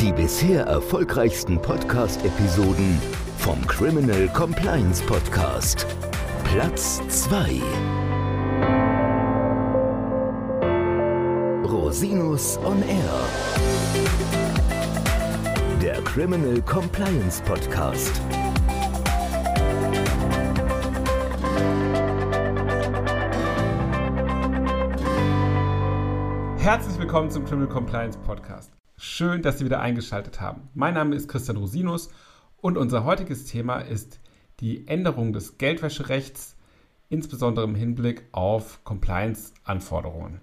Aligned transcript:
Die 0.00 0.12
bisher 0.12 0.62
erfolgreichsten 0.64 1.60
Podcast-Episoden 1.60 3.00
vom 3.38 3.60
Criminal 3.66 4.28
Compliance 4.28 5.02
Podcast. 5.02 5.86
Platz 6.44 7.00
2. 7.08 7.60
Rosinus 11.68 12.58
on 12.58 12.80
Air. 12.82 13.18
Der 15.82 16.00
Criminal 16.02 16.62
Compliance 16.62 17.42
Podcast. 17.42 18.12
Herzlich 26.58 26.96
willkommen 27.00 27.30
zum 27.30 27.44
Criminal 27.44 27.68
Compliance 27.68 28.16
Podcast. 28.18 28.77
Schön, 29.18 29.42
dass 29.42 29.58
Sie 29.58 29.64
wieder 29.64 29.80
eingeschaltet 29.80 30.40
haben. 30.40 30.68
Mein 30.74 30.94
Name 30.94 31.16
ist 31.16 31.26
Christian 31.26 31.56
Rosinus 31.56 32.08
und 32.58 32.78
unser 32.78 33.02
heutiges 33.02 33.46
Thema 33.46 33.80
ist 33.80 34.20
die 34.60 34.86
Änderung 34.86 35.32
des 35.32 35.58
Geldwäscherechts, 35.58 36.54
insbesondere 37.08 37.64
im 37.64 37.74
Hinblick 37.74 38.28
auf 38.30 38.84
Compliance-Anforderungen. 38.84 40.40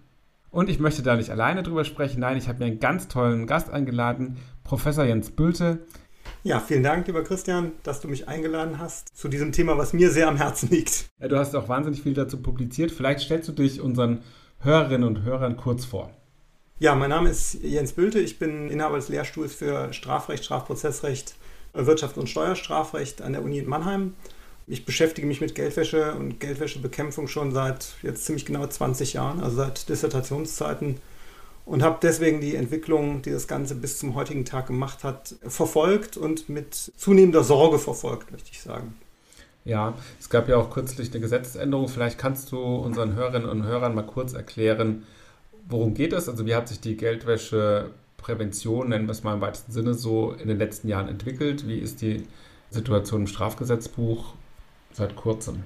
Und 0.51 0.69
ich 0.69 0.79
möchte 0.79 1.03
da 1.03 1.15
nicht 1.15 1.29
alleine 1.29 1.63
drüber 1.63 1.85
sprechen. 1.85 2.19
Nein, 2.19 2.35
ich 2.35 2.49
habe 2.49 2.59
mir 2.59 2.65
einen 2.65 2.81
ganz 2.81 3.07
tollen 3.07 3.47
Gast 3.47 3.69
eingeladen, 3.69 4.39
Professor 4.65 5.05
Jens 5.05 5.31
Bülte. 5.31 5.87
Ja, 6.43 6.59
vielen 6.59 6.83
Dank, 6.83 7.07
lieber 7.07 7.23
Christian, 7.23 7.71
dass 7.83 8.01
du 8.01 8.09
mich 8.09 8.27
eingeladen 8.27 8.77
hast 8.77 9.17
zu 9.17 9.29
diesem 9.29 9.53
Thema, 9.53 9.77
was 9.77 9.93
mir 9.93 10.11
sehr 10.11 10.27
am 10.27 10.35
Herzen 10.35 10.69
liegt. 10.69 11.05
Ja, 11.21 11.29
du 11.29 11.37
hast 11.37 11.55
auch 11.55 11.69
wahnsinnig 11.69 12.01
viel 12.01 12.13
dazu 12.13 12.41
publiziert. 12.41 12.91
Vielleicht 12.91 13.21
stellst 13.21 13.47
du 13.47 13.53
dich 13.53 13.79
unseren 13.79 14.19
Hörerinnen 14.59 15.07
und 15.07 15.23
Hörern 15.23 15.55
kurz 15.55 15.85
vor. 15.85 16.11
Ja, 16.77 16.93
mein 16.93 17.09
Name 17.09 17.29
ist 17.29 17.53
Jens 17.63 17.93
Bülte. 17.93 18.19
Ich 18.19 18.37
bin 18.37 18.69
Inhaber 18.69 18.97
des 18.97 19.07
Lehrstuhls 19.07 19.55
für 19.55 19.93
Strafrecht, 19.93 20.43
Strafprozessrecht, 20.43 21.35
Wirtschafts- 21.73 22.19
und 22.19 22.29
Steuerstrafrecht 22.29 23.21
an 23.21 23.31
der 23.31 23.43
Uni 23.43 23.59
in 23.59 23.69
Mannheim. 23.69 24.13
Ich 24.67 24.83
beschäftige 24.83 25.25
mich 25.25 25.39
mit 25.39 25.55
Geldwäsche 25.55 26.15
und 26.15 26.41
Geldwäschebekämpfung 26.41 27.29
schon 27.29 27.53
seit 27.53 27.93
jetzt 28.03 28.25
ziemlich 28.25 28.45
genau 28.45 28.67
20 28.67 29.13
Jahren, 29.13 29.41
also 29.41 29.55
seit 29.55 29.87
Dissertationszeiten 29.87 30.97
und 31.65 31.81
habe 31.81 31.99
deswegen 32.01 32.41
die 32.41 32.57
Entwicklung, 32.57 33.21
die 33.21 33.31
das 33.31 33.47
Ganze 33.47 33.75
bis 33.75 33.97
zum 33.97 34.13
heutigen 34.13 34.43
Tag 34.43 34.67
gemacht 34.67 35.05
hat, 35.05 35.35
verfolgt 35.47 36.17
und 36.17 36.49
mit 36.49 36.75
zunehmender 36.75 37.45
Sorge 37.45 37.79
verfolgt, 37.79 38.33
möchte 38.33 38.49
ich 38.51 38.61
sagen. 38.61 38.95
Ja, 39.63 39.93
es 40.19 40.29
gab 40.29 40.49
ja 40.49 40.57
auch 40.57 40.71
kürzlich 40.71 41.09
eine 41.11 41.21
Gesetzesänderung. 41.21 41.87
Vielleicht 41.87 42.17
kannst 42.17 42.51
du 42.51 42.59
unseren 42.59 43.15
Hörerinnen 43.15 43.47
und 43.47 43.63
Hörern 43.63 43.95
mal 43.95 44.05
kurz 44.05 44.33
erklären, 44.33 45.05
worum 45.67 45.93
geht 45.93 46.13
es? 46.13 46.29
Also 46.29 46.45
wie 46.45 46.55
hat 46.55 46.67
sich 46.67 46.79
die 46.79 46.97
Geldwäscheprävention, 46.97 48.89
nennen 48.89 49.07
wir 49.07 49.11
es 49.11 49.23
mal 49.23 49.33
im 49.35 49.41
weitesten 49.41 49.71
Sinne, 49.71 49.93
so 49.93 50.31
in 50.31 50.47
den 50.47 50.57
letzten 50.57 50.87
Jahren 50.87 51.07
entwickelt? 51.07 51.67
Wie 51.67 51.79
ist 51.79 52.01
die 52.01 52.23
Situation 52.69 53.21
im 53.21 53.27
Strafgesetzbuch 53.27 54.33
seit 54.93 55.15
kurzem? 55.15 55.63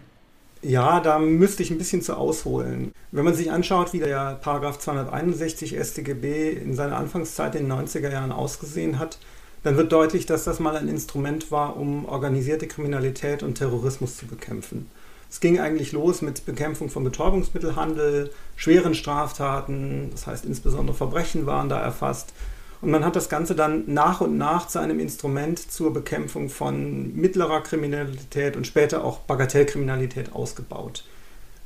Ja, 0.61 1.00
da 1.00 1.20
müsste 1.20 1.64
ich 1.64 1.72
ein 1.72 1.77
bisschen 1.77 2.02
zu 2.02 2.17
ausholen. 2.17 2.92
Wenn 3.11 3.23
man 3.23 3.33
sich 3.33 3.50
anschaut, 3.50 3.94
wie 3.94 4.00
der 4.00 4.38
Paragraph 4.42 4.80
261 4.80 5.77
StGB 5.80 6.52
in 6.52 6.73
seiner 6.75 6.97
Anfangszeit 6.97 7.55
in 7.55 7.70
den 7.70 7.88
90er 7.88 8.11
Jahren 8.11 8.33
ausgesehen 8.33 9.00
hat, 9.00 9.20
dann 9.64 9.77
wird 9.77 9.92
deutlich, 9.92 10.25
dass 10.25 10.44
das 10.44 10.59
mal 10.59 10.75
ein 10.75 10.89
Instrument 10.89 11.52
war, 11.52 11.77
um 11.77 12.05
organisierte 12.05 12.67
Kriminalität 12.67 13.42
und 13.42 13.55
Terrorismus 13.55 14.17
zu 14.17 14.25
bekämpfen. 14.25 14.89
Es 15.30 15.40
ging 15.40 15.60
eigentlich 15.60 15.92
los 15.92 16.22
mit 16.22 16.46
Bekämpfung 16.46 16.90
von 16.90 17.04
Betäubungsmittelhandel, 17.04 18.32
schweren 18.56 18.96
Straftaten, 18.96 20.10
das 20.12 20.26
heißt 20.26 20.46
insbesondere 20.46 20.98
Verbrechen 20.98 21.46
waren 21.46 21.70
da 21.70 21.80
erfasst. 21.80 22.34
Und 22.82 22.92
man 22.92 23.06
hat 23.06 23.16
das 23.16 23.30
Ganze 23.30 23.56
dann 23.56 23.84
nach 23.88 24.22
und 24.22 24.38
nach 24.38 24.68
zu 24.68 24.80
einem 24.80 25.00
Instrument 25.00 25.60
zur 25.60 25.94
Bekämpfung 25.94 26.50
von 26.50 27.14
mittlerer 27.14 27.62
Kriminalität 27.62 28.56
und 28.56 28.66
später 28.66 29.04
auch 29.04 29.20
Bagatellkriminalität 29.20 30.34
ausgebaut. 30.34 31.04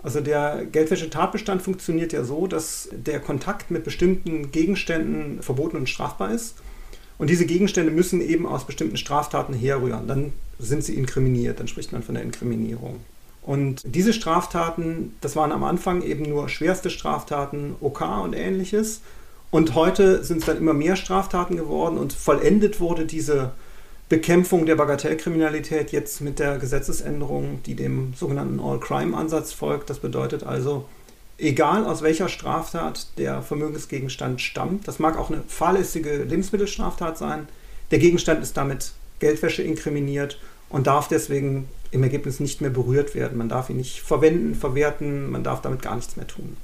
Also 0.01 0.19
der 0.19 0.65
Geldwäschetatbestand 0.65 1.61
funktioniert 1.61 2.11
ja 2.11 2.23
so, 2.25 2.47
dass 2.47 2.89
der 2.91 3.19
Kontakt 3.21 3.71
mit 3.71 3.85
bestimmten 3.85 4.51
Gegenständen 4.51 5.41
verboten 5.41 5.77
und 5.77 5.87
strafbar 5.87 6.31
ist. 6.31 6.55
Und 7.17 7.29
diese 7.29 7.45
Gegenstände 7.45 7.91
müssen 7.91 8.19
eben 8.19 8.45
aus 8.45 8.65
bestimmten 8.65 8.97
Straftaten 8.97 9.53
herrühren. 9.53 10.07
Dann 10.07 10.33
sind 10.59 10.83
sie 10.83 10.95
inkriminiert, 10.95 11.59
dann 11.59 11.69
spricht 11.69 11.93
man 11.93 12.03
von 12.03 12.15
der 12.15 12.23
Inkriminierung. 12.23 12.99
Und 13.45 13.81
diese 13.85 14.13
Straftaten, 14.13 15.15
das 15.21 15.35
waren 15.35 15.51
am 15.51 15.63
Anfang 15.63 16.01
eben 16.01 16.23
nur 16.23 16.47
schwerste 16.47 16.89
Straftaten, 16.89 17.75
OK 17.81 18.01
und 18.23 18.33
ähnliches. 18.33 19.01
Und 19.51 19.75
heute 19.75 20.23
sind 20.23 20.39
es 20.39 20.45
dann 20.45 20.57
immer 20.57 20.73
mehr 20.73 20.95
Straftaten 20.95 21.57
geworden 21.57 21.97
und 21.97 22.13
vollendet 22.13 22.79
wurde 22.79 23.05
diese 23.05 23.51
Bekämpfung 24.09 24.65
der 24.65 24.75
Bagatellkriminalität 24.75 25.91
jetzt 25.91 26.21
mit 26.21 26.39
der 26.39 26.57
Gesetzesänderung, 26.57 27.61
die 27.65 27.75
dem 27.75 28.13
sogenannten 28.15 28.59
All-Crime-Ansatz 28.59 29.53
folgt. 29.53 29.89
Das 29.89 29.99
bedeutet 29.99 30.43
also, 30.43 30.85
egal 31.37 31.85
aus 31.85 32.01
welcher 32.01 32.29
Straftat 32.29 33.07
der 33.17 33.41
Vermögensgegenstand 33.41 34.41
stammt, 34.41 34.87
das 34.87 34.99
mag 34.99 35.17
auch 35.17 35.29
eine 35.29 35.43
fahrlässige 35.47 36.23
Lebensmittelstraftat 36.23 37.17
sein, 37.17 37.47
der 37.91 37.99
Gegenstand 37.99 38.41
ist 38.41 38.55
damit 38.57 38.93
Geldwäsche 39.19 39.63
inkriminiert 39.63 40.39
und 40.69 40.87
darf 40.87 41.07
deswegen 41.07 41.67
im 41.93 42.03
Ergebnis 42.03 42.39
nicht 42.39 42.61
mehr 42.61 42.69
berührt 42.69 43.15
werden. 43.15 43.37
Man 43.37 43.49
darf 43.49 43.69
ihn 43.69 43.77
nicht 43.77 44.01
verwenden, 44.01 44.55
verwerten, 44.55 45.29
man 45.29 45.43
darf 45.43 45.61
damit 45.61 45.81
gar 45.81 45.95
nichts 45.95 46.15
mehr 46.15 46.27
tun. 46.27 46.57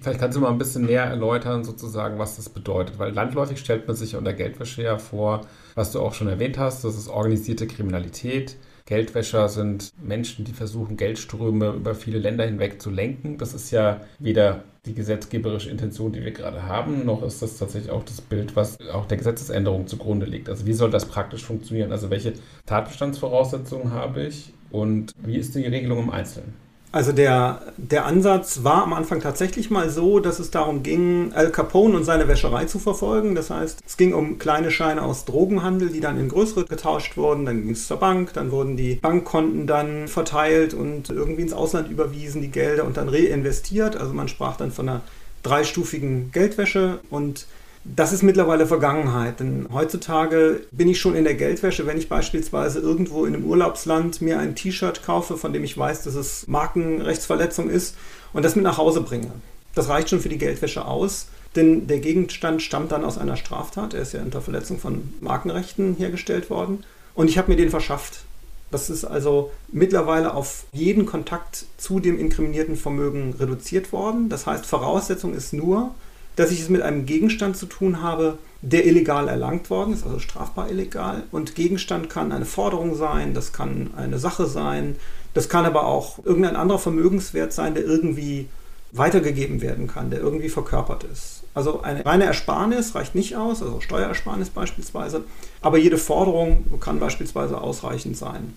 Vielleicht 0.00 0.18
kannst 0.18 0.36
du 0.36 0.40
mal 0.40 0.50
ein 0.50 0.58
bisschen 0.58 0.86
näher 0.86 1.04
erläutern, 1.04 1.62
sozusagen, 1.62 2.18
was 2.18 2.34
das 2.36 2.48
bedeutet, 2.48 2.98
weil 2.98 3.12
landläufig 3.12 3.58
stellt 3.58 3.86
man 3.86 3.94
sich 3.94 4.16
unter 4.16 4.32
Geldwäsche 4.32 4.82
ja 4.82 4.98
vor, 4.98 5.42
was 5.76 5.92
du 5.92 6.00
auch 6.00 6.14
schon 6.14 6.28
erwähnt 6.28 6.58
hast, 6.58 6.84
das 6.84 6.96
ist 6.96 7.08
organisierte 7.08 7.68
Kriminalität. 7.68 8.56
Geldwäscher 8.84 9.48
sind 9.48 9.92
Menschen, 10.02 10.44
die 10.44 10.52
versuchen, 10.52 10.96
Geldströme 10.96 11.70
über 11.70 11.94
viele 11.94 12.18
Länder 12.18 12.44
hinweg 12.44 12.82
zu 12.82 12.90
lenken. 12.90 13.38
Das 13.38 13.54
ist 13.54 13.70
ja 13.70 14.00
weder 14.18 14.64
die 14.84 14.94
gesetzgeberische 14.94 15.70
Intention, 15.70 16.12
die 16.12 16.24
wir 16.24 16.32
gerade 16.32 16.64
haben, 16.64 17.06
noch 17.06 17.22
ist 17.22 17.40
das 17.40 17.58
tatsächlich 17.58 17.92
auch 17.92 18.02
das 18.02 18.20
Bild, 18.20 18.56
was 18.56 18.78
auch 18.92 19.06
der 19.06 19.18
Gesetzesänderung 19.18 19.86
zugrunde 19.86 20.26
liegt. 20.26 20.48
Also 20.48 20.66
wie 20.66 20.72
soll 20.72 20.90
das 20.90 21.06
praktisch 21.06 21.44
funktionieren? 21.44 21.92
Also 21.92 22.10
welche 22.10 22.32
Tatbestandsvoraussetzungen 22.66 23.92
habe 23.92 24.24
ich 24.24 24.52
und 24.72 25.14
wie 25.24 25.36
ist 25.36 25.54
die 25.54 25.66
Regelung 25.66 26.00
im 26.00 26.10
Einzelnen? 26.10 26.54
Also 26.94 27.12
der, 27.12 27.72
der 27.78 28.04
Ansatz 28.04 28.64
war 28.64 28.82
am 28.82 28.92
Anfang 28.92 29.20
tatsächlich 29.20 29.70
mal 29.70 29.88
so, 29.88 30.20
dass 30.20 30.38
es 30.38 30.50
darum 30.50 30.82
ging, 30.82 31.32
Al 31.32 31.50
Capone 31.50 31.96
und 31.96 32.04
seine 32.04 32.28
Wäscherei 32.28 32.66
zu 32.66 32.78
verfolgen. 32.78 33.34
Das 33.34 33.48
heißt, 33.48 33.80
es 33.86 33.96
ging 33.96 34.12
um 34.12 34.38
kleine 34.38 34.70
Scheine 34.70 35.02
aus 35.02 35.24
Drogenhandel, 35.24 35.88
die 35.88 36.00
dann 36.00 36.20
in 36.20 36.28
größere 36.28 36.66
getauscht 36.66 37.16
wurden. 37.16 37.46
Dann 37.46 37.62
ging 37.62 37.70
es 37.70 37.86
zur 37.86 37.96
Bank, 37.96 38.34
dann 38.34 38.50
wurden 38.50 38.76
die 38.76 38.96
Bankkonten 38.96 39.66
dann 39.66 40.06
verteilt 40.06 40.74
und 40.74 41.08
irgendwie 41.08 41.40
ins 41.40 41.54
Ausland 41.54 41.90
überwiesen, 41.90 42.42
die 42.42 42.50
Gelder 42.50 42.84
und 42.84 42.98
dann 42.98 43.08
reinvestiert. 43.08 43.96
Also 43.96 44.12
man 44.12 44.28
sprach 44.28 44.58
dann 44.58 44.70
von 44.70 44.86
einer 44.86 45.00
dreistufigen 45.42 46.30
Geldwäsche 46.30 47.00
und 47.08 47.46
das 47.84 48.12
ist 48.12 48.22
mittlerweile 48.22 48.66
Vergangenheit, 48.66 49.40
denn 49.40 49.66
heutzutage 49.72 50.60
bin 50.70 50.88
ich 50.88 51.00
schon 51.00 51.16
in 51.16 51.24
der 51.24 51.34
Geldwäsche, 51.34 51.86
wenn 51.86 51.98
ich 51.98 52.08
beispielsweise 52.08 52.78
irgendwo 52.78 53.24
in 53.24 53.34
einem 53.34 53.44
Urlaubsland 53.44 54.22
mir 54.22 54.38
ein 54.38 54.54
T-Shirt 54.54 55.02
kaufe, 55.04 55.36
von 55.36 55.52
dem 55.52 55.64
ich 55.64 55.76
weiß, 55.76 56.02
dass 56.02 56.14
es 56.14 56.46
Markenrechtsverletzung 56.46 57.68
ist 57.68 57.96
und 58.32 58.44
das 58.44 58.54
mit 58.54 58.64
nach 58.64 58.78
Hause 58.78 59.00
bringe. 59.00 59.32
Das 59.74 59.88
reicht 59.88 60.10
schon 60.10 60.20
für 60.20 60.28
die 60.28 60.38
Geldwäsche 60.38 60.84
aus, 60.84 61.26
denn 61.56 61.86
der 61.88 61.98
Gegenstand 61.98 62.62
stammt 62.62 62.92
dann 62.92 63.04
aus 63.04 63.18
einer 63.18 63.36
Straftat, 63.36 63.94
er 63.94 64.02
ist 64.02 64.12
ja 64.12 64.22
unter 64.22 64.42
Verletzung 64.42 64.78
von 64.78 65.14
Markenrechten 65.20 65.96
hergestellt 65.96 66.50
worden 66.50 66.84
und 67.14 67.28
ich 67.28 67.36
habe 67.36 67.50
mir 67.50 67.56
den 67.56 67.70
verschafft. 67.70 68.24
Das 68.70 68.90
ist 68.90 69.04
also 69.04 69.50
mittlerweile 69.70 70.34
auf 70.34 70.64
jeden 70.72 71.04
Kontakt 71.04 71.66
zu 71.76 72.00
dem 72.00 72.18
inkriminierten 72.18 72.76
Vermögen 72.76 73.34
reduziert 73.38 73.92
worden. 73.92 74.30
Das 74.30 74.46
heißt, 74.46 74.64
Voraussetzung 74.64 75.34
ist 75.34 75.52
nur, 75.52 75.94
dass 76.36 76.50
ich 76.50 76.60
es 76.60 76.68
mit 76.68 76.82
einem 76.82 77.06
Gegenstand 77.06 77.56
zu 77.56 77.66
tun 77.66 78.02
habe, 78.02 78.38
der 78.62 78.86
illegal 78.86 79.28
erlangt 79.28 79.70
worden 79.70 79.92
ist, 79.92 80.04
also 80.04 80.18
strafbar 80.18 80.70
illegal. 80.70 81.24
Und 81.32 81.54
Gegenstand 81.54 82.08
kann 82.08 82.32
eine 82.32 82.44
Forderung 82.44 82.94
sein, 82.94 83.34
das 83.34 83.52
kann 83.52 83.90
eine 83.96 84.18
Sache 84.18 84.46
sein, 84.46 84.96
das 85.34 85.48
kann 85.48 85.64
aber 85.64 85.86
auch 85.86 86.24
irgendein 86.24 86.56
anderer 86.56 86.78
Vermögenswert 86.78 87.52
sein, 87.52 87.74
der 87.74 87.84
irgendwie 87.84 88.48
weitergegeben 88.92 89.62
werden 89.62 89.88
kann, 89.88 90.10
der 90.10 90.20
irgendwie 90.20 90.50
verkörpert 90.50 91.04
ist. 91.04 91.42
Also 91.54 91.82
eine 91.82 92.04
reine 92.04 92.24
Ersparnis 92.24 92.94
reicht 92.94 93.14
nicht 93.14 93.36
aus, 93.36 93.62
also 93.62 93.80
Steuerersparnis 93.80 94.50
beispielsweise, 94.50 95.24
aber 95.60 95.78
jede 95.78 95.98
Forderung 95.98 96.64
kann 96.80 97.00
beispielsweise 97.00 97.60
ausreichend 97.60 98.16
sein. 98.16 98.56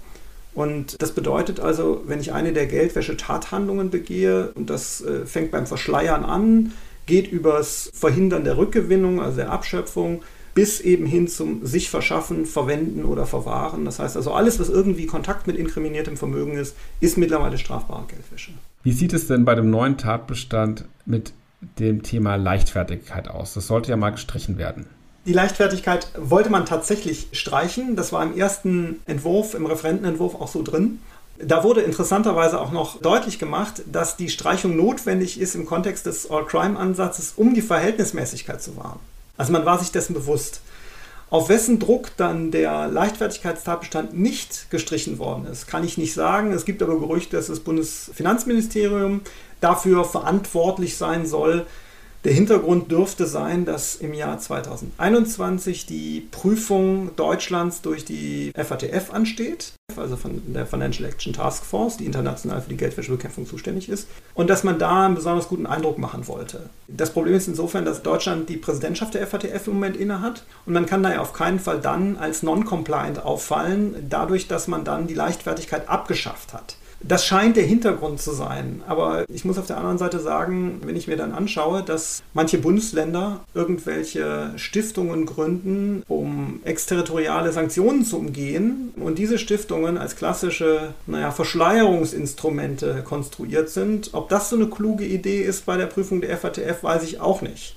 Und 0.53 1.01
das 1.01 1.11
bedeutet 1.11 1.59
also, 1.59 2.03
wenn 2.05 2.21
ich 2.21 2.31
eine 2.31 2.53
der 2.53 2.67
Geldwäsche-Tathandlungen 2.67 3.89
begehe, 3.89 4.51
und 4.55 4.69
das 4.69 5.01
äh, 5.01 5.25
fängt 5.25 5.51
beim 5.51 5.67
Verschleiern 5.67 6.23
an, 6.23 6.71
geht 7.05 7.31
übers 7.31 7.91
Verhindern 7.93 8.43
der 8.43 8.57
Rückgewinnung, 8.57 9.21
also 9.21 9.37
der 9.37 9.51
Abschöpfung, 9.51 10.21
bis 10.55 10.79
eben 10.79 11.05
hin 11.05 11.27
zum 11.27 11.65
sich 11.65 11.89
verschaffen, 11.89 12.45
verwenden 12.45 13.03
oder 13.03 13.25
verwahren. 13.25 13.83
Das 13.85 13.99
heißt 13.99 14.15
also, 14.15 14.31
alles, 14.31 14.59
was 14.59 14.69
irgendwie 14.69 15.05
Kontakt 15.05 15.47
mit 15.47 15.57
inkriminiertem 15.57 16.15
Vermögen 16.15 16.57
ist, 16.57 16.75
ist 17.01 17.17
mittlerweile 17.17 17.57
strafbare 17.57 18.05
Geldwäsche. 18.07 18.51
Wie 18.83 18.93
sieht 18.93 19.13
es 19.13 19.27
denn 19.27 19.43
bei 19.43 19.53
dem 19.53 19.69
neuen 19.69 19.97
Tatbestand 19.97 20.85
mit 21.05 21.33
dem 21.79 22.03
Thema 22.03 22.35
Leichtfertigkeit 22.35 23.27
aus? 23.27 23.53
Das 23.53 23.67
sollte 23.67 23.89
ja 23.89 23.97
mal 23.97 24.11
gestrichen 24.11 24.57
werden. 24.57 24.85
Die 25.25 25.33
Leichtfertigkeit 25.33 26.07
wollte 26.17 26.49
man 26.51 26.65
tatsächlich 26.65 27.27
streichen. 27.31 27.95
Das 27.95 28.13
war 28.13 28.23
im 28.23 28.37
ersten 28.37 29.01
Entwurf, 29.07 29.55
im 29.55 29.65
Referentenentwurf 29.65 30.35
auch 30.35 30.47
so 30.47 30.61
drin. 30.61 30.99
Da 31.37 31.63
wurde 31.63 31.81
interessanterweise 31.81 32.61
auch 32.61 32.71
noch 32.71 33.01
deutlich 33.01 33.39
gemacht, 33.39 33.81
dass 33.91 34.15
die 34.15 34.29
Streichung 34.29 34.77
notwendig 34.77 35.39
ist 35.39 35.55
im 35.55 35.65
Kontext 35.65 36.05
des 36.05 36.31
All-Crime-Ansatzes, 36.31 37.33
um 37.35 37.53
die 37.53 37.61
Verhältnismäßigkeit 37.61 38.61
zu 38.61 38.77
wahren. 38.77 38.99
Also 39.35 39.51
man 39.51 39.65
war 39.65 39.77
sich 39.77 39.91
dessen 39.91 40.13
bewusst. 40.13 40.61
Auf 41.29 41.49
wessen 41.49 41.79
Druck 41.79 42.15
dann 42.15 42.51
der 42.51 42.87
Leichtfertigkeitstatbestand 42.87 44.17
nicht 44.17 44.69
gestrichen 44.69 45.19
worden 45.19 45.47
ist, 45.47 45.67
kann 45.67 45.83
ich 45.83 45.97
nicht 45.97 46.13
sagen. 46.13 46.53
Es 46.53 46.63
gibt 46.63 46.81
aber 46.81 46.99
Gerüchte, 46.99 47.35
dass 47.35 47.47
das 47.47 47.59
Bundesfinanzministerium 47.59 49.21
dafür 49.59 50.05
verantwortlich 50.05 50.95
sein 50.95 51.25
soll, 51.25 51.65
der 52.25 52.33
Hintergrund 52.33 52.91
dürfte 52.91 53.27
sein, 53.27 53.65
dass 53.65 53.95
im 53.95 54.13
Jahr 54.13 54.39
2021 54.39 55.85
die 55.85 56.27
Prüfung 56.31 57.15
Deutschlands 57.15 57.81
durch 57.81 58.03
die 58.03 58.51
FATF 58.55 59.13
ansteht, 59.13 59.73
also 59.95 60.17
von 60.17 60.41
der 60.47 60.65
Financial 60.65 61.07
Action 61.07 61.33
Task 61.33 61.63
Force, 61.63 61.97
die 61.97 62.05
international 62.05 62.61
für 62.61 62.69
die 62.69 62.77
Geldwäschebekämpfung 62.77 63.45
zuständig 63.45 63.89
ist, 63.89 64.07
und 64.33 64.49
dass 64.49 64.63
man 64.63 64.79
da 64.79 65.05
einen 65.05 65.13
besonders 65.13 65.47
guten 65.47 65.67
Eindruck 65.67 65.99
machen 65.99 66.27
wollte. 66.27 66.71
Das 66.87 67.11
Problem 67.11 67.35
ist 67.35 67.47
insofern, 67.47 67.85
dass 67.85 68.01
Deutschland 68.01 68.49
die 68.49 68.57
Präsidentschaft 68.57 69.13
der 69.13 69.27
FATF 69.27 69.67
im 69.67 69.73
Moment 69.73 69.95
innehat 69.95 70.43
und 70.65 70.73
man 70.73 70.87
kann 70.87 71.03
da 71.03 71.13
ja 71.13 71.21
auf 71.21 71.33
keinen 71.33 71.59
Fall 71.59 71.79
dann 71.79 72.17
als 72.17 72.41
non-compliant 72.41 73.23
auffallen, 73.23 74.07
dadurch, 74.09 74.47
dass 74.47 74.67
man 74.67 74.83
dann 74.83 75.05
die 75.05 75.13
Leichtfertigkeit 75.13 75.87
abgeschafft 75.87 76.53
hat. 76.53 76.75
Das 77.07 77.25
scheint 77.25 77.55
der 77.55 77.65
Hintergrund 77.65 78.19
zu 78.19 78.31
sein. 78.31 78.81
Aber 78.87 79.25
ich 79.29 79.45
muss 79.45 79.59
auf 79.59 79.67
der 79.67 79.77
anderen 79.77 79.99
Seite 79.99 80.19
sagen, 80.19 80.81
wenn 80.83 80.95
ich 80.95 81.07
mir 81.07 81.17
dann 81.17 81.33
anschaue, 81.33 81.83
dass 81.83 82.23
manche 82.33 82.57
Bundesländer 82.57 83.41
irgendwelche 83.53 84.51
Stiftungen 84.55 85.27
gründen, 85.27 86.03
um 86.07 86.61
exterritoriale 86.63 87.51
Sanktionen 87.51 88.05
zu 88.05 88.17
umgehen 88.17 88.91
und 88.95 89.19
diese 89.19 89.37
Stiftungen 89.37 89.99
als 89.99 90.15
klassische 90.15 90.93
naja, 91.05 91.31
Verschleierungsinstrumente 91.31 93.03
konstruiert 93.03 93.69
sind, 93.69 94.09
ob 94.13 94.29
das 94.29 94.49
so 94.49 94.55
eine 94.55 94.67
kluge 94.67 95.05
Idee 95.05 95.41
ist 95.41 95.67
bei 95.67 95.77
der 95.77 95.85
Prüfung 95.85 96.21
der 96.21 96.35
FATF, 96.37 96.81
weiß 96.81 97.03
ich 97.03 97.19
auch 97.19 97.41
nicht. 97.41 97.75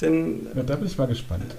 Denn, 0.00 0.48
ja, 0.54 0.62
da 0.64 0.74
bin 0.74 0.88
ich 0.88 0.98
mal 0.98 1.06
gespannt. 1.06 1.54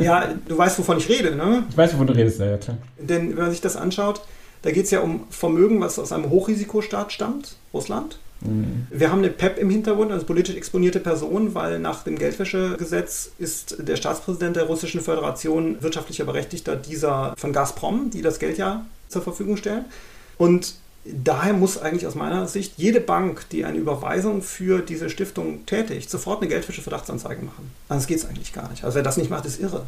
ja, 0.00 0.34
du 0.48 0.58
weißt, 0.58 0.78
wovon 0.80 0.98
ich 0.98 1.08
rede, 1.08 1.36
ne? 1.36 1.62
Ich 1.70 1.76
weiß, 1.76 1.94
wovon 1.94 2.08
du 2.08 2.14
redest, 2.14 2.40
ja, 2.40 2.56
klar. 2.56 2.76
Denn 2.98 3.30
wenn 3.30 3.44
man 3.44 3.50
sich 3.52 3.60
das 3.60 3.76
anschaut, 3.76 4.20
da 4.62 4.70
geht 4.70 4.84
es 4.84 4.90
ja 4.90 5.00
um 5.00 5.24
Vermögen, 5.30 5.80
was 5.80 5.98
aus 5.98 6.12
einem 6.12 6.30
Hochrisikostaat 6.30 7.12
stammt, 7.12 7.56
Russland. 7.72 8.18
Mhm. 8.40 8.86
Wir 8.90 9.10
haben 9.10 9.18
eine 9.18 9.30
PEP 9.30 9.58
im 9.58 9.70
Hintergrund, 9.70 10.12
also 10.12 10.24
politisch 10.24 10.56
exponierte 10.56 11.00
Person, 11.00 11.54
weil 11.54 11.78
nach 11.78 12.04
dem 12.04 12.18
Geldwäschegesetz 12.18 13.30
ist 13.38 13.76
der 13.78 13.96
Staatspräsident 13.96 14.56
der 14.56 14.64
Russischen 14.64 15.00
Föderation 15.00 15.82
wirtschaftlicher 15.82 16.24
Berechtigter 16.24 16.76
dieser 16.76 17.34
von 17.36 17.52
Gazprom, 17.52 18.10
die 18.10 18.22
das 18.22 18.38
Geld 18.38 18.58
ja 18.58 18.86
zur 19.08 19.22
Verfügung 19.22 19.56
stellen. 19.56 19.86
Und 20.36 20.74
daher 21.04 21.52
muss 21.52 21.78
eigentlich 21.78 22.06
aus 22.06 22.14
meiner 22.14 22.46
Sicht 22.46 22.74
jede 22.76 23.00
Bank, 23.00 23.46
die 23.50 23.64
eine 23.64 23.78
Überweisung 23.78 24.42
für 24.42 24.80
diese 24.80 25.10
Stiftung 25.10 25.66
tätigt, 25.66 26.10
sofort 26.10 26.40
eine 26.40 26.48
Geldwäsche-Verdachtsanzeige 26.48 27.44
machen. 27.44 27.70
Anders 27.88 28.06
geht 28.06 28.18
es 28.18 28.26
eigentlich 28.26 28.52
gar 28.52 28.70
nicht. 28.70 28.84
Also 28.84 28.96
wer 28.96 29.02
das 29.02 29.16
nicht 29.16 29.30
macht, 29.30 29.46
ist 29.46 29.60
irre. 29.60 29.84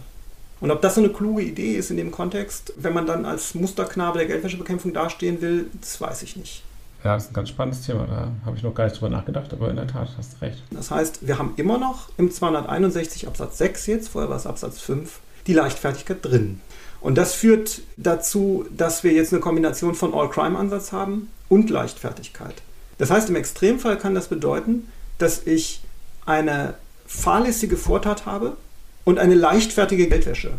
Und 0.61 0.71
ob 0.71 0.83
das 0.83 0.95
so 0.95 1.01
eine 1.01 1.11
kluge 1.11 1.43
Idee 1.43 1.75
ist 1.75 1.91
in 1.91 1.97
dem 1.97 2.11
Kontext, 2.11 2.75
wenn 2.77 2.93
man 2.93 3.07
dann 3.07 3.25
als 3.25 3.55
Musterknabe 3.55 4.19
der 4.19 4.27
Geldwäschebekämpfung 4.27 4.93
dastehen 4.93 5.41
will, 5.41 5.67
das 5.81 6.01
weiß 6.01 6.23
ich 6.23 6.37
nicht. 6.37 6.63
Ja, 7.03 7.15
das 7.15 7.25
ist 7.25 7.31
ein 7.31 7.35
ganz 7.35 7.49
spannendes 7.49 7.87
Thema. 7.87 8.07
Da 8.07 8.31
habe 8.45 8.57
ich 8.57 8.63
noch 8.63 8.75
gar 8.75 8.85
nicht 8.85 8.97
drüber 8.97 9.09
nachgedacht, 9.09 9.53
aber 9.53 9.71
in 9.71 9.77
der 9.77 9.87
Tat 9.87 10.09
hast 10.19 10.35
du 10.35 10.45
recht. 10.45 10.63
Das 10.71 10.91
heißt, 10.91 11.27
wir 11.27 11.39
haben 11.39 11.55
immer 11.57 11.79
noch 11.79 12.11
im 12.19 12.31
261 12.31 13.27
Absatz 13.27 13.57
6 13.59 13.87
jetzt, 13.87 14.09
vorher 14.11 14.29
war 14.29 14.37
es 14.37 14.47
Absatz 14.47 14.81
5, 14.81 15.21
die 15.47 15.55
Leichtfertigkeit 15.55 16.19
drin. 16.21 16.61
Und 17.01 17.17
das 17.17 17.33
führt 17.35 17.81
dazu, 17.97 18.67
dass 18.77 19.03
wir 19.03 19.13
jetzt 19.13 19.33
eine 19.33 19.41
Kombination 19.41 19.95
von 19.95 20.13
All-Crime-Ansatz 20.13 20.93
haben 20.93 21.31
und 21.49 21.71
Leichtfertigkeit. 21.71 22.57
Das 22.99 23.11
heißt, 23.11 23.31
im 23.31 23.37
Extremfall 23.37 23.97
kann 23.97 24.15
das 24.15 24.29
bedeuten, 24.29 24.87
dass 25.17 25.47
ich 25.47 25.81
eine 26.27 26.75
fahrlässige 27.07 27.79
Vortat 27.79 28.27
habe, 28.27 28.59
und 29.05 29.19
eine 29.19 29.35
leichtfertige 29.35 30.09
Geldwäsche. 30.09 30.53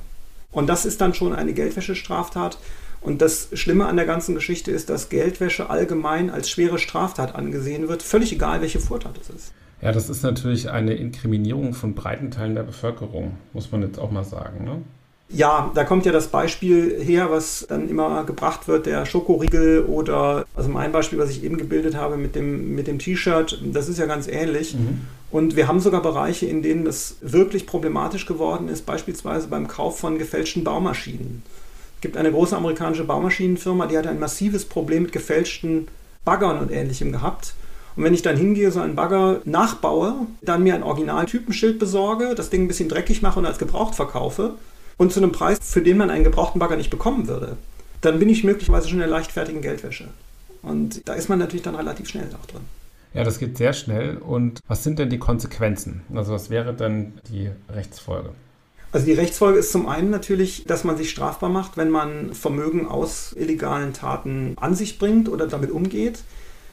Und 0.51 0.67
das 0.67 0.85
ist 0.85 1.01
dann 1.01 1.13
schon 1.13 1.33
eine 1.33 1.53
Geldwäschestraftat. 1.53 2.57
Und 3.01 3.21
das 3.21 3.49
Schlimme 3.53 3.87
an 3.87 3.95
der 3.95 4.05
ganzen 4.05 4.35
Geschichte 4.35 4.71
ist, 4.71 4.89
dass 4.89 5.09
Geldwäsche 5.09 5.69
allgemein 5.69 6.29
als 6.29 6.49
schwere 6.49 6.77
Straftat 6.77 7.35
angesehen 7.35 7.87
wird, 7.87 8.03
völlig 8.03 8.31
egal, 8.31 8.61
welche 8.61 8.79
Vortat 8.79 9.17
es 9.19 9.29
ist. 9.29 9.53
Ja, 9.81 9.91
das 9.91 10.09
ist 10.09 10.21
natürlich 10.21 10.69
eine 10.69 10.93
Inkriminierung 10.93 11.73
von 11.73 11.95
breiten 11.95 12.29
Teilen 12.29 12.53
der 12.53 12.63
Bevölkerung, 12.63 13.37
muss 13.53 13.71
man 13.71 13.81
jetzt 13.81 13.97
auch 13.97 14.11
mal 14.11 14.23
sagen. 14.23 14.63
Ne? 14.63 14.83
Ja, 15.33 15.71
da 15.73 15.85
kommt 15.85 16.05
ja 16.05 16.11
das 16.11 16.27
Beispiel 16.27 17.01
her, 17.01 17.31
was 17.31 17.65
dann 17.69 17.87
immer 17.87 18.25
gebracht 18.25 18.67
wird, 18.67 18.85
der 18.85 19.05
Schokoriegel 19.05 19.85
oder, 19.85 20.45
also 20.55 20.69
mein 20.69 20.91
Beispiel, 20.91 21.19
was 21.19 21.29
ich 21.29 21.43
eben 21.43 21.57
gebildet 21.57 21.95
habe 21.95 22.17
mit 22.17 22.35
dem, 22.35 22.75
mit 22.75 22.87
dem 22.87 22.99
T-Shirt, 22.99 23.61
das 23.71 23.87
ist 23.87 23.97
ja 23.97 24.07
ganz 24.07 24.27
ähnlich. 24.27 24.75
Mhm. 24.75 25.01
Und 25.31 25.55
wir 25.55 25.69
haben 25.69 25.79
sogar 25.79 26.01
Bereiche, 26.01 26.45
in 26.47 26.61
denen 26.61 26.83
das 26.83 27.15
wirklich 27.21 27.65
problematisch 27.65 28.25
geworden 28.25 28.67
ist, 28.67 28.85
beispielsweise 28.85 29.47
beim 29.47 29.69
Kauf 29.69 29.99
von 29.99 30.17
gefälschten 30.17 30.65
Baumaschinen. 30.65 31.43
Es 31.95 32.01
gibt 32.01 32.17
eine 32.17 32.31
große 32.31 32.57
amerikanische 32.57 33.05
Baumaschinenfirma, 33.05 33.85
die 33.85 33.97
hat 33.97 34.07
ein 34.07 34.19
massives 34.19 34.65
Problem 34.65 35.03
mit 35.03 35.13
gefälschten 35.13 35.87
Baggern 36.25 36.59
und 36.59 36.71
ähnlichem 36.71 37.13
gehabt. 37.13 37.53
Und 37.95 38.03
wenn 38.03 38.13
ich 38.13 38.21
dann 38.21 38.35
hingehe, 38.35 38.71
so 38.71 38.81
einen 38.81 38.95
Bagger 38.95 39.41
nachbaue, 39.45 40.27
dann 40.41 40.63
mir 40.63 40.75
ein 40.75 40.83
Original-Typenschild 40.83 41.79
besorge, 41.79 42.35
das 42.35 42.49
Ding 42.49 42.63
ein 42.63 42.67
bisschen 42.67 42.89
dreckig 42.89 43.21
mache 43.21 43.39
und 43.39 43.45
als 43.45 43.59
gebraucht 43.59 43.95
verkaufe 43.95 44.55
und 45.01 45.11
zu 45.11 45.19
einem 45.19 45.31
Preis, 45.31 45.57
für 45.63 45.81
den 45.81 45.97
man 45.97 46.11
einen 46.11 46.23
gebrauchten 46.23 46.59
Bagger 46.59 46.77
nicht 46.77 46.91
bekommen 46.91 47.27
würde, 47.27 47.57
dann 48.01 48.19
bin 48.19 48.29
ich 48.29 48.43
möglicherweise 48.43 48.87
schon 48.87 48.97
in 48.97 48.99
der 48.99 49.09
leichtfertigen 49.09 49.63
Geldwäsche. 49.63 50.09
Und 50.61 51.07
da 51.09 51.15
ist 51.15 51.27
man 51.27 51.39
natürlich 51.39 51.63
dann 51.63 51.73
relativ 51.73 52.07
schnell 52.07 52.29
auch 52.39 52.45
drin. 52.45 52.61
Ja, 53.15 53.23
das 53.23 53.39
geht 53.39 53.57
sehr 53.57 53.73
schnell. 53.73 54.17
Und 54.17 54.59
was 54.67 54.83
sind 54.83 54.99
denn 54.99 55.09
die 55.09 55.17
Konsequenzen? 55.17 56.03
Also 56.13 56.33
was 56.33 56.51
wäre 56.51 56.75
dann 56.75 57.13
die 57.31 57.49
Rechtsfolge? 57.73 58.29
Also 58.91 59.07
die 59.07 59.13
Rechtsfolge 59.13 59.57
ist 59.57 59.71
zum 59.71 59.89
einen 59.89 60.11
natürlich, 60.11 60.65
dass 60.65 60.83
man 60.83 60.97
sich 60.97 61.09
strafbar 61.09 61.49
macht, 61.49 61.77
wenn 61.77 61.89
man 61.89 62.35
Vermögen 62.35 62.87
aus 62.87 63.33
illegalen 63.35 63.93
Taten 63.93 64.53
an 64.61 64.75
sich 64.75 64.99
bringt 64.99 65.29
oder 65.29 65.47
damit 65.47 65.71
umgeht. 65.71 66.19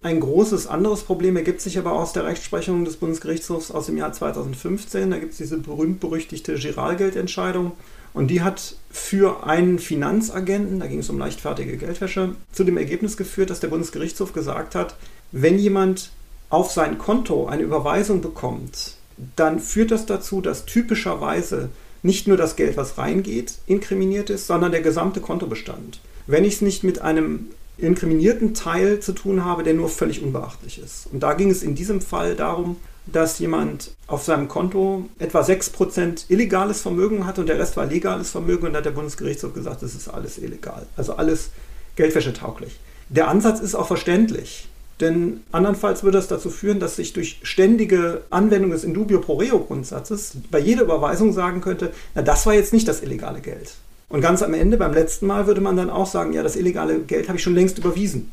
Ein 0.00 0.20
großes 0.20 0.68
anderes 0.68 1.02
Problem 1.02 1.36
ergibt 1.36 1.60
sich 1.60 1.76
aber 1.78 1.92
aus 1.92 2.12
der 2.12 2.24
Rechtsprechung 2.24 2.84
des 2.84 2.96
Bundesgerichtshofs 2.96 3.72
aus 3.72 3.86
dem 3.86 3.96
Jahr 3.96 4.12
2015. 4.12 5.10
Da 5.10 5.18
gibt 5.18 5.32
es 5.32 5.38
diese 5.38 5.58
berühmt-berüchtigte 5.58 6.54
Giralgeldentscheidung. 6.54 7.72
Und 8.14 8.28
die 8.28 8.42
hat 8.42 8.76
für 8.90 9.44
einen 9.44 9.78
Finanzagenten, 9.78 10.80
da 10.80 10.86
ging 10.86 11.00
es 11.00 11.10
um 11.10 11.18
leichtfertige 11.18 11.76
Geldwäsche, 11.76 12.34
zu 12.52 12.64
dem 12.64 12.78
Ergebnis 12.78 13.16
geführt, 13.16 13.50
dass 13.50 13.60
der 13.60 13.68
Bundesgerichtshof 13.68 14.32
gesagt 14.32 14.74
hat, 14.74 14.94
wenn 15.32 15.58
jemand 15.58 16.10
auf 16.48 16.70
sein 16.70 16.96
Konto 16.98 17.46
eine 17.46 17.62
Überweisung 17.62 18.22
bekommt, 18.22 18.94
dann 19.36 19.58
führt 19.58 19.90
das 19.90 20.06
dazu, 20.06 20.40
dass 20.40 20.64
typischerweise 20.64 21.70
nicht 22.02 22.28
nur 22.28 22.36
das 22.36 22.56
Geld, 22.56 22.76
was 22.76 22.98
reingeht, 22.98 23.54
inkriminiert 23.66 24.30
ist, 24.30 24.46
sondern 24.46 24.72
der 24.72 24.80
gesamte 24.80 25.20
Kontobestand. 25.20 26.00
Wenn 26.26 26.44
ich 26.44 26.54
es 26.54 26.60
nicht 26.62 26.84
mit 26.84 27.00
einem 27.00 27.48
inkriminierten 27.78 28.54
Teil 28.54 29.00
zu 29.00 29.12
tun 29.12 29.44
habe, 29.44 29.62
der 29.62 29.74
nur 29.74 29.88
völlig 29.88 30.22
unbeachtlich 30.22 30.80
ist. 30.82 31.08
Und 31.12 31.20
da 31.22 31.34
ging 31.34 31.50
es 31.50 31.62
in 31.62 31.74
diesem 31.74 32.00
Fall 32.00 32.34
darum, 32.34 32.76
dass 33.06 33.38
jemand 33.38 33.92
auf 34.06 34.22
seinem 34.22 34.48
Konto 34.48 35.08
etwa 35.18 35.40
6% 35.40 36.26
illegales 36.28 36.82
Vermögen 36.82 37.26
hat 37.26 37.38
und 37.38 37.48
der 37.48 37.58
Rest 37.58 37.76
war 37.76 37.86
legales 37.86 38.30
Vermögen 38.30 38.66
und 38.66 38.72
da 38.72 38.78
hat 38.78 38.84
der 38.84 38.90
Bundesgerichtshof 38.90 39.54
gesagt, 39.54 39.82
das 39.82 39.94
ist 39.94 40.08
alles 40.08 40.38
illegal. 40.38 40.86
Also 40.96 41.14
alles 41.14 41.50
geldwäschetauglich. 41.96 42.78
Der 43.08 43.28
Ansatz 43.28 43.60
ist 43.60 43.74
auch 43.74 43.86
verständlich. 43.86 44.68
Denn 45.00 45.44
andernfalls 45.52 46.02
würde 46.02 46.18
das 46.18 46.26
dazu 46.26 46.50
führen, 46.50 46.80
dass 46.80 46.98
ich 46.98 47.12
durch 47.12 47.38
ständige 47.44 48.22
Anwendung 48.30 48.72
des 48.72 48.82
Indubio 48.82 49.20
pro 49.20 49.36
reo 49.36 49.60
Grundsatzes 49.60 50.32
bei 50.50 50.58
jeder 50.58 50.82
Überweisung 50.82 51.32
sagen 51.32 51.60
könnte, 51.60 51.92
na 52.14 52.22
das 52.22 52.46
war 52.46 52.54
jetzt 52.54 52.72
nicht 52.72 52.88
das 52.88 53.02
illegale 53.02 53.40
Geld. 53.40 53.74
Und 54.08 54.20
ganz 54.22 54.42
am 54.42 54.54
Ende, 54.54 54.76
beim 54.76 54.94
letzten 54.94 55.26
Mal, 55.26 55.46
würde 55.46 55.60
man 55.60 55.76
dann 55.76 55.90
auch 55.90 56.06
sagen, 56.06 56.32
ja, 56.32 56.42
das 56.42 56.56
illegale 56.56 57.00
Geld 57.00 57.28
habe 57.28 57.36
ich 57.36 57.44
schon 57.44 57.54
längst 57.54 57.78
überwiesen. 57.78 58.32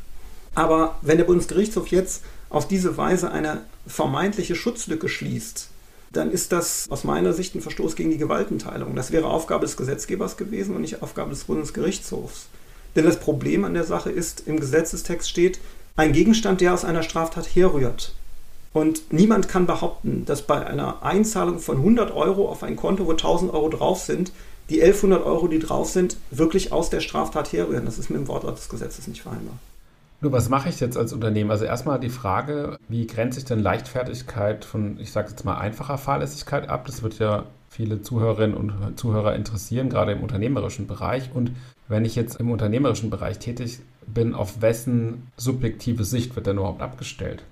Aber 0.54 0.96
wenn 1.02 1.18
der 1.18 1.24
Bundesgerichtshof 1.24 1.88
jetzt 1.88 2.22
auf 2.48 2.66
diese 2.66 2.96
Weise 2.96 3.30
eine 3.30 3.62
vermeintliche 3.86 4.54
Schutzlücke 4.54 5.08
schließt, 5.08 5.68
dann 6.12 6.30
ist 6.30 6.52
das 6.52 6.86
aus 6.88 7.04
meiner 7.04 7.34
Sicht 7.34 7.54
ein 7.54 7.60
Verstoß 7.60 7.94
gegen 7.94 8.10
die 8.10 8.16
Gewaltenteilung. 8.16 8.94
Das 8.94 9.12
wäre 9.12 9.26
Aufgabe 9.26 9.66
des 9.66 9.76
Gesetzgebers 9.76 10.38
gewesen 10.38 10.74
und 10.74 10.80
nicht 10.80 11.02
Aufgabe 11.02 11.30
des 11.30 11.44
Bundesgerichtshofs. 11.44 12.46
Denn 12.94 13.04
das 13.04 13.20
Problem 13.20 13.64
an 13.64 13.74
der 13.74 13.84
Sache 13.84 14.10
ist, 14.10 14.44
im 14.46 14.58
Gesetzestext 14.58 15.28
steht, 15.28 15.60
ein 15.96 16.12
Gegenstand, 16.12 16.62
der 16.62 16.72
aus 16.72 16.86
einer 16.86 17.02
Straftat 17.02 17.54
herrührt. 17.54 18.14
Und 18.72 19.12
niemand 19.12 19.48
kann 19.48 19.66
behaupten, 19.66 20.24
dass 20.24 20.42
bei 20.42 20.66
einer 20.66 21.02
Einzahlung 21.02 21.58
von 21.58 21.78
100 21.78 22.14
Euro 22.14 22.48
auf 22.48 22.62
ein 22.62 22.76
Konto, 22.76 23.06
wo 23.06 23.10
1000 23.10 23.52
Euro 23.52 23.68
drauf 23.68 24.00
sind, 24.00 24.32
die 24.68 24.82
1100 24.82 25.24
Euro, 25.24 25.48
die 25.48 25.58
drauf 25.58 25.88
sind, 25.88 26.16
wirklich 26.30 26.72
aus 26.72 26.90
der 26.90 27.00
Straftat 27.00 27.52
herrühren. 27.52 27.84
Das 27.84 27.98
ist 27.98 28.10
mit 28.10 28.18
dem 28.18 28.28
Wortlaut 28.28 28.56
des 28.56 28.68
Gesetzes 28.68 29.06
nicht 29.06 29.22
vereinbar. 29.22 29.54
Nur 30.20 30.32
was 30.32 30.48
mache 30.48 30.68
ich 30.68 30.80
jetzt 30.80 30.96
als 30.96 31.12
Unternehmen? 31.12 31.50
Also 31.50 31.66
erstmal 31.66 32.00
die 32.00 32.08
Frage, 32.08 32.78
wie 32.88 33.06
grenze 33.06 33.38
ich 33.38 33.44
denn 33.44 33.60
Leichtfertigkeit 33.60 34.64
von, 34.64 34.98
ich 34.98 35.12
sage 35.12 35.30
jetzt 35.30 35.44
mal, 35.44 35.58
einfacher 35.58 35.98
Fahrlässigkeit 35.98 36.68
ab? 36.68 36.86
Das 36.86 37.02
wird 37.02 37.18
ja 37.18 37.44
viele 37.68 38.00
Zuhörerinnen 38.00 38.56
und 38.56 38.98
Zuhörer 38.98 39.34
interessieren, 39.34 39.90
gerade 39.90 40.12
im 40.12 40.22
unternehmerischen 40.22 40.86
Bereich. 40.86 41.30
Und 41.34 41.52
wenn 41.88 42.06
ich 42.06 42.16
jetzt 42.16 42.40
im 42.40 42.50
unternehmerischen 42.50 43.10
Bereich 43.10 43.38
tätig 43.38 43.80
bin, 44.06 44.34
auf 44.34 44.62
wessen 44.62 45.30
subjektive 45.36 46.04
Sicht 46.04 46.34
wird 46.34 46.46
denn 46.46 46.56
überhaupt 46.56 46.80
abgestellt? 46.80 47.44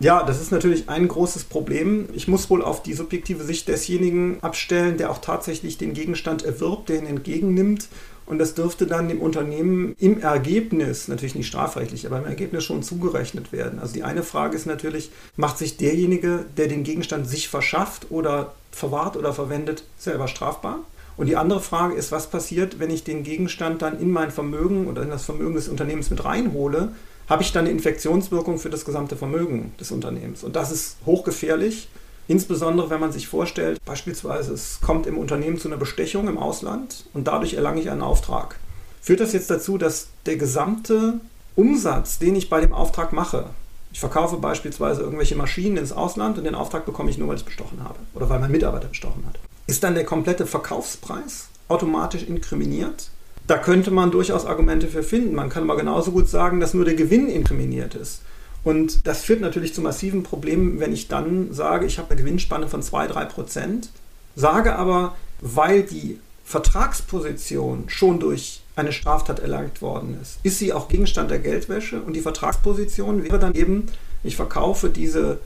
Ja, 0.00 0.24
das 0.24 0.40
ist 0.40 0.50
natürlich 0.50 0.88
ein 0.88 1.06
großes 1.06 1.44
Problem. 1.44 2.08
Ich 2.14 2.26
muss 2.26 2.50
wohl 2.50 2.62
auf 2.62 2.82
die 2.82 2.94
subjektive 2.94 3.44
Sicht 3.44 3.68
desjenigen 3.68 4.38
abstellen, 4.42 4.96
der 4.96 5.10
auch 5.10 5.18
tatsächlich 5.18 5.78
den 5.78 5.94
Gegenstand 5.94 6.44
erwirbt, 6.44 6.88
der 6.88 6.98
ihn 6.98 7.06
entgegennimmt. 7.06 7.88
Und 8.26 8.38
das 8.38 8.54
dürfte 8.54 8.86
dann 8.86 9.08
dem 9.08 9.20
Unternehmen 9.20 9.94
im 9.98 10.20
Ergebnis, 10.20 11.08
natürlich 11.08 11.34
nicht 11.34 11.46
strafrechtlich, 11.46 12.06
aber 12.06 12.18
im 12.18 12.24
Ergebnis 12.24 12.64
schon 12.64 12.82
zugerechnet 12.82 13.52
werden. 13.52 13.78
Also 13.78 13.94
die 13.94 14.02
eine 14.02 14.22
Frage 14.22 14.56
ist 14.56 14.66
natürlich, 14.66 15.10
macht 15.36 15.58
sich 15.58 15.76
derjenige, 15.76 16.46
der 16.56 16.68
den 16.68 16.84
Gegenstand 16.84 17.28
sich 17.28 17.48
verschafft 17.48 18.10
oder 18.10 18.54
verwahrt 18.72 19.16
oder 19.16 19.32
verwendet, 19.34 19.84
selber 19.98 20.26
strafbar? 20.26 20.80
Und 21.16 21.26
die 21.26 21.36
andere 21.36 21.60
Frage 21.60 21.94
ist, 21.94 22.12
was 22.12 22.28
passiert, 22.28 22.80
wenn 22.80 22.90
ich 22.90 23.04
den 23.04 23.22
Gegenstand 23.22 23.82
dann 23.82 24.00
in 24.00 24.10
mein 24.10 24.30
Vermögen 24.30 24.88
oder 24.88 25.02
in 25.02 25.10
das 25.10 25.24
Vermögen 25.24 25.54
des 25.54 25.68
Unternehmens 25.68 26.10
mit 26.10 26.24
reinhole? 26.24 26.92
Habe 27.28 27.42
ich 27.42 27.52
dann 27.52 27.64
eine 27.64 27.70
Infektionswirkung 27.70 28.58
für 28.58 28.70
das 28.70 28.84
gesamte 28.84 29.16
Vermögen 29.16 29.72
des 29.80 29.90
Unternehmens? 29.90 30.44
Und 30.44 30.56
das 30.56 30.70
ist 30.70 30.96
hochgefährlich, 31.06 31.88
insbesondere 32.28 32.90
wenn 32.90 33.00
man 33.00 33.12
sich 33.12 33.28
vorstellt, 33.28 33.80
beispielsweise 33.84 34.52
es 34.52 34.80
kommt 34.80 35.06
im 35.06 35.18
Unternehmen 35.18 35.58
zu 35.58 35.68
einer 35.68 35.76
Bestechung 35.78 36.28
im 36.28 36.38
Ausland 36.38 37.04
und 37.14 37.26
dadurch 37.26 37.54
erlange 37.54 37.80
ich 37.80 37.90
einen 37.90 38.02
Auftrag. 38.02 38.56
Führt 39.00 39.20
das 39.20 39.32
jetzt 39.32 39.50
dazu, 39.50 39.78
dass 39.78 40.08
der 40.26 40.36
gesamte 40.36 41.20
Umsatz, 41.56 42.18
den 42.18 42.36
ich 42.36 42.50
bei 42.50 42.60
dem 42.60 42.72
Auftrag 42.72 43.12
mache, 43.12 43.46
ich 43.94 44.00
verkaufe 44.00 44.38
beispielsweise 44.38 45.02
irgendwelche 45.02 45.36
Maschinen 45.36 45.76
ins 45.76 45.92
Ausland 45.92 46.36
und 46.36 46.44
den 46.44 46.56
Auftrag 46.56 46.84
bekomme 46.84 47.10
ich 47.10 47.18
nur, 47.18 47.28
weil 47.28 47.36
ich 47.36 47.42
es 47.42 47.46
bestochen 47.46 47.84
habe 47.84 48.00
oder 48.14 48.28
weil 48.28 48.40
mein 48.40 48.50
Mitarbeiter 48.50 48.88
bestochen 48.88 49.24
hat. 49.24 49.38
Ist 49.68 49.84
dann 49.84 49.94
der 49.94 50.04
komplette 50.04 50.46
Verkaufspreis 50.46 51.48
automatisch 51.68 52.24
inkriminiert? 52.24 53.10
Da 53.46 53.58
könnte 53.58 53.90
man 53.90 54.10
durchaus 54.10 54.46
Argumente 54.46 54.88
für 54.88 55.02
finden. 55.02 55.34
Man 55.34 55.50
kann 55.50 55.64
aber 55.64 55.76
genauso 55.76 56.12
gut 56.12 56.28
sagen, 56.28 56.60
dass 56.60 56.74
nur 56.74 56.84
der 56.84 56.94
Gewinn 56.94 57.28
inkriminiert 57.28 57.94
ist. 57.94 58.22
Und 58.62 59.06
das 59.06 59.22
führt 59.22 59.42
natürlich 59.42 59.74
zu 59.74 59.82
massiven 59.82 60.22
Problemen, 60.22 60.80
wenn 60.80 60.94
ich 60.94 61.08
dann 61.08 61.52
sage, 61.52 61.84
ich 61.84 61.98
habe 61.98 62.10
eine 62.10 62.20
Gewinnspanne 62.20 62.68
von 62.68 62.82
2-3 62.82 63.26
Prozent, 63.26 63.90
sage 64.34 64.76
aber, 64.76 65.14
weil 65.40 65.82
die 65.82 66.18
Vertragsposition 66.46 67.84
schon 67.88 68.20
durch 68.20 68.62
eine 68.76 68.92
Straftat 68.92 69.40
erlangt 69.40 69.82
worden 69.82 70.18
ist, 70.20 70.38
ist 70.42 70.58
sie 70.58 70.72
auch 70.72 70.88
Gegenstand 70.88 71.30
der 71.30 71.38
Geldwäsche 71.38 72.00
und 72.00 72.14
die 72.14 72.20
Vertragsposition 72.20 73.22
wäre 73.22 73.38
dann 73.38 73.54
eben, 73.54 73.86
ich 74.22 74.36
verkaufe 74.36 74.88
diese 74.88 75.38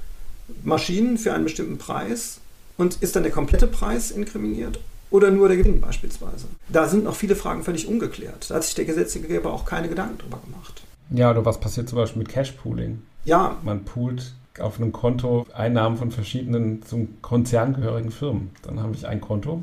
Maschinen 0.62 1.18
für 1.18 1.34
einen 1.34 1.44
bestimmten 1.44 1.78
Preis 1.78 2.38
und 2.76 3.02
ist 3.02 3.16
dann 3.16 3.24
der 3.24 3.32
komplette 3.32 3.66
Preis 3.66 4.12
inkriminiert 4.12 4.78
oder 5.10 5.30
nur 5.30 5.48
der 5.48 5.56
Gewinn 5.56 5.80
beispielsweise? 5.80 6.46
Da 6.68 6.88
sind 6.88 7.04
noch 7.04 7.14
viele 7.14 7.36
Fragen 7.36 7.62
völlig 7.62 7.88
ungeklärt. 7.88 8.50
Da 8.50 8.56
hat 8.56 8.64
sich 8.64 8.74
der 8.74 8.84
Gesetzgeber 8.84 9.52
auch 9.52 9.64
keine 9.64 9.88
Gedanken 9.88 10.18
drüber 10.18 10.40
gemacht. 10.44 10.82
Ja, 11.10 11.30
oder 11.30 11.44
was 11.44 11.58
passiert 11.60 11.88
zum 11.88 11.96
Beispiel 11.96 12.20
mit 12.20 12.28
Cash-Pooling? 12.28 13.02
Ja. 13.24 13.56
Man 13.62 13.84
poolt 13.84 14.34
auf 14.58 14.80
einem 14.80 14.92
Konto 14.92 15.46
Einnahmen 15.54 15.96
von 15.96 16.10
verschiedenen 16.10 16.82
zum 16.82 17.20
Konzern 17.22 17.74
gehörigen 17.74 18.10
Firmen. 18.10 18.50
Dann 18.62 18.82
habe 18.82 18.94
ich 18.94 19.06
ein 19.06 19.20
Konto 19.20 19.62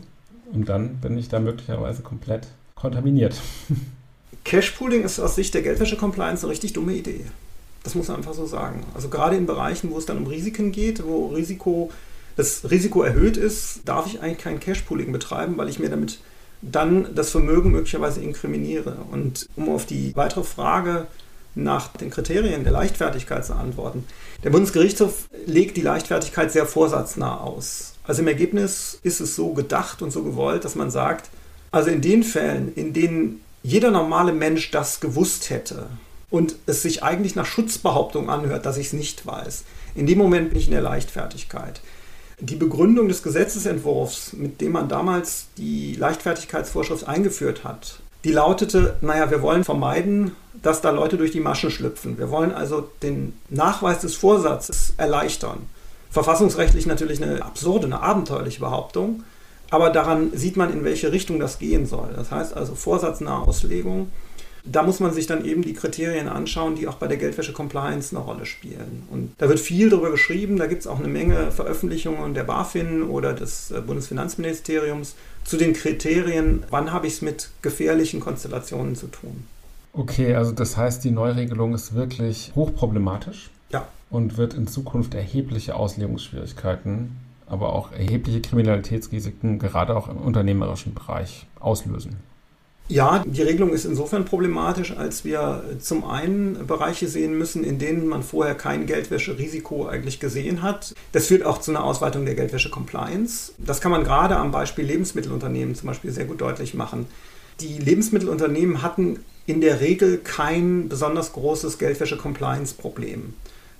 und 0.53 0.69
dann 0.69 0.97
bin 0.97 1.17
ich 1.17 1.29
da 1.29 1.39
möglicherweise 1.39 2.01
komplett 2.01 2.47
kontaminiert. 2.75 3.39
Cashpooling 4.43 5.03
ist 5.03 5.19
aus 5.19 5.35
Sicht 5.35 5.53
der 5.53 5.63
Geldwäsche-Compliance 5.63 6.43
eine 6.43 6.51
richtig 6.51 6.73
dumme 6.73 6.93
Idee. 6.93 7.25
Das 7.83 7.95
muss 7.95 8.07
man 8.07 8.17
einfach 8.17 8.33
so 8.33 8.45
sagen. 8.45 8.83
Also 8.93 9.09
gerade 9.09 9.35
in 9.35 9.45
Bereichen, 9.45 9.91
wo 9.91 9.97
es 9.97 10.05
dann 10.05 10.17
um 10.17 10.27
Risiken 10.27 10.71
geht, 10.71 11.03
wo 11.05 11.27
Risiko, 11.27 11.91
das 12.35 12.69
Risiko 12.69 13.01
erhöht 13.01 13.37
ist, 13.37 13.81
darf 13.85 14.07
ich 14.07 14.21
eigentlich 14.21 14.39
kein 14.39 14.59
Cashpooling 14.59 15.11
betreiben, 15.11 15.57
weil 15.57 15.69
ich 15.69 15.79
mir 15.79 15.89
damit 15.89 16.19
dann 16.61 17.13
das 17.15 17.31
Vermögen 17.31 17.71
möglicherweise 17.71 18.21
inkriminiere. 18.21 18.97
Und 19.11 19.47
um 19.55 19.69
auf 19.69 19.85
die 19.85 20.15
weitere 20.15 20.43
Frage 20.43 21.07
nach 21.55 21.87
den 21.87 22.09
Kriterien 22.09 22.63
der 22.63 22.73
Leichtfertigkeit 22.73 23.45
zu 23.45 23.55
antworten. 23.55 24.05
Der 24.43 24.49
Bundesgerichtshof 24.49 25.29
legt 25.45 25.77
die 25.77 25.81
Leichtfertigkeit 25.81 26.51
sehr 26.51 26.65
vorsatznah 26.65 27.37
aus. 27.37 27.93
Also 28.03 28.21
im 28.21 28.27
Ergebnis 28.27 28.99
ist 29.03 29.21
es 29.21 29.35
so 29.35 29.53
gedacht 29.53 30.01
und 30.01 30.11
so 30.11 30.23
gewollt, 30.23 30.65
dass 30.65 30.75
man 30.75 30.91
sagt, 30.91 31.29
also 31.71 31.89
in 31.89 32.01
den 32.01 32.23
Fällen, 32.23 32.73
in 32.75 32.93
denen 32.93 33.41
jeder 33.63 33.89
normale 33.89 34.33
Mensch 34.33 34.69
das 34.71 34.99
gewusst 34.99 35.49
hätte 35.49 35.87
und 36.29 36.55
es 36.65 36.81
sich 36.81 37.03
eigentlich 37.03 37.35
nach 37.35 37.45
Schutzbehauptung 37.45 38.29
anhört, 38.29 38.65
dass 38.65 38.77
ich 38.77 38.87
es 38.87 38.93
nicht 38.93 39.25
weiß, 39.25 39.63
in 39.95 40.05
dem 40.05 40.17
Moment 40.17 40.49
bin 40.49 40.59
ich 40.59 40.65
in 40.65 40.73
der 40.73 40.81
Leichtfertigkeit. 40.81 41.81
Die 42.39 42.55
Begründung 42.55 43.07
des 43.07 43.23
Gesetzesentwurfs, 43.23 44.33
mit 44.33 44.59
dem 44.59 44.73
man 44.73 44.89
damals 44.89 45.47
die 45.57 45.95
Leichtfertigkeitsvorschrift 45.95 47.07
eingeführt 47.07 47.63
hat, 47.63 47.99
die 48.25 48.31
lautete, 48.31 48.97
naja, 49.01 49.29
wir 49.31 49.41
wollen 49.41 49.63
vermeiden, 49.63 50.31
dass 50.61 50.81
da 50.81 50.89
Leute 50.89 51.17
durch 51.17 51.31
die 51.31 51.39
Maschen 51.39 51.71
schlüpfen. 51.71 52.17
Wir 52.17 52.31
wollen 52.31 52.51
also 52.51 52.89
den 53.03 53.33
Nachweis 53.49 53.99
des 53.99 54.15
Vorsatzes 54.15 54.95
erleichtern. 54.97 55.59
Verfassungsrechtlich 56.09 56.87
natürlich 56.87 57.21
eine 57.21 57.45
absurde, 57.45 57.85
eine 57.85 58.01
abenteuerliche 58.01 58.61
Behauptung. 58.61 59.23
Aber 59.69 59.89
daran 59.89 60.31
sieht 60.33 60.57
man, 60.57 60.73
in 60.73 60.83
welche 60.83 61.11
Richtung 61.11 61.39
das 61.39 61.59
gehen 61.59 61.85
soll. 61.85 62.09
Das 62.15 62.31
heißt 62.31 62.55
also 62.55 62.75
vorsatznahe 62.75 63.41
Auslegung. 63.47 64.11
Da 64.65 64.83
muss 64.83 64.99
man 64.99 65.13
sich 65.13 65.27
dann 65.27 65.45
eben 65.45 65.61
die 65.61 65.73
Kriterien 65.73 66.27
anschauen, 66.27 66.75
die 66.75 66.87
auch 66.87 66.95
bei 66.95 67.07
der 67.07 67.17
Geldwäsche-Compliance 67.17 68.15
eine 68.15 68.25
Rolle 68.25 68.45
spielen. 68.45 69.03
Und 69.11 69.33
da 69.37 69.47
wird 69.47 69.59
viel 69.59 69.89
darüber 69.89 70.11
geschrieben. 70.11 70.57
Da 70.57 70.67
gibt 70.67 70.81
es 70.81 70.87
auch 70.87 70.99
eine 70.99 71.07
Menge 71.07 71.51
Veröffentlichungen 71.51 72.33
der 72.33 72.43
BaFin 72.43 73.03
oder 73.03 73.33
des 73.33 73.71
äh, 73.71 73.81
Bundesfinanzministeriums 73.81 75.15
zu 75.43 75.57
den 75.57 75.73
Kriterien, 75.73 76.63
wann 76.71 76.91
habe 76.91 77.05
ich 77.05 77.13
es 77.13 77.21
mit 77.21 77.49
gefährlichen 77.61 78.19
Konstellationen 78.19 78.95
zu 78.95 79.07
tun. 79.07 79.43
Okay, 79.93 80.33
also 80.35 80.51
das 80.51 80.75
heißt, 80.75 81.03
die 81.03 81.11
Neuregelung 81.11 81.73
ist 81.75 81.93
wirklich 81.93 82.51
hochproblematisch. 82.55 83.51
Ja. 83.71 83.87
Und 84.09 84.37
wird 84.37 84.55
in 84.55 84.67
Zukunft 84.67 85.13
erhebliche 85.13 85.75
Auslegungsschwierigkeiten 85.75 87.11
aber 87.47 87.73
auch 87.73 87.91
erhebliche 87.91 88.41
Kriminalitätsrisiken 88.41 89.59
gerade 89.59 89.95
auch 89.95 90.09
im 90.09 90.17
unternehmerischen 90.17 90.93
Bereich 90.93 91.45
auslösen. 91.59 92.17
Ja, 92.87 93.23
die 93.25 93.41
Regelung 93.41 93.71
ist 93.71 93.85
insofern 93.85 94.25
problematisch, 94.25 94.95
als 94.95 95.25
wir 95.25 95.63
zum 95.79 96.05
einen 96.05 96.67
Bereiche 96.67 97.07
sehen 97.07 97.35
müssen, 97.35 97.63
in 97.63 97.79
denen 97.79 98.05
man 98.05 98.21
vorher 98.21 98.53
kein 98.53 98.85
Geldwäscherisiko 98.85 99.87
eigentlich 99.87 100.19
gesehen 100.19 100.61
hat. 100.61 100.93
Das 101.11 101.27
führt 101.27 101.43
auch 101.43 101.59
zu 101.59 101.71
einer 101.71 101.83
Ausweitung 101.83 102.25
der 102.25 102.35
Geldwäsche-Compliance. 102.35 103.53
Das 103.57 103.81
kann 103.81 103.91
man 103.91 104.03
gerade 104.03 104.37
am 104.37 104.51
Beispiel 104.51 104.85
Lebensmittelunternehmen 104.85 105.73
zum 105.73 105.87
Beispiel 105.87 106.11
sehr 106.11 106.25
gut 106.25 106.41
deutlich 106.41 106.75
machen. 106.75 107.07
Die 107.59 107.79
Lebensmittelunternehmen 107.79 108.83
hatten 108.83 109.19
in 109.47 109.61
der 109.61 109.81
Regel 109.81 110.19
kein 110.19 110.87
besonders 110.87 111.33
großes 111.33 111.79
Geldwäsche-Compliance-Problem. 111.79 113.33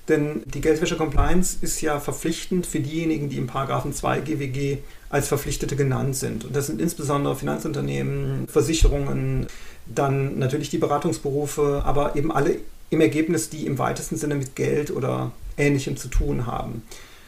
Denn 0.07 0.43
die 0.45 0.61
Geldwäsche-Compliance 0.61 1.57
ist 1.61 1.81
ja 1.81 1.99
verpflichtend 1.99 2.67
für 2.67 2.79
diejenigen, 2.79 3.29
die 3.29 3.37
im 3.37 3.47
Paragraphen 3.47 3.93
2 3.93 4.21
GWG 4.21 4.77
als 5.09 5.27
Verpflichtete 5.27 5.75
genannt 5.75 6.15
sind. 6.15 6.45
Und 6.45 6.55
das 6.55 6.67
sind 6.67 6.79
insbesondere 6.79 7.35
Finanzunternehmen, 7.35 8.47
Versicherungen, 8.47 9.47
dann 9.87 10.37
natürlich 10.37 10.69
die 10.69 10.77
Beratungsberufe, 10.77 11.81
aber 11.85 12.15
eben 12.15 12.31
alle 12.31 12.57
im 12.89 13.01
Ergebnis, 13.01 13.49
die 13.49 13.65
im 13.65 13.79
weitesten 13.79 14.17
Sinne 14.17 14.35
mit 14.35 14.55
Geld 14.55 14.91
oder 14.91 15.31
Ähnlichem 15.57 15.97
zu 15.97 16.07
tun 16.07 16.45
haben. 16.45 16.83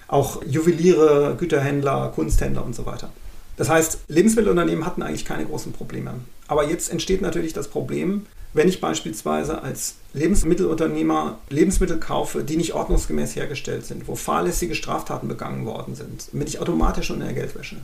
Auch 0.08 0.44
Juweliere, 0.46 1.36
Güterhändler, 1.38 2.12
Kunsthändler 2.14 2.64
und 2.64 2.76
so 2.76 2.86
weiter. 2.86 3.12
Das 3.58 3.70
heißt, 3.70 4.02
Lebensmittelunternehmen 4.08 4.86
hatten 4.86 5.02
eigentlich 5.02 5.26
keine 5.26 5.46
großen 5.46 5.74
Probleme. 5.74 6.14
Aber 6.48 6.70
jetzt 6.70 6.92
entsteht 6.92 7.22
natürlich 7.22 7.54
das 7.54 7.68
Problem, 7.68 8.28
wenn 8.58 8.68
ich 8.68 8.82
beispielsweise 8.82 9.62
als 9.62 9.98
Lebensmittelunternehmer 10.14 11.38
Lebensmittel 11.50 12.00
kaufe, 12.00 12.44
die 12.44 12.58
nicht 12.58 12.74
ordnungsgemäß 12.74 13.36
hergestellt 13.36 13.86
sind, 13.86 14.08
wo 14.08 14.16
fahrlässige 14.16 14.74
Straftaten 14.74 15.28
begangen 15.28 15.66
worden 15.66 15.94
sind, 15.94 16.30
bin 16.32 16.48
ich 16.48 16.60
automatisch 16.60 17.12
in 17.12 17.20
der 17.20 17.34
Geldwäsche. 17.34 17.78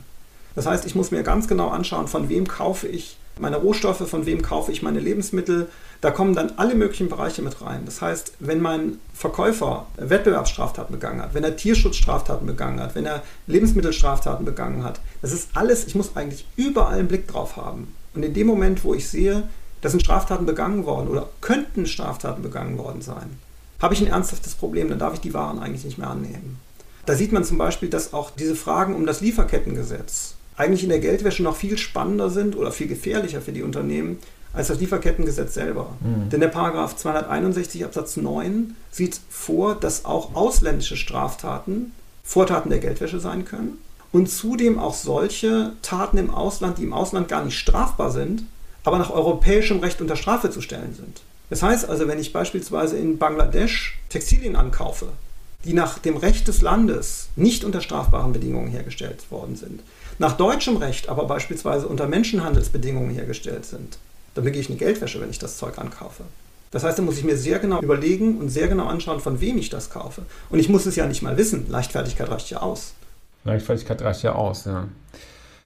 Das 0.56 0.66
heißt, 0.66 0.84
ich 0.84 0.96
muss 0.96 1.12
mir 1.12 1.22
ganz 1.22 1.46
genau 1.46 1.68
anschauen, 1.68 2.08
von 2.08 2.28
wem 2.28 2.48
kaufe 2.48 2.88
ich 2.88 3.16
meine 3.38 3.56
Rohstoffe, 3.56 4.08
von 4.08 4.26
wem 4.26 4.42
kaufe 4.42 4.72
ich 4.72 4.82
meine 4.82 4.98
Lebensmittel. 4.98 5.68
Da 6.00 6.10
kommen 6.10 6.34
dann 6.34 6.52
alle 6.56 6.74
möglichen 6.74 7.08
Bereiche 7.08 7.42
mit 7.42 7.60
rein. 7.62 7.82
Das 7.84 8.02
heißt, 8.02 8.34
wenn 8.40 8.60
mein 8.60 8.98
Verkäufer 9.12 9.86
Wettbewerbsstraftaten 9.96 10.92
begangen 10.92 11.22
hat, 11.22 11.34
wenn 11.34 11.44
er 11.44 11.56
Tierschutzstraftaten 11.56 12.46
begangen 12.46 12.80
hat, 12.80 12.96
wenn 12.96 13.06
er 13.06 13.22
Lebensmittelstraftaten 13.46 14.44
begangen 14.44 14.82
hat, 14.82 15.00
das 15.22 15.32
ist 15.32 15.50
alles, 15.54 15.86
ich 15.86 15.94
muss 15.94 16.16
eigentlich 16.16 16.46
überall 16.56 16.98
einen 16.98 17.08
Blick 17.08 17.28
drauf 17.28 17.56
haben. 17.56 17.94
Und 18.14 18.24
in 18.24 18.34
dem 18.34 18.46
Moment, 18.46 18.84
wo 18.84 18.94
ich 18.94 19.08
sehe, 19.08 19.44
da 19.84 19.90
sind 19.90 20.00
Straftaten 20.00 20.46
begangen 20.46 20.86
worden 20.86 21.08
oder 21.08 21.28
könnten 21.42 21.84
Straftaten 21.84 22.42
begangen 22.42 22.78
worden 22.78 23.02
sein, 23.02 23.38
habe 23.82 23.92
ich 23.92 24.00
ein 24.00 24.06
ernsthaftes 24.06 24.54
Problem, 24.54 24.88
dann 24.88 24.98
darf 24.98 25.12
ich 25.12 25.20
die 25.20 25.34
Waren 25.34 25.58
eigentlich 25.58 25.84
nicht 25.84 25.98
mehr 25.98 26.08
annehmen. 26.08 26.58
Da 27.04 27.14
sieht 27.14 27.32
man 27.32 27.44
zum 27.44 27.58
Beispiel, 27.58 27.90
dass 27.90 28.14
auch 28.14 28.30
diese 28.30 28.56
Fragen 28.56 28.94
um 28.94 29.04
das 29.04 29.20
Lieferkettengesetz 29.20 30.36
eigentlich 30.56 30.84
in 30.84 30.88
der 30.88 31.00
Geldwäsche 31.00 31.42
noch 31.42 31.56
viel 31.56 31.76
spannender 31.76 32.30
sind 32.30 32.56
oder 32.56 32.72
viel 32.72 32.86
gefährlicher 32.86 33.42
für 33.42 33.52
die 33.52 33.62
Unternehmen 33.62 34.20
als 34.54 34.68
das 34.68 34.80
Lieferkettengesetz 34.80 35.52
selber. 35.52 35.90
Mhm. 36.00 36.30
Denn 36.30 36.40
der 36.40 36.48
Paragraph 36.48 36.96
261 36.96 37.84
Absatz 37.84 38.16
9 38.16 38.76
sieht 38.90 39.20
vor, 39.28 39.74
dass 39.74 40.06
auch 40.06 40.34
ausländische 40.34 40.96
Straftaten 40.96 41.92
Vortaten 42.22 42.70
der 42.70 42.78
Geldwäsche 42.78 43.20
sein 43.20 43.44
können 43.44 43.76
und 44.12 44.30
zudem 44.30 44.78
auch 44.78 44.94
solche 44.94 45.72
Taten 45.82 46.16
im 46.16 46.30
Ausland, 46.30 46.78
die 46.78 46.84
im 46.84 46.94
Ausland 46.94 47.28
gar 47.28 47.44
nicht 47.44 47.58
strafbar 47.58 48.10
sind, 48.10 48.44
aber 48.84 48.98
nach 48.98 49.10
europäischem 49.10 49.80
Recht 49.80 50.00
unter 50.00 50.16
Strafe 50.16 50.50
zu 50.50 50.60
stellen 50.60 50.94
sind. 50.94 51.22
Das 51.50 51.62
heißt 51.62 51.88
also, 51.88 52.06
wenn 52.06 52.18
ich 52.18 52.32
beispielsweise 52.32 52.96
in 52.96 53.18
Bangladesch 53.18 53.98
Textilien 54.08 54.56
ankaufe, 54.56 55.08
die 55.64 55.72
nach 55.72 55.98
dem 55.98 56.16
Recht 56.16 56.46
des 56.46 56.62
Landes 56.62 57.28
nicht 57.36 57.64
unter 57.64 57.80
strafbaren 57.80 58.32
Bedingungen 58.32 58.68
hergestellt 58.68 59.30
worden 59.30 59.56
sind, 59.56 59.80
nach 60.18 60.36
deutschem 60.36 60.76
Recht 60.76 61.08
aber 61.08 61.24
beispielsweise 61.24 61.88
unter 61.88 62.06
Menschenhandelsbedingungen 62.06 63.10
hergestellt 63.10 63.64
sind, 63.64 63.98
dann 64.34 64.44
begehe 64.44 64.60
ich 64.60 64.68
eine 64.68 64.78
Geldwäsche, 64.78 65.20
wenn 65.20 65.30
ich 65.30 65.38
das 65.38 65.58
Zeug 65.58 65.78
ankaufe. 65.78 66.24
Das 66.70 66.82
heißt, 66.82 66.98
da 66.98 67.02
muss 67.02 67.18
ich 67.18 67.24
mir 67.24 67.36
sehr 67.36 67.60
genau 67.60 67.80
überlegen 67.80 68.38
und 68.38 68.48
sehr 68.48 68.66
genau 68.66 68.86
anschauen, 68.86 69.20
von 69.20 69.40
wem 69.40 69.58
ich 69.58 69.70
das 69.70 69.90
kaufe. 69.90 70.22
Und 70.50 70.58
ich 70.58 70.68
muss 70.68 70.86
es 70.86 70.96
ja 70.96 71.06
nicht 71.06 71.22
mal 71.22 71.36
wissen. 71.36 71.66
Leichtfertigkeit 71.68 72.28
reicht 72.28 72.50
ja 72.50 72.62
aus. 72.62 72.94
Leichtfertigkeit 73.44 74.02
reicht 74.02 74.24
ja 74.24 74.34
aus, 74.34 74.64
ja. 74.64 74.88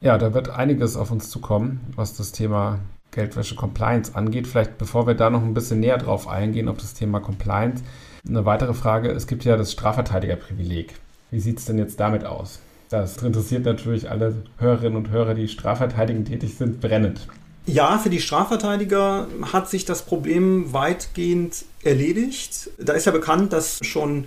Ja, 0.01 0.19
da 0.19 0.35
wird 0.35 0.51
einiges 0.51 0.97
auf 0.97 1.11
uns 1.11 1.31
zukommen, 1.31 1.81
was 1.97 2.15
das 2.15 2.33
Thema 2.33 2.81
Geldwäsche 3.11 3.55
Compliance 3.55 4.15
angeht. 4.15 4.47
Vielleicht 4.47 4.79
bevor 4.79 5.07
wir 5.07 5.15
da 5.15 5.31
noch 5.31 5.43
ein 5.43 5.55
bisschen 5.55 5.81
näher 5.81 5.99
drauf 5.99 6.29
eingehen, 6.29 6.69
auf 6.69 6.77
das 6.77 6.95
Thema 6.95 7.21
Compliance. 7.21 7.83
Eine 8.29 8.45
weitere 8.45 8.75
Frage, 8.75 9.11
es 9.11 9.27
gibt 9.27 9.45
ja 9.45 9.57
das 9.57 9.73
Strafverteidigerprivileg. 9.73 10.95
Wie 11.31 11.41
sieht 11.41 11.59
es 11.59 11.65
denn 11.65 11.79
jetzt 11.79 12.01
damit 12.01 12.25
aus? 12.25 12.61
Das 12.91 13.19
interessiert 13.23 13.65
natürlich 13.65 14.11
alle 14.11 14.43
Hörerinnen 14.59 14.97
und 14.97 15.11
Hörer, 15.11 15.35
die 15.35 15.49
strafverteidigend 15.49 16.29
tätig 16.29 16.57
sind, 16.57 16.81
brennend. 16.81 17.29
Ja, 17.67 17.99
für 17.99 18.09
die 18.09 18.21
Strafverteidiger 18.21 19.27
hat 19.53 19.69
sich 19.69 19.85
das 19.85 20.03
Problem 20.03 20.73
weitgehend 20.73 21.67
erledigt. 21.83 22.71
Da 22.79 22.95
ist 22.95 23.05
ja 23.05 23.13
bekannt, 23.13 23.53
dass 23.53 23.79
schon 23.83 24.25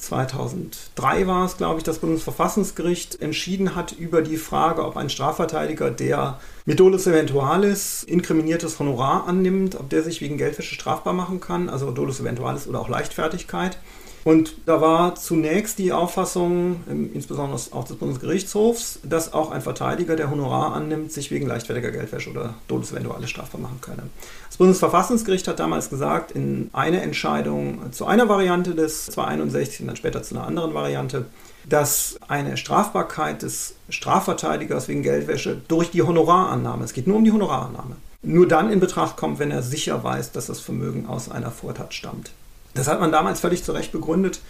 2003 0.00 1.26
war 1.26 1.44
es, 1.44 1.56
glaube 1.56 1.78
ich, 1.78 1.84
das 1.84 1.98
Bundesverfassungsgericht 1.98 3.20
entschieden 3.20 3.74
hat 3.74 3.92
über 3.92 4.22
die 4.22 4.36
Frage, 4.36 4.84
ob 4.84 4.96
ein 4.96 5.10
Strafverteidiger, 5.10 5.90
der 5.90 6.40
mit 6.64 6.80
Dolus 6.80 7.06
Eventualis 7.06 8.02
inkriminiertes 8.02 8.78
Honorar 8.78 9.26
annimmt, 9.26 9.78
ob 9.78 9.90
der 9.90 10.02
sich 10.02 10.20
wegen 10.20 10.38
Geldwäsche 10.38 10.74
strafbar 10.74 11.12
machen 11.12 11.40
kann, 11.40 11.68
also 11.68 11.90
Dolus 11.90 12.20
Eventualis 12.20 12.66
oder 12.66 12.80
auch 12.80 12.88
Leichtfertigkeit. 12.88 13.78
Und 14.22 14.56
da 14.66 14.80
war 14.80 15.14
zunächst 15.14 15.78
die 15.78 15.92
Auffassung, 15.92 16.80
ähm, 16.90 17.10
insbesondere 17.14 17.58
auch 17.72 17.84
des 17.84 17.96
Bundesgerichtshofs, 17.96 19.00
dass 19.02 19.32
auch 19.32 19.50
ein 19.50 19.62
Verteidiger, 19.62 20.14
der 20.14 20.30
Honorar 20.30 20.74
annimmt, 20.74 21.10
sich 21.10 21.30
wegen 21.30 21.46
leichtfertiger 21.46 21.90
Geldwäsche 21.90 22.30
oder 22.30 22.54
Dolus 22.68 22.92
eventuales 22.92 23.30
strafbar 23.30 23.60
machen 23.60 23.78
könne. 23.80 24.02
Das 24.48 24.58
Bundesverfassungsgericht 24.58 25.48
hat 25.48 25.58
damals 25.58 25.88
gesagt, 25.88 26.32
in 26.32 26.68
einer 26.72 27.02
Entscheidung 27.02 27.92
zu 27.92 28.04
einer 28.04 28.28
Variante 28.28 28.74
des 28.74 29.06
261 29.06 29.80
und 29.80 29.86
dann 29.86 29.96
später 29.96 30.22
zu 30.22 30.34
einer 30.34 30.46
anderen 30.46 30.74
Variante, 30.74 31.26
dass 31.68 32.18
eine 32.28 32.56
Strafbarkeit 32.56 33.42
des 33.42 33.74
Strafverteidigers 33.88 34.88
wegen 34.88 35.02
Geldwäsche 35.02 35.60
durch 35.68 35.90
die 35.90 36.02
Honorarannahme, 36.02 36.84
es 36.84 36.92
geht 36.92 37.06
nur 37.06 37.16
um 37.16 37.24
die 37.24 37.32
Honorarannahme, 37.32 37.96
nur 38.22 38.46
dann 38.46 38.70
in 38.70 38.80
Betracht 38.80 39.16
kommt, 39.16 39.38
wenn 39.38 39.50
er 39.50 39.62
sicher 39.62 40.04
weiß, 40.04 40.32
dass 40.32 40.46
das 40.46 40.60
Vermögen 40.60 41.06
aus 41.06 41.30
einer 41.30 41.50
Vortat 41.50 41.94
stammt. 41.94 42.32
Das 42.74 42.88
hat 42.88 43.00
man 43.00 43.12
damals 43.12 43.40
völlig 43.40 43.64
zu 43.64 43.72
Recht 43.72 43.92
begründet 43.92 44.40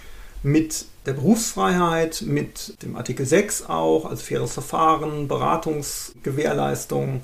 mit 0.43 0.87
der 1.07 1.12
Berufsfreiheit, 1.12 2.23
mit 2.23 2.83
dem 2.83 2.97
Artikel 2.97 3.27
6 3.27 3.67
auch, 3.69 4.07
also 4.07 4.23
faires 4.23 4.53
Verfahren, 4.53 5.29
Beratungsgewährleistung, 5.29 7.23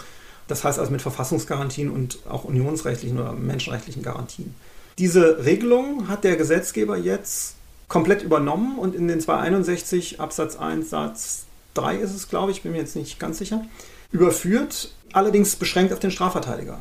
das 0.49 0.65
heißt 0.65 0.79
also 0.79 0.93
mit 0.93 1.03
Verfassungsgarantien 1.03 1.91
und 1.91 2.19
auch 2.29 2.45
unionsrechtlichen 2.45 3.19
oder 3.19 3.33
menschenrechtlichen 3.33 4.03
Garantien. 4.03 4.55
Diese 4.99 5.45
Regelung 5.45 6.09
hat 6.09 6.25
der 6.25 6.37
Gesetzgeber 6.37 6.97
jetzt 6.97 7.55
komplett 7.89 8.23
übernommen 8.23 8.79
und 8.79 8.95
in 8.95 9.09
den 9.09 9.21
261 9.21 10.21
Absatz 10.21 10.57
1 10.57 10.91
Satz 10.91 11.45
3 11.75 11.97
ist 11.97 12.15
es, 12.15 12.29
glaube 12.29 12.53
ich, 12.53 12.63
bin 12.63 12.73
mir 12.73 12.79
jetzt 12.79 12.97
nicht 12.97 13.19
ganz 13.19 13.39
sicher, 13.39 13.65
überführt, 14.11 14.93
allerdings 15.13 15.57
beschränkt 15.57 15.93
auf 15.93 15.99
den 15.99 16.11
Strafverteidiger. 16.11 16.81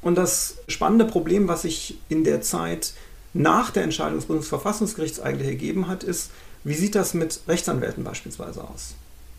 Und 0.00 0.16
das 0.16 0.56
spannende 0.66 1.04
Problem, 1.04 1.46
was 1.46 1.62
sich 1.62 1.98
in 2.08 2.24
der 2.24 2.40
Zeit 2.40 2.94
nach 3.34 3.70
der 3.70 3.84
Entscheidung 3.84 4.16
des 4.16 4.26
Bundesverfassungsgerichts 4.26 5.20
eigentlich 5.20 5.48
ergeben 5.48 5.88
hat, 5.88 6.04
ist, 6.04 6.30
wie 6.64 6.74
sieht 6.74 6.94
das 6.94 7.14
mit 7.14 7.40
Rechtsanwälten 7.48 8.04
beispielsweise 8.04 8.62
aus? 8.62 8.94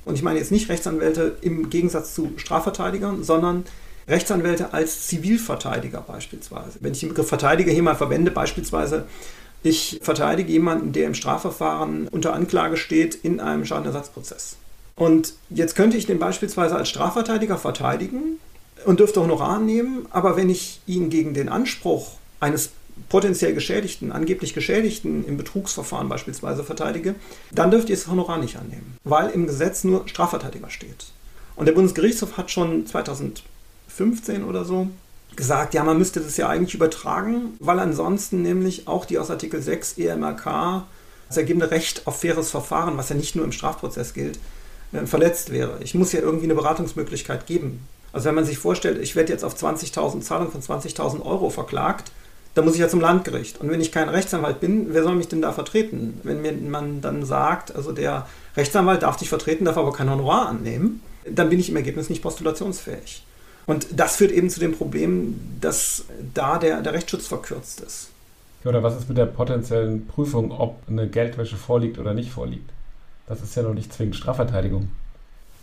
Und 0.06 0.16
ich 0.16 0.24
meine 0.24 0.40
jetzt 0.40 0.52
nicht 0.52 0.70
Rechtsanwälte 0.70 1.38
im 1.42 1.70
Gegensatz 1.70 2.14
zu 2.14 2.34
Strafverteidigern, 2.36 3.24
sondern 3.24 3.66
Rechtsanwälte 4.08 4.74
als 4.74 5.08
Zivilverteidiger 5.08 6.02
beispielsweise. 6.02 6.80
Wenn 6.82 6.92
ich 6.92 7.00
den 7.00 7.10
Begriff 7.10 7.30
Verteidiger 7.30 7.72
hier 7.72 7.84
mal 7.84 7.96
verwende, 7.96 8.32
beispielsweise, 8.32 9.06
ich 9.64 10.00
verteidige 10.02 10.52
jemanden, 10.52 10.92
der 10.92 11.08
im 11.08 11.14
Strafverfahren 11.14 12.10
unter 12.10 12.34
Anklage 12.34 12.76
steht 12.76 13.16
in 13.16 13.40
einem 13.40 13.66
Schadenersatzprozess. 13.66 14.58
Und 14.96 15.36
jetzt 15.50 15.76
könnte 15.76 15.96
ich 15.96 16.06
den 16.06 16.20
beispielsweise 16.20 16.76
als 16.76 16.90
Strafverteidiger 16.90 17.58
verteidigen 17.58 18.40
und 18.86 19.00
dürfte 19.00 19.22
Honorar 19.22 19.60
nehmen, 19.60 20.06
aber 20.10 20.36
wenn 20.36 20.50
ich 20.50 20.82
ihn 20.86 21.10
gegen 21.10 21.34
den 21.34 21.48
Anspruch 21.48 22.18
eines 22.42 22.72
potenziell 23.10 23.54
Geschädigten, 23.54 24.12
angeblich 24.12 24.54
Geschädigten 24.54 25.26
im 25.26 25.38
Betrugsverfahren 25.38 26.10
beispielsweise 26.10 26.64
verteidige, 26.64 27.16
dann 27.52 27.72
dürft 27.72 27.90
ihr 27.90 27.96
das 27.96 28.08
Honorar 28.08 28.38
nicht 28.38 28.58
annehmen, 28.58 28.98
weil 29.04 29.30
im 29.30 29.48
Gesetz 29.48 29.84
nur 29.84 30.08
Strafverteidiger 30.08 30.70
steht. 30.70 31.06
Und 31.56 31.68
der 31.68 31.74
Bundesgerichtshof 31.74 32.38
hat 32.38 32.52
schon 32.52 32.86
2015 32.88 34.44
oder 34.44 34.66
so 34.66 34.88
gesagt, 35.36 35.74
ja, 35.74 35.84
man 35.84 35.98
müsste 35.98 36.20
das 36.20 36.38
ja 36.38 36.48
eigentlich 36.48 36.76
übertragen, 36.76 37.56
weil 37.60 37.80
ansonsten 37.80 38.42
nämlich 38.42 38.88
auch 38.88 39.06
die 39.06 39.18
aus 39.18 39.32
Artikel 39.32 39.62
6 39.62 39.98
EMRK 39.98 40.84
das 41.28 41.38
ergebende 41.38 41.72
Recht 41.72 42.06
auf 42.06 42.20
faires 42.20 42.52
Verfahren, 42.52 42.98
was 42.98 43.10
ja 43.10 43.16
nicht 43.16 43.36
nur 43.36 43.46
im 43.46 43.52
Strafprozess 43.52 44.14
gilt, 44.14 44.40
äh, 44.92 45.06
verletzt 45.06 45.52
wäre. 45.52 45.80
Ich 45.82 45.96
muss 45.96 46.12
ja 46.12 46.20
irgendwie 46.20 46.46
eine 46.46 46.56
Beratungsmöglichkeit 46.56 47.48
geben. 47.48 47.88
Also 48.12 48.26
wenn 48.26 48.36
man 48.36 48.46
sich 48.46 48.60
vorstellt, 48.60 49.02
ich 49.02 49.16
werde 49.16 49.34
jetzt 49.34 49.44
auf 49.44 49.56
20.000 49.56 50.22
Zahlung 50.22 50.52
von 50.52 50.62
20.000 50.62 51.26
Euro 51.26 51.50
verklagt, 51.50 52.12
da 52.56 52.62
muss 52.62 52.76
ich 52.76 52.80
ja 52.80 52.88
zum 52.88 53.02
Landgericht. 53.02 53.60
Und 53.60 53.70
wenn 53.70 53.82
ich 53.82 53.92
kein 53.92 54.10
Rechtsanwalt 54.10 54.60
bin, 54.60 54.94
wer 54.94 55.04
soll 55.04 55.16
mich 55.16 55.28
denn 55.28 55.42
da 55.42 55.52
vertreten? 55.52 56.20
Wenn 56.24 56.42
mir 56.42 56.54
man 56.54 57.02
dann 57.02 57.26
sagt, 57.26 57.76
also 57.76 57.92
der 57.92 58.28
Rechtsanwalt 58.56 59.04
darf 59.04 59.18
dich 59.18 59.30
vertreten, 59.30 59.66
darf 59.66 59.78
aber 59.78 59.92
kein 59.92 60.10
Honorar 60.10 60.50
annehmen, 60.50 61.02
dann 61.30 61.50
bin 61.50 61.60
ich 61.60 61.70
im 61.70 61.76
Ergebnis 61.76 62.10
nicht 62.10 62.22
postulationsfähig. 62.22 63.24
Und 63.66 63.88
das 63.96 64.18
führt 64.18 64.32
eben 64.32 64.50
zu 64.50 64.60
dem 64.60 64.74
Problem, 64.74 65.40
dass 65.62 66.06
da 66.34 66.58
der, 66.58 66.82
der 66.82 66.94
Rechtsschutz 66.94 67.28
verkürzt 67.28 67.82
ist. 67.82 68.10
Oder 68.66 68.84
was 68.84 68.98
ist 68.98 69.10
mit 69.10 69.18
der 69.18 69.26
potenziellen 69.26 70.08
Prüfung, 70.08 70.52
ob 70.52 70.78
eine 70.88 71.08
Geldwäsche 71.08 71.58
vorliegt 71.58 71.98
oder 71.98 72.14
nicht 72.14 72.32
vorliegt? 72.32 72.70
Das 73.28 73.42
ist 73.42 73.56
ja 73.56 73.64
noch 73.64 73.74
nicht 73.74 73.94
zwingend 73.94 74.16
Strafverteidigung. 74.16 74.90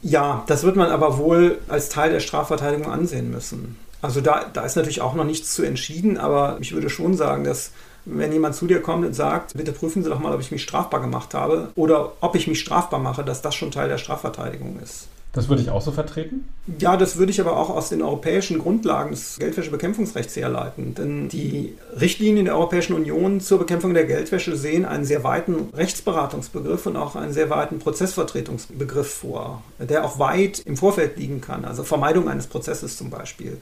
Ja, 0.02 0.44
das 0.46 0.64
wird 0.64 0.76
man 0.76 0.90
aber 0.90 1.18
wohl 1.18 1.58
als 1.68 1.90
Teil 1.90 2.10
der 2.12 2.20
Strafverteidigung 2.20 2.90
ansehen 2.90 3.30
müssen. 3.30 3.76
Also 4.02 4.20
da, 4.20 4.46
da 4.52 4.64
ist 4.64 4.76
natürlich 4.76 5.00
auch 5.00 5.14
noch 5.14 5.24
nichts 5.24 5.54
zu 5.54 5.62
entschieden, 5.62 6.18
aber 6.18 6.58
ich 6.60 6.72
würde 6.72 6.90
schon 6.90 7.16
sagen, 7.16 7.44
dass 7.44 7.72
wenn 8.06 8.32
jemand 8.32 8.54
zu 8.54 8.66
dir 8.66 8.80
kommt 8.80 9.06
und 9.06 9.14
sagt, 9.14 9.54
bitte 9.56 9.72
prüfen 9.72 10.02
Sie 10.02 10.08
doch 10.08 10.18
mal, 10.18 10.34
ob 10.34 10.40
ich 10.40 10.50
mich 10.50 10.62
strafbar 10.62 11.00
gemacht 11.00 11.34
habe 11.34 11.70
oder 11.74 12.12
ob 12.20 12.34
ich 12.34 12.46
mich 12.46 12.60
strafbar 12.60 12.98
mache, 12.98 13.24
dass 13.24 13.42
das 13.42 13.54
schon 13.54 13.70
Teil 13.70 13.88
der 13.88 13.98
Strafverteidigung 13.98 14.80
ist. 14.82 15.08
Das 15.32 15.48
würde 15.48 15.62
ich 15.62 15.70
auch 15.70 15.80
so 15.80 15.92
vertreten? 15.92 16.48
Ja, 16.80 16.96
das 16.96 17.16
würde 17.16 17.30
ich 17.30 17.40
aber 17.40 17.56
auch 17.56 17.70
aus 17.70 17.88
den 17.88 18.02
europäischen 18.02 18.58
Grundlagen 18.58 19.12
des 19.12 19.38
Geldwäschebekämpfungsrechts 19.38 20.34
herleiten. 20.34 20.94
Denn 20.96 21.28
die 21.28 21.76
Richtlinien 22.00 22.46
der 22.46 22.56
Europäischen 22.56 22.94
Union 22.94 23.40
zur 23.40 23.60
Bekämpfung 23.60 23.94
der 23.94 24.06
Geldwäsche 24.06 24.56
sehen 24.56 24.84
einen 24.84 25.04
sehr 25.04 25.22
weiten 25.22 25.68
Rechtsberatungsbegriff 25.72 26.86
und 26.86 26.96
auch 26.96 27.14
einen 27.14 27.32
sehr 27.32 27.48
weiten 27.48 27.78
Prozessvertretungsbegriff 27.78 29.08
vor, 29.08 29.62
der 29.78 30.04
auch 30.04 30.18
weit 30.18 30.58
im 30.60 30.76
Vorfeld 30.76 31.16
liegen 31.16 31.40
kann. 31.40 31.64
Also 31.64 31.84
Vermeidung 31.84 32.28
eines 32.28 32.48
Prozesses 32.48 32.96
zum 32.96 33.10
Beispiel. 33.10 33.58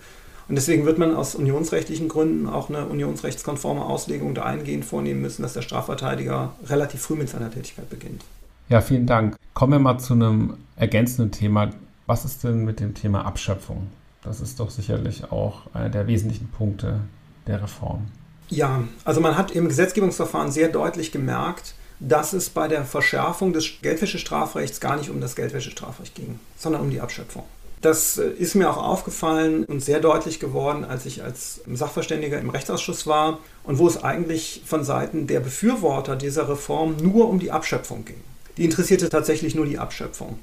Und 0.49 0.57
deswegen 0.57 0.87
wird 0.87 0.99
man 0.99 1.15
aus 1.15 1.35
unionsrechtlichen 1.35 2.09
Gründen 2.09 2.49
auch 2.49 2.71
eine 2.71 2.87
unionsrechtskonforme 2.87 3.85
Auslegung 3.85 4.35
dahingehend 4.35 4.85
vornehmen 4.85 5.21
müssen, 5.21 5.43
dass 5.43 5.53
der 5.53 5.63
Strafverteidiger 5.63 6.55
relativ 6.67 7.03
früh 7.03 7.17
mit 7.17 7.29
seiner 7.29 7.51
Tätigkeit 7.51 7.91
beginnt. 7.91 8.25
Ja, 8.71 8.81
vielen 8.81 9.07
Dank. 9.07 9.37
Kommen 9.53 9.73
wir 9.73 9.79
mal 9.79 9.99
zu 9.99 10.15
einem 10.15 10.55
ergänzenden 10.77 11.33
Thema. 11.33 11.71
Was 12.07 12.25
ist 12.25 12.45
denn 12.45 12.65
mit 12.65 12.81
dem 12.81 12.95
Thema 12.95 13.27
Abschöpfung? 13.27 13.89
Das 14.23 14.41
ist 14.41 14.59
doch 14.59 14.71
sicherlich 14.71 15.31
auch 15.31 15.63
einer 15.75 15.91
der 15.91 16.07
wesentlichen 16.07 16.49
Punkte 16.49 17.01
der 17.47 17.63
Reform. 17.63 18.07
Ja, 18.49 18.85
also 19.05 19.21
man 19.21 19.37
hat 19.37 19.51
im 19.51 19.69
Gesetzgebungsverfahren 19.69 20.51
sehr 20.51 20.69
deutlich 20.69 21.13
gemerkt, 21.13 21.75
dass 22.01 22.33
es 22.33 22.49
bei 22.49 22.69
der 22.69 22.85
Verschärfung 22.85 23.53
des 23.53 23.83
Geldwäschestrafrechts 23.83 24.81
gar 24.81 24.97
nicht 24.97 25.11
um 25.11 25.21
das 25.21 25.37
Geldwäschestrafrecht 25.37 26.15
ging, 26.15 26.39
sondern 26.57 26.83
um 26.83 26.91
die 26.91 27.01
Abschöpfung. 27.01 27.45
Das 27.81 28.19
äh, 28.19 28.29
ist 28.29 28.55
mir 28.55 28.71
auch 28.71 28.77
aufgefallen 28.77 29.65
und 29.65 29.81
sehr 29.81 30.01
deutlich 30.01 30.41
geworden, 30.41 30.85
als 30.85 31.07
ich 31.07 31.23
als 31.23 31.61
Sachverständiger 31.73 32.39
im 32.39 32.51
Rechtsausschuss 32.51 33.07
war 33.07 33.39
und 33.65 33.79
wo 33.79 33.87
es 33.87 34.03
eigentlich 34.03 34.63
von 34.67 34.85
Seiten 34.85 35.27
der 35.27 35.41
Befürworter 35.41 36.17
dieser 36.17 36.49
Reform 36.49 36.97
nur 37.01 37.29
um 37.29 37.39
die 37.39 37.51
Abschöpfung 37.51 38.05
ging. 38.05 38.21
Die 38.57 38.65
interessierte 38.65 39.09
tatsächlich 39.09 39.55
nur 39.55 39.67
die 39.67 39.79
Abschöpfung. 39.79 40.39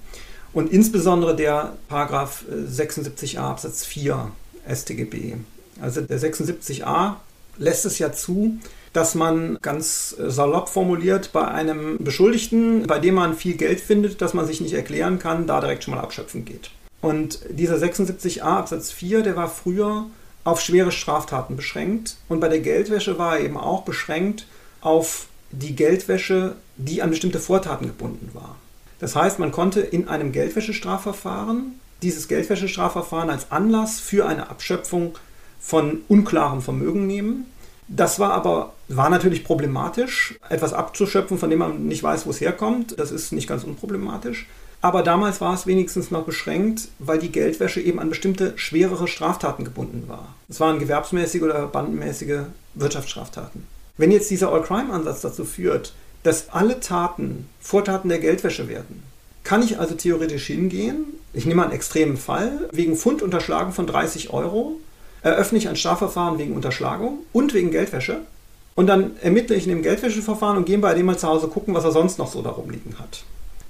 Und 0.53 0.71
insbesondere 0.71 1.35
der 1.35 1.73
Paragraph 1.89 2.45
76a 2.49 3.35
äh, 3.35 3.37
Absatz 3.39 3.83
4 3.83 4.31
StGB 4.73 5.33
Also 5.81 6.01
der 6.01 6.19
76a 6.19 7.15
lässt 7.57 7.85
es 7.85 7.99
ja 7.99 8.13
zu, 8.13 8.57
dass 8.93 9.15
man 9.15 9.57
ganz 9.61 10.15
salopp 10.17 10.69
formuliert 10.69 11.33
bei 11.33 11.45
einem 11.45 11.97
Beschuldigten, 11.99 12.87
bei 12.87 12.99
dem 12.99 13.15
man 13.15 13.35
viel 13.35 13.57
Geld 13.57 13.81
findet, 13.81 14.21
das 14.21 14.33
man 14.33 14.47
sich 14.47 14.61
nicht 14.61 14.73
erklären 14.73 15.19
kann, 15.19 15.45
da 15.47 15.59
direkt 15.59 15.83
schon 15.83 15.93
mal 15.93 16.01
abschöpfen 16.01 16.45
geht. 16.45 16.71
Und 17.05 17.39
dieser 17.49 17.75
76a 17.75 18.41
Absatz 18.41 18.91
4, 18.91 19.21
der 19.21 19.35
war 19.35 19.47
früher 19.47 20.07
auf 20.43 20.59
schwere 20.59 20.91
Straftaten 20.91 21.55
beschränkt 21.55 22.17
und 22.29 22.39
bei 22.39 22.49
der 22.49 22.61
Geldwäsche 22.61 23.19
war 23.19 23.37
er 23.37 23.45
eben 23.45 23.57
auch 23.57 23.83
beschränkt 23.83 24.47
auf 24.81 25.27
die 25.51 25.75
Geldwäsche, 25.75 26.55
die 26.77 27.03
an 27.03 27.11
bestimmte 27.11 27.37
Vortaten 27.37 27.85
gebunden 27.85 28.31
war. 28.33 28.55
Das 28.97 29.15
heißt, 29.15 29.37
man 29.37 29.51
konnte 29.51 29.81
in 29.81 30.07
einem 30.07 30.31
Geldwäschestrafverfahren 30.31 31.79
dieses 32.01 32.27
Geldwäschestrafverfahren 32.27 33.29
als 33.29 33.51
Anlass 33.51 33.99
für 33.99 34.25
eine 34.25 34.49
Abschöpfung 34.49 35.15
von 35.59 36.01
unklarem 36.07 36.63
Vermögen 36.63 37.05
nehmen. 37.05 37.45
Das 37.87 38.17
war 38.17 38.33
aber 38.33 38.73
war 38.87 39.11
natürlich 39.11 39.43
problematisch, 39.43 40.39
etwas 40.49 40.73
abzuschöpfen, 40.73 41.37
von 41.37 41.51
dem 41.51 41.59
man 41.59 41.85
nicht 41.85 42.01
weiß, 42.01 42.25
wo 42.25 42.31
es 42.31 42.41
herkommt. 42.41 42.97
Das 42.97 43.11
ist 43.11 43.31
nicht 43.31 43.47
ganz 43.47 43.63
unproblematisch. 43.63 44.47
Aber 44.85 45.01
damals 45.01 45.41
war 45.41 45.55
es 45.55 45.65
wenigstens 45.65 46.11
noch 46.11 46.25
beschränkt, 46.25 46.89
weil 46.99 47.17
die 47.17 47.31
Geldwäsche 47.31 47.81
eben 47.81 47.99
an 47.99 48.09
bestimmte 48.09 48.53
schwerere 48.55 49.07
Straftaten 49.07 49.63
gebunden 49.63 50.03
war. 50.05 50.35
Es 50.47 50.59
waren 50.59 50.77
gewerbsmäßige 50.77 51.41
oder 51.41 51.65
bandenmäßige 51.65 52.41
Wirtschaftsstraftaten. 52.75 53.65
Wenn 53.97 54.11
jetzt 54.11 54.29
dieser 54.29 54.53
All-Crime-Ansatz 54.53 55.21
dazu 55.21 55.43
führt, 55.43 55.93
dass 56.21 56.49
alle 56.51 56.81
Taten 56.81 57.49
Vortaten 57.59 58.09
der 58.09 58.19
Geldwäsche 58.19 58.67
werden, 58.67 59.01
kann 59.43 59.63
ich 59.63 59.79
also 59.79 59.95
theoretisch 59.95 60.45
hingehen, 60.45 61.05
ich 61.33 61.47
nehme 61.47 61.63
einen 61.63 61.73
extremen 61.73 62.15
Fall, 62.15 62.69
wegen 62.71 62.95
Pfund 62.95 63.23
unterschlagen 63.23 63.73
von 63.73 63.87
30 63.87 64.33
Euro, 64.33 64.79
eröffne 65.23 65.57
ich 65.57 65.67
ein 65.67 65.77
Strafverfahren 65.77 66.37
wegen 66.37 66.53
Unterschlagung 66.53 67.21
und 67.33 67.55
wegen 67.55 67.71
Geldwäsche 67.71 68.19
und 68.75 68.85
dann 68.85 69.17
ermittle 69.23 69.55
ich 69.55 69.63
in 69.63 69.69
dem 69.69 69.81
Geldwäscheverfahren 69.81 70.57
und 70.57 70.65
gehe 70.65 70.77
bei 70.77 70.93
dem 70.93 71.07
mal 71.07 71.17
zu 71.17 71.27
Hause 71.27 71.47
gucken, 71.47 71.73
was 71.73 71.85
er 71.85 71.91
sonst 71.91 72.19
noch 72.19 72.31
so 72.31 72.43
darum 72.43 72.69
liegen 72.69 72.99
hat. 72.99 73.23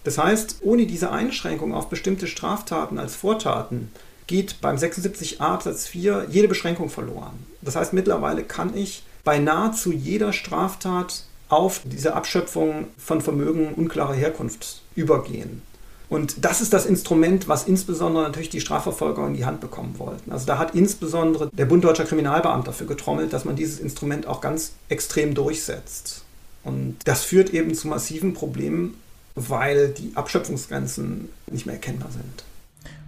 Das 0.06 0.20
heißt, 0.20 0.58
ohne 0.62 0.86
diese 0.86 1.12
Einschränkung 1.12 1.74
auf 1.74 1.90
bestimmte 1.90 2.28
Straftaten 2.28 3.00
als 3.00 3.16
Vortaten 3.16 3.92
geht 4.28 4.62
beim 4.62 4.78
76a 4.78 5.40
Absatz 5.40 5.88
4 5.88 6.28
jede 6.30 6.48
Beschränkung 6.48 6.90
verloren. 6.90 7.34
Das 7.62 7.76
heißt, 7.76 7.92
mittlerweile 7.92 8.44
kann 8.44 8.78
ich 8.78 9.04
bei 9.24 9.40
nahezu 9.40 9.92
jeder 9.92 10.32
Straftat 10.32 11.24
auf 11.50 11.82
diese 11.84 12.16
Abschöpfung 12.16 12.88
von 12.98 13.22
Vermögen 13.22 13.74
unklarer 13.74 14.14
Herkunft 14.14 14.84
übergehen. 14.96 15.64
Und 16.08 16.46
das 16.46 16.62
ist 16.62 16.72
das 16.72 16.86
Instrument, 16.86 17.48
was 17.48 17.68
insbesondere 17.68 18.26
natürlich 18.26 18.50
die 18.50 18.62
Strafverfolger 18.62 19.26
in 19.26 19.34
die 19.34 19.46
Hand 19.46 19.60
bekommen 19.60 19.96
wollten. 19.98 20.32
Also 20.32 20.46
da 20.46 20.60
hat 20.60 20.76
insbesondere 20.76 21.50
der 21.52 21.66
Bund 21.66 21.84
Deutscher 21.84 22.06
Kriminalbeamter 22.06 22.68
dafür 22.72 22.86
getrommelt, 22.86 23.34
dass 23.34 23.44
man 23.44 23.56
dieses 23.56 23.80
Instrument 23.80 24.28
auch 24.28 24.40
ganz 24.40 24.74
extrem 24.88 25.34
durchsetzt. 25.34 26.22
Und 26.64 26.98
das 27.06 27.24
führt 27.24 27.52
eben 27.52 27.74
zu 27.74 27.88
massiven 27.88 28.36
Problemen, 28.36 28.96
weil 29.36 29.90
die 29.90 30.12
Abschöpfungsgrenzen 30.16 31.30
nicht 31.52 31.66
mehr 31.66 31.76
erkennbar 31.76 32.10
sind. 32.12 32.44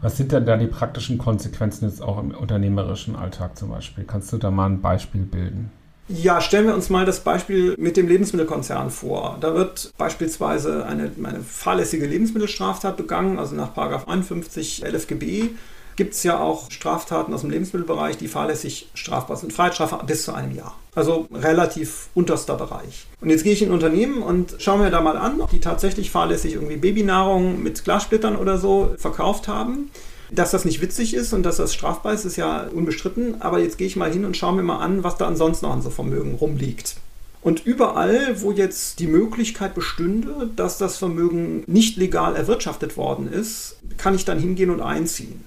Was 0.01 0.17
sind 0.17 0.31
denn 0.31 0.45
da 0.45 0.57
die 0.57 0.67
praktischen 0.67 1.17
Konsequenzen 1.17 1.85
jetzt 1.85 2.01
auch 2.01 2.19
im 2.19 2.31
unternehmerischen 2.31 3.15
Alltag 3.15 3.57
zum 3.57 3.69
Beispiel? 3.69 4.03
Kannst 4.03 4.31
du 4.31 4.37
da 4.37 4.51
mal 4.51 4.67
ein 4.67 4.81
Beispiel 4.81 5.21
bilden? 5.21 5.71
Ja, 6.09 6.39
stellen 6.39 6.67
wir 6.67 6.73
uns 6.73 6.89
mal 6.89 7.05
das 7.05 7.19
Beispiel 7.21 7.75
mit 7.77 7.97
dem 7.97 8.07
Lebensmittelkonzern 8.07 8.91
vor. 8.91 9.37
Da 9.41 9.55
wird 9.55 9.91
beispielsweise 9.97 10.85
eine, 10.85 11.11
eine 11.21 11.41
fahrlässige 11.41 12.05
Lebensmittelstraftat 12.05 12.95
begangen, 12.95 13.39
also 13.39 13.55
nach 13.55 13.75
51 13.75 14.85
LFGB 14.85 15.49
gibt 15.97 16.13
es 16.13 16.23
ja 16.23 16.39
auch 16.39 16.71
Straftaten 16.71 17.33
aus 17.33 17.41
dem 17.41 17.49
Lebensmittelbereich, 17.49 18.17
die 18.17 18.27
fahrlässig 18.27 18.89
strafbar 18.93 19.35
sind. 19.35 19.51
Freiheitsstrafe 19.51 19.99
bis 20.05 20.23
zu 20.23 20.33
einem 20.33 20.55
Jahr. 20.55 20.77
Also 20.95 21.27
relativ 21.33 22.07
unterster 22.15 22.55
Bereich. 22.55 23.07
Und 23.19 23.29
jetzt 23.29 23.43
gehe 23.43 23.53
ich 23.53 23.61
in 23.61 23.69
ein 23.69 23.73
Unternehmen 23.73 24.21
und 24.21 24.55
schaue 24.59 24.79
mir 24.79 24.91
da 24.91 25.01
mal 25.01 25.17
an, 25.17 25.41
ob 25.41 25.49
die 25.49 25.59
tatsächlich 25.59 26.09
fahrlässig 26.11 26.53
irgendwie 26.53 26.77
Babynahrung 26.77 27.61
mit 27.61 27.83
Glassplittern 27.83 28.35
oder 28.35 28.57
so 28.57 28.95
verkauft 28.97 29.47
haben. 29.47 29.91
Dass 30.29 30.51
das 30.51 30.65
nicht 30.65 30.81
witzig 30.81 31.13
ist 31.13 31.33
und 31.33 31.43
dass 31.43 31.57
das 31.57 31.73
strafbar 31.73 32.13
ist, 32.13 32.25
ist 32.25 32.35
ja 32.35 32.67
unbestritten. 32.67 33.41
Aber 33.41 33.59
jetzt 33.59 33.77
gehe 33.77 33.87
ich 33.87 33.95
mal 33.95 34.11
hin 34.11 34.25
und 34.25 34.37
schaue 34.37 34.55
mir 34.55 34.63
mal 34.63 34.79
an, 34.79 35.03
was 35.03 35.17
da 35.17 35.27
ansonsten 35.27 35.65
noch 35.65 35.73
an 35.73 35.81
so 35.81 35.89
Vermögen 35.89 36.35
rumliegt. 36.35 36.97
Und 37.41 37.65
überall, 37.65 38.41
wo 38.41 38.51
jetzt 38.51 38.99
die 38.99 39.07
Möglichkeit 39.07 39.73
bestünde, 39.73 40.49
dass 40.55 40.77
das 40.77 40.97
Vermögen 40.97 41.63
nicht 41.65 41.95
legal 41.95 42.35
erwirtschaftet 42.35 42.97
worden 42.97 43.31
ist, 43.31 43.77
kann 43.97 44.15
ich 44.15 44.25
dann 44.25 44.39
hingehen 44.39 44.69
und 44.69 44.81
einziehen. 44.81 45.45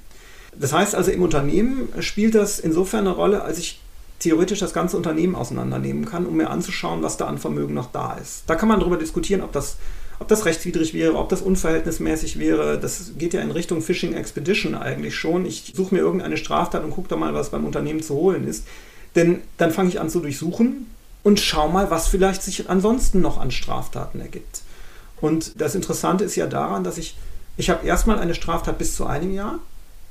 Das 0.58 0.72
heißt 0.72 0.94
also, 0.94 1.10
im 1.10 1.22
Unternehmen 1.22 1.88
spielt 2.00 2.34
das 2.34 2.58
insofern 2.58 3.06
eine 3.06 3.16
Rolle, 3.16 3.42
als 3.42 3.58
ich 3.58 3.80
theoretisch 4.20 4.60
das 4.60 4.72
ganze 4.72 4.96
Unternehmen 4.96 5.34
auseinandernehmen 5.34 6.04
kann, 6.04 6.26
um 6.26 6.36
mir 6.36 6.50
anzuschauen, 6.50 7.02
was 7.02 7.16
da 7.16 7.26
an 7.26 7.38
Vermögen 7.38 7.74
noch 7.74 7.90
da 7.90 8.14
ist. 8.14 8.44
Da 8.46 8.54
kann 8.54 8.68
man 8.68 8.78
darüber 8.78 8.98
diskutieren, 8.98 9.40
ob 9.40 9.52
das, 9.52 9.76
ob 10.18 10.28
das 10.28 10.44
rechtswidrig 10.44 10.92
wäre, 10.92 11.14
ob 11.16 11.30
das 11.30 11.40
unverhältnismäßig 11.40 12.38
wäre. 12.38 12.78
Das 12.78 13.12
geht 13.16 13.32
ja 13.32 13.40
in 13.40 13.50
Richtung 13.50 13.80
Phishing 13.80 14.12
Expedition 14.12 14.74
eigentlich 14.74 15.16
schon. 15.16 15.46
Ich 15.46 15.72
suche 15.74 15.94
mir 15.94 16.00
irgendeine 16.00 16.36
Straftat 16.36 16.84
und 16.84 16.90
gucke 16.90 17.08
da 17.08 17.16
mal, 17.16 17.34
was 17.34 17.50
beim 17.50 17.64
Unternehmen 17.64 18.02
zu 18.02 18.14
holen 18.14 18.46
ist. 18.46 18.66
Denn 19.16 19.40
dann 19.56 19.72
fange 19.72 19.88
ich 19.88 20.00
an 20.00 20.10
zu 20.10 20.20
durchsuchen 20.20 20.86
und 21.22 21.40
schau 21.40 21.68
mal, 21.68 21.90
was 21.90 22.08
vielleicht 22.08 22.42
sich 22.42 22.68
ansonsten 22.68 23.20
noch 23.20 23.38
an 23.38 23.50
Straftaten 23.50 24.20
ergibt. 24.20 24.62
Und 25.20 25.60
das 25.60 25.74
Interessante 25.74 26.24
ist 26.24 26.36
ja 26.36 26.46
daran, 26.46 26.84
dass 26.84 26.98
ich, 26.98 27.16
ich 27.56 27.70
habe 27.70 27.86
erstmal 27.86 28.18
eine 28.18 28.34
Straftat 28.34 28.78
bis 28.78 28.94
zu 28.94 29.06
einem 29.06 29.32
Jahr 29.32 29.58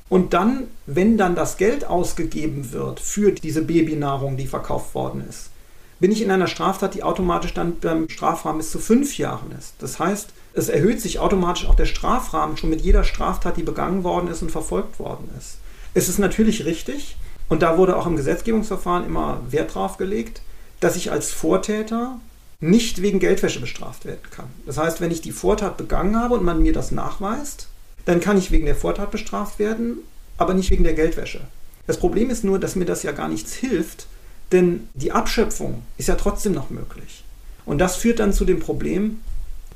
und 0.10 0.34
dann, 0.34 0.67
wenn 0.88 1.17
dann 1.17 1.36
das 1.36 1.58
Geld 1.58 1.86
ausgegeben 1.86 2.72
wird 2.72 3.00
für 3.00 3.32
diese 3.32 3.62
Babynahrung, 3.62 4.38
die 4.38 4.48
verkauft 4.48 4.95
worden 4.95 5.24
ist, 5.28 5.52
bin 6.00 6.12
ich 6.12 6.22
in 6.22 6.32
einer 6.32 6.48
Straftat, 6.48 6.95
die 6.95 7.04
automatisch 7.04 7.54
dann 7.54 7.80
beim 7.80 8.10
Strafrahmen 8.10 8.60
bis 8.60 8.72
zu 8.72 8.80
fünf 8.80 9.17
Jahren 9.17 9.52
ist. 9.58 9.76
Das 9.80 10.00
heißt, 10.00 10.30
es 10.54 10.69
erhöht 10.69 11.02
sich 11.02 11.19
automatisch 11.19 11.67
auch 11.67 11.76
der 11.76 11.86
Strafrahmen 11.86 12.58
schon 12.58 12.69
mit 12.69 12.82
jeder 12.82 13.04
Straftat, 13.04 13.58
die 13.58 13.63
begangen 13.63 14.04
worden 14.04 14.30
ist 14.30 14.41
und 14.41 14.52
verfolgt 14.52 15.00
worden 15.00 15.30
ist. 15.38 15.58
Es 15.93 16.10
ist 16.10 16.19
natürlich 16.19 16.65
richtig, 16.65 17.17
und 17.50 17.62
da 17.62 17.78
wurde 17.78 17.98
auch 17.98 18.08
im 18.08 18.15
Gesetzgebungsverfahren 18.15 19.06
immer 19.06 19.41
Wert 19.50 19.76
drauf 19.76 19.98
gelegt, 19.98 20.41
dass 20.80 20.95
ich 20.95 21.12
als 21.12 21.32
Vortäter 21.32 22.19
nicht 22.62 23.02
wegen 23.02 23.19
Geldwäsche 23.19 23.60
bestraft 23.60 24.06
werden 24.06 24.22
kann. 24.32 24.48
Das 24.65 24.78
heißt, 24.78 25.02
wenn 25.02 25.12
ich 25.12 25.22
die 25.22 25.32
Vortat 25.32 25.78
begangen 25.78 26.17
habe 26.17 26.36
und 26.36 26.43
man 26.43 26.62
mir 26.62 26.74
das 26.74 26.91
nachweist, 26.91 27.67
dann 28.06 28.20
kann 28.20 28.38
ich 28.38 28.52
wegen 28.52 28.66
der 28.66 28.76
Vortat 28.76 29.12
bestraft 29.12 29.60
werden, 29.60 30.00
aber 30.38 30.54
nicht 30.54 30.72
wegen 30.72 30.84
der 30.84 30.94
Geldwäsche. 30.94 31.42
Das 31.88 31.98
Problem 31.98 32.30
ist 32.30 32.44
nur, 32.44 32.60
dass 32.60 32.76
mir 32.76 32.86
das 32.86 33.04
ja 33.04 33.12
gar 33.12 33.28
nichts 33.28 33.54
hilft, 33.54 34.08
denn 34.52 34.88
die 34.94 35.12
Abschöpfung 35.12 35.84
ist 35.98 36.08
ja 36.08 36.16
trotzdem 36.16 36.54
noch 36.54 36.70
möglich. 36.70 37.24
Und 37.66 37.80
das 37.80 37.96
führt 37.96 38.20
dann 38.20 38.34
zu 38.34 38.46
dem 38.46 38.60
Problem, 38.60 39.20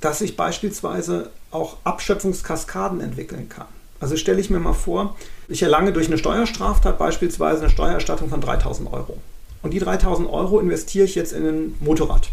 dass 0.02 0.22
ich 0.22 0.36
beispielsweise 0.36 1.30
auch 1.52 1.78
Abschöpfungskaskaden 1.84 3.02
entwickeln 3.02 3.50
kann. 3.50 3.68
Also 4.00 4.18
stelle 4.18 4.42
ich 4.42 4.50
mir 4.50 4.60
mal 4.60 4.74
vor, 4.74 5.16
ich 5.48 5.64
erlange 5.64 5.94
durch 5.94 6.08
eine 6.08 6.18
Steuerstraftat 6.18 6.98
beispielsweise 6.98 7.62
eine 7.62 7.70
Steuererstattung 7.70 8.30
von 8.30 8.42
3000 8.42 8.92
Euro. 8.92 9.18
Und 9.62 9.72
die 9.72 9.80
3000 9.80 10.30
Euro 10.30 10.60
investiere 10.60 11.06
ich 11.06 11.16
jetzt 11.16 11.32
in 11.32 11.48
ein 11.48 11.76
Motorrad. 11.80 12.30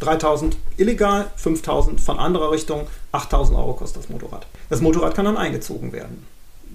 3000 0.00 0.56
illegal, 0.76 1.30
5000 1.36 2.00
von 2.00 2.18
anderer 2.18 2.50
Richtung, 2.50 2.86
8000 3.12 3.58
Euro 3.58 3.74
kostet 3.74 4.02
das 4.02 4.10
Motorrad. 4.10 4.46
Das 4.68 4.80
Motorrad 4.80 5.14
kann 5.14 5.24
dann 5.24 5.36
eingezogen 5.36 5.92
werden. 5.92 6.26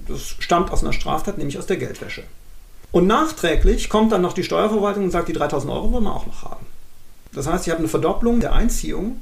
Das 0.08 0.36
stammt 0.40 0.72
aus 0.72 0.84
einer 0.84 0.94
Straftat, 0.94 1.38
nämlich 1.38 1.58
aus 1.58 1.66
der 1.66 1.78
Geldwäsche. 1.78 2.24
Und 2.92 3.08
nachträglich 3.08 3.90
kommt 3.90 4.12
dann 4.12 4.22
noch 4.22 4.34
die 4.34 4.44
Steuerverwaltung 4.44 5.06
und 5.06 5.12
sagt, 5.12 5.28
die 5.28 5.34
3000 5.34 5.72
Euro 5.72 5.92
wollen 5.92 6.06
wir 6.06 6.16
auch 6.16 6.26
noch 6.26 6.44
haben. 6.44 6.66
Das 7.34 7.48
heißt, 7.48 7.68
ich 7.68 7.72
habe 7.72 7.80
eine 7.80 7.88
Verdopplung 7.88 8.40
der 8.40 8.54
Einziehung. 8.54 9.22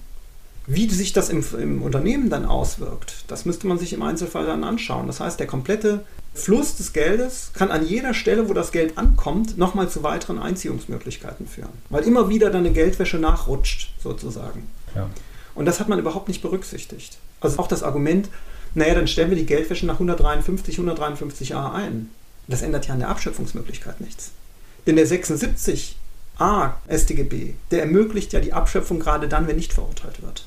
Wie 0.70 0.90
sich 0.90 1.14
das 1.14 1.30
im, 1.30 1.46
im 1.58 1.82
Unternehmen 1.82 2.30
dann 2.30 2.46
auswirkt, 2.46 3.24
das 3.30 3.46
müsste 3.46 3.68
man 3.68 3.80
sich 3.80 3.94
im 3.94 4.02
Einzelfall 4.02 4.46
dann 4.46 4.66
anschauen. 4.66 5.08
Das 5.08 5.22
heißt, 5.22 5.40
der 5.40 5.48
komplette 5.48 6.04
Fluss 6.34 6.76
des 6.76 6.92
Geldes 6.92 7.52
kann 7.54 7.72
an 7.72 7.86
jeder 7.86 8.14
Stelle, 8.14 8.50
wo 8.50 8.54
das 8.54 8.74
Geld 8.74 8.98
ankommt, 8.98 9.58
nochmal 9.58 9.88
zu 9.88 10.04
weiteren 10.04 10.40
Einziehungsmöglichkeiten 10.40 11.48
führen. 11.48 11.72
Weil 11.90 12.04
immer 12.04 12.28
wieder 12.28 12.50
dann 12.50 12.66
eine 12.66 12.74
Geldwäsche 12.74 13.18
nachrutscht, 13.18 13.94
sozusagen. 14.04 14.68
Ja. 14.94 15.10
Und 15.56 15.66
das 15.66 15.80
hat 15.80 15.88
man 15.88 16.00
überhaupt 16.00 16.28
nicht 16.28 16.42
berücksichtigt. 16.42 17.18
Also 17.40 17.60
auch 17.60 17.68
das 17.68 17.82
Argument, 17.82 18.28
naja, 18.76 18.94
dann 18.94 19.08
stellen 19.08 19.30
wir 19.30 19.38
die 19.38 19.46
Geldwäsche 19.46 19.86
nach 19.86 19.96
153, 19.96 20.80
153a 20.80 21.72
ein. 21.72 22.10
Das 22.48 22.62
ändert 22.62 22.88
ja 22.88 22.94
an 22.94 23.00
der 23.00 23.10
Abschöpfungsmöglichkeit 23.10 24.02
nichts. 24.02 24.32
Denn 24.86 24.98
der 24.98 25.08
76a 25.08 25.94
StGB, 26.90 27.54
der 27.72 27.82
ermöglicht 27.82 28.34
ja 28.34 28.42
die 28.42 28.54
Abschöpfung 28.54 29.00
gerade 29.00 29.30
dann, 29.30 29.48
wenn 29.48 29.56
nicht 29.56 29.72
verurteilt 29.72 30.22
wird. 30.22 30.46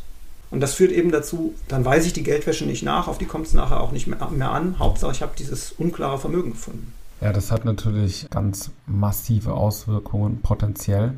Und 0.51 0.61
das 0.61 0.75
führt 0.75 0.91
eben 0.91 1.13
dazu, 1.13 1.55
dann 1.69 1.85
weise 1.85 2.09
ich 2.09 2.13
die 2.13 2.25
Geldwäsche 2.25 2.65
nicht 2.65 2.83
nach, 2.83 3.07
auf 3.07 3.19
die 3.19 3.27
kommt 3.27 3.47
es 3.47 3.55
nachher 3.55 3.81
auch 3.81 3.93
nicht 3.93 4.07
mehr, 4.07 4.19
mehr 4.31 4.51
an. 4.51 4.79
Hauptsache, 4.79 5.13
ich 5.13 5.23
habe 5.23 5.33
dieses 5.39 5.73
unklare 5.73 6.19
Vermögen 6.19 6.53
gefunden. 6.53 6.93
Ja, 7.21 7.33
das 7.33 7.51
hat 7.51 7.65
natürlich 7.65 8.27
ganz 8.31 8.71
massive 8.87 9.53
Auswirkungen 9.53 10.41
potenziell. 10.41 11.15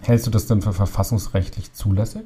Hältst 0.00 0.26
du 0.26 0.30
das 0.30 0.46
denn 0.46 0.62
für 0.62 0.72
verfassungsrechtlich 0.72 1.72
zulässig? 1.72 2.22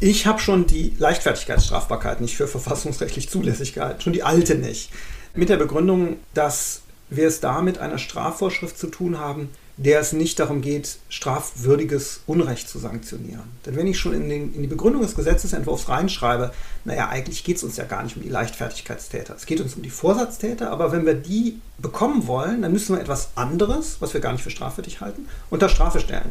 Ich 0.00 0.26
habe 0.26 0.40
schon 0.40 0.66
die 0.66 0.94
Leichtfertigkeitsstrafbarkeit 0.98 2.20
nicht 2.20 2.36
für 2.36 2.48
verfassungsrechtlich 2.48 3.28
zulässig 3.28 3.74
gehalten, 3.74 4.00
schon 4.00 4.12
die 4.12 4.24
alte 4.24 4.56
nicht. 4.56 4.90
Mit 5.34 5.48
der 5.48 5.58
Begründung, 5.58 6.16
dass 6.34 6.82
wir 7.08 7.28
es 7.28 7.40
da 7.40 7.62
mit 7.62 7.78
einer 7.78 7.98
Strafvorschrift 7.98 8.76
zu 8.76 8.88
tun 8.88 9.18
haben, 9.18 9.50
der 9.76 10.00
es 10.00 10.12
nicht 10.12 10.38
darum 10.38 10.60
geht, 10.60 10.98
strafwürdiges 11.08 12.20
Unrecht 12.26 12.68
zu 12.68 12.78
sanktionieren. 12.78 13.44
Denn 13.64 13.76
wenn 13.76 13.86
ich 13.86 13.98
schon 13.98 14.12
in, 14.12 14.28
den, 14.28 14.54
in 14.54 14.62
die 14.62 14.68
Begründung 14.68 15.02
des 15.02 15.14
Gesetzesentwurfs 15.14 15.88
reinschreibe, 15.88 16.52
naja, 16.84 17.08
eigentlich 17.08 17.42
geht 17.42 17.56
es 17.56 17.64
uns 17.64 17.76
ja 17.76 17.84
gar 17.84 18.02
nicht 18.02 18.16
um 18.16 18.22
die 18.22 18.28
Leichtfertigkeitstäter. 18.28 19.34
Es 19.34 19.46
geht 19.46 19.60
uns 19.60 19.74
um 19.74 19.82
die 19.82 19.90
Vorsatztäter, 19.90 20.70
aber 20.70 20.92
wenn 20.92 21.06
wir 21.06 21.14
die 21.14 21.60
bekommen 21.78 22.26
wollen, 22.26 22.62
dann 22.62 22.72
müssen 22.72 22.94
wir 22.94 23.00
etwas 23.00 23.30
anderes, 23.34 23.96
was 24.00 24.12
wir 24.12 24.20
gar 24.20 24.32
nicht 24.32 24.44
für 24.44 24.50
strafwürdig 24.50 25.00
halten, 25.00 25.26
unter 25.48 25.68
Strafe 25.68 26.00
stellen. 26.00 26.30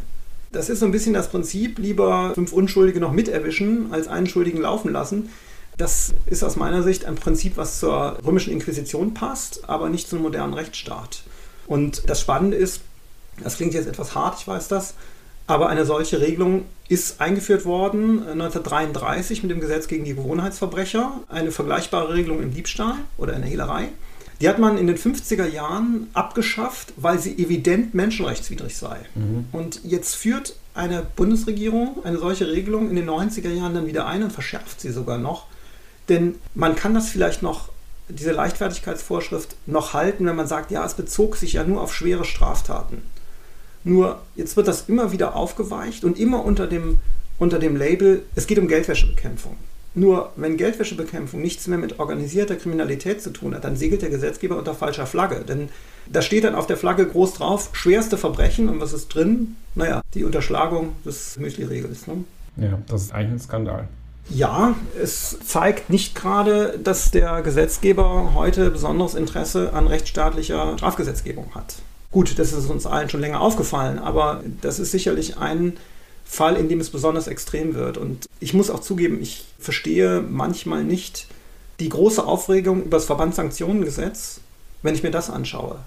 Das 0.51 0.69
ist 0.69 0.79
so 0.79 0.85
ein 0.85 0.91
bisschen 0.91 1.13
das 1.13 1.29
Prinzip, 1.29 1.79
lieber 1.79 2.33
fünf 2.35 2.51
Unschuldige 2.53 2.99
noch 2.99 3.13
miterwischen, 3.13 3.93
als 3.93 4.07
einen 4.07 4.27
Schuldigen 4.27 4.61
laufen 4.61 4.91
lassen. 4.91 5.29
Das 5.77 6.13
ist 6.25 6.43
aus 6.43 6.57
meiner 6.57 6.83
Sicht 6.83 7.05
ein 7.05 7.15
Prinzip, 7.15 7.57
was 7.57 7.79
zur 7.79 8.17
römischen 8.23 8.51
Inquisition 8.51 9.13
passt, 9.13 9.67
aber 9.67 9.89
nicht 9.89 10.09
zum 10.09 10.21
modernen 10.21 10.53
Rechtsstaat. 10.53 11.23
Und 11.67 12.09
das 12.09 12.19
Spannende 12.19 12.57
ist, 12.57 12.81
das 13.43 13.57
klingt 13.57 13.73
jetzt 13.73 13.87
etwas 13.87 14.15
hart, 14.15 14.39
ich 14.39 14.47
weiß 14.47 14.67
das, 14.67 14.93
aber 15.47 15.69
eine 15.69 15.85
solche 15.85 16.21
Regelung 16.21 16.65
ist 16.87 17.19
eingeführt 17.19 17.65
worden 17.65 18.19
1933 18.19 19.39
äh, 19.39 19.41
mit 19.41 19.51
dem 19.51 19.59
Gesetz 19.59 19.87
gegen 19.87 20.05
die 20.05 20.15
Gewohnheitsverbrecher, 20.15 21.21
eine 21.29 21.51
vergleichbare 21.51 22.13
Regelung 22.13 22.41
im 22.41 22.53
Diebstahl 22.53 22.95
oder 23.17 23.33
in 23.33 23.41
der 23.41 23.49
Hehlerei. 23.49 23.89
Die 24.39 24.49
hat 24.49 24.59
man 24.59 24.77
in 24.77 24.87
den 24.87 24.97
50er 24.97 25.45
Jahren 25.45 26.07
abgeschafft, 26.13 26.93
weil 26.97 27.19
sie 27.19 27.37
evident 27.37 27.93
menschenrechtswidrig 27.93 28.75
sei. 28.75 28.97
Mhm. 29.13 29.45
Und 29.51 29.81
jetzt 29.83 30.15
führt 30.15 30.55
eine 30.73 31.05
Bundesregierung 31.15 32.03
eine 32.03 32.17
solche 32.17 32.51
Regelung 32.51 32.89
in 32.89 32.95
den 32.95 33.09
90er 33.09 33.51
Jahren 33.51 33.75
dann 33.75 33.85
wieder 33.87 34.07
ein 34.07 34.23
und 34.23 34.31
verschärft 34.31 34.81
sie 34.81 34.91
sogar 34.91 35.17
noch. 35.17 35.45
Denn 36.09 36.35
man 36.55 36.75
kann 36.75 36.93
das 36.93 37.09
vielleicht 37.09 37.43
noch, 37.43 37.69
diese 38.09 38.31
Leichtfertigkeitsvorschrift, 38.31 39.55
noch 39.65 39.93
halten, 39.93 40.25
wenn 40.25 40.35
man 40.35 40.47
sagt, 40.47 40.71
ja, 40.71 40.83
es 40.85 40.95
bezog 40.95 41.35
sich 41.35 41.53
ja 41.53 41.63
nur 41.63 41.81
auf 41.81 41.93
schwere 41.93 42.25
Straftaten. 42.25 43.03
Nur 43.83 44.19
jetzt 44.35 44.57
wird 44.57 44.67
das 44.67 44.87
immer 44.87 45.11
wieder 45.11 45.35
aufgeweicht 45.35 46.03
und 46.03 46.19
immer 46.19 46.45
unter 46.45 46.67
dem, 46.67 46.99
unter 47.39 47.59
dem 47.59 47.75
Label, 47.75 48.23
es 48.35 48.47
geht 48.47 48.59
um 48.59 48.67
Geldwäschebekämpfung. 48.67 49.55
Nur 49.93 50.31
wenn 50.37 50.55
Geldwäschebekämpfung 50.55 51.41
nichts 51.41 51.67
mehr 51.67 51.77
mit 51.77 51.99
organisierter 51.99 52.55
Kriminalität 52.55 53.21
zu 53.21 53.31
tun 53.31 53.53
hat, 53.53 53.65
dann 53.65 53.75
segelt 53.75 54.01
der 54.01 54.09
Gesetzgeber 54.09 54.57
unter 54.57 54.73
falscher 54.73 55.05
Flagge. 55.05 55.43
Denn 55.45 55.67
da 56.09 56.21
steht 56.21 56.45
dann 56.45 56.55
auf 56.55 56.65
der 56.65 56.77
Flagge 56.77 57.05
groß 57.05 57.33
drauf, 57.33 57.71
schwerste 57.73 58.17
Verbrechen 58.17 58.69
und 58.69 58.79
was 58.79 58.93
ist 58.93 59.09
drin? 59.09 59.57
Naja, 59.75 60.01
die 60.13 60.23
Unterschlagung 60.23 60.93
des 61.03 61.37
Müsli-Regels. 61.37 62.07
Ne? 62.07 62.23
Ja, 62.55 62.79
das 62.87 63.03
ist 63.03 63.13
eigentlich 63.13 63.33
ein 63.33 63.39
Skandal. 63.39 63.87
Ja, 64.29 64.75
es 65.01 65.37
zeigt 65.45 65.89
nicht 65.89 66.15
gerade, 66.15 66.79
dass 66.81 67.11
der 67.11 67.41
Gesetzgeber 67.41 68.33
heute 68.33 68.69
besonderes 68.69 69.15
Interesse 69.15 69.73
an 69.73 69.87
rechtsstaatlicher 69.87 70.77
Strafgesetzgebung 70.77 71.53
hat. 71.53 71.75
Gut, 72.11 72.37
das 72.37 72.51
ist 72.51 72.69
uns 72.69 72.85
allen 72.85 73.09
schon 73.09 73.21
länger 73.21 73.39
aufgefallen, 73.39 73.97
aber 73.97 74.43
das 74.61 74.79
ist 74.79 74.91
sicherlich 74.91 75.37
ein 75.37 75.77
Fall, 76.25 76.57
in 76.57 76.67
dem 76.67 76.81
es 76.81 76.89
besonders 76.89 77.27
extrem 77.27 77.73
wird. 77.73 77.97
Und 77.97 78.27
ich 78.39 78.53
muss 78.53 78.69
auch 78.69 78.81
zugeben, 78.81 79.21
ich 79.21 79.45
verstehe 79.59 80.21
manchmal 80.21 80.83
nicht 80.83 81.27
die 81.79 81.89
große 81.89 82.23
Aufregung 82.23 82.83
über 82.83 82.97
das 82.97 83.05
Verbandssanktionengesetz, 83.05 84.41
wenn 84.81 84.95
ich 84.95 85.03
mir 85.03 85.11
das 85.11 85.29
anschaue. 85.29 85.79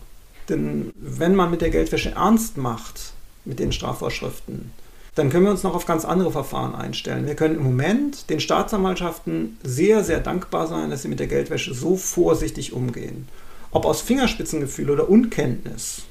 Denn 0.49 0.93
wenn 0.97 1.35
man 1.35 1.51
mit 1.51 1.61
der 1.61 1.71
Geldwäsche 1.71 2.13
ernst 2.13 2.57
macht, 2.57 3.13
mit 3.45 3.59
den 3.59 3.73
Strafvorschriften, 3.73 4.73
dann 5.15 5.31
können 5.31 5.45
wir 5.45 5.51
uns 5.51 5.63
noch 5.63 5.75
auf 5.75 5.87
ganz 5.87 6.05
andere 6.05 6.33
Verfahren 6.33 6.75
einstellen. 6.75 7.27
Wir 7.27 7.37
können 7.37 7.57
im 7.57 7.63
Moment 7.63 8.29
den 8.31 8.41
Staatsanwaltschaften 8.41 9.59
sehr, 9.63 10.03
sehr 10.03 10.21
dankbar 10.21 10.67
sein, 10.67 10.91
dass 10.91 11.03
sie 11.03 11.09
mit 11.09 11.21
der 11.21 11.29
Geldwäsche 11.29 11.73
so 11.73 11.97
vorsichtig 11.97 12.73
umgehen. 12.73 13.29
Ob 13.71 13.85
aus 13.87 14.01
Fingerspitzengefühl 14.01 14.91
oder 14.91 15.09
Unkenntnis, 15.09 16.03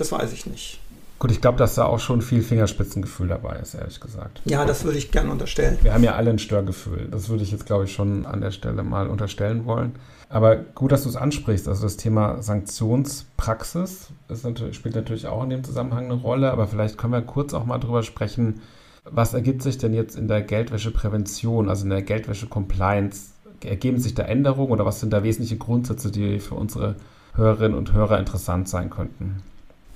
das 0.00 0.12
weiß 0.12 0.32
ich 0.32 0.46
nicht. 0.46 0.80
Gut, 1.20 1.30
ich 1.30 1.42
glaube, 1.42 1.58
dass 1.58 1.74
da 1.74 1.84
auch 1.84 2.00
schon 2.00 2.22
viel 2.22 2.42
Fingerspitzengefühl 2.42 3.28
dabei 3.28 3.56
ist, 3.56 3.74
ehrlich 3.74 4.00
gesagt. 4.00 4.40
Ja, 4.46 4.64
das 4.64 4.84
würde 4.84 4.96
ich 4.96 5.10
gerne 5.10 5.30
unterstellen. 5.30 5.76
Wir 5.82 5.92
haben 5.92 6.02
ja 6.02 6.14
alle 6.14 6.30
ein 6.30 6.38
Störgefühl. 6.38 7.08
Das 7.10 7.28
würde 7.28 7.42
ich 7.42 7.52
jetzt, 7.52 7.66
glaube 7.66 7.84
ich, 7.84 7.92
schon 7.92 8.24
an 8.24 8.40
der 8.40 8.52
Stelle 8.52 8.82
mal 8.82 9.06
unterstellen 9.06 9.66
wollen. 9.66 9.96
Aber 10.30 10.56
gut, 10.56 10.92
dass 10.92 11.02
du 11.02 11.10
es 11.10 11.16
ansprichst. 11.16 11.68
Also 11.68 11.82
das 11.82 11.98
Thema 11.98 12.40
Sanktionspraxis 12.40 14.08
natürlich, 14.42 14.76
spielt 14.76 14.94
natürlich 14.94 15.26
auch 15.26 15.42
in 15.44 15.50
dem 15.50 15.62
Zusammenhang 15.62 16.06
eine 16.06 16.14
Rolle. 16.14 16.52
Aber 16.52 16.66
vielleicht 16.66 16.96
können 16.96 17.12
wir 17.12 17.20
kurz 17.20 17.52
auch 17.52 17.66
mal 17.66 17.78
drüber 17.78 18.02
sprechen, 18.02 18.62
was 19.04 19.34
ergibt 19.34 19.62
sich 19.62 19.76
denn 19.76 19.92
jetzt 19.92 20.16
in 20.16 20.26
der 20.26 20.40
Geldwäscheprävention, 20.40 21.68
also 21.68 21.84
in 21.84 21.90
der 21.90 22.02
Geldwäsche-Compliance? 22.02 23.32
Ergeben 23.62 23.98
sich 23.98 24.14
da 24.14 24.22
Änderungen 24.22 24.72
oder 24.72 24.86
was 24.86 25.00
sind 25.00 25.12
da 25.12 25.22
wesentliche 25.22 25.58
Grundsätze, 25.58 26.10
die 26.10 26.38
für 26.38 26.54
unsere 26.54 26.96
Hörerinnen 27.34 27.76
und 27.76 27.92
Hörer 27.92 28.18
interessant 28.18 28.70
sein 28.70 28.88
könnten? 28.88 29.42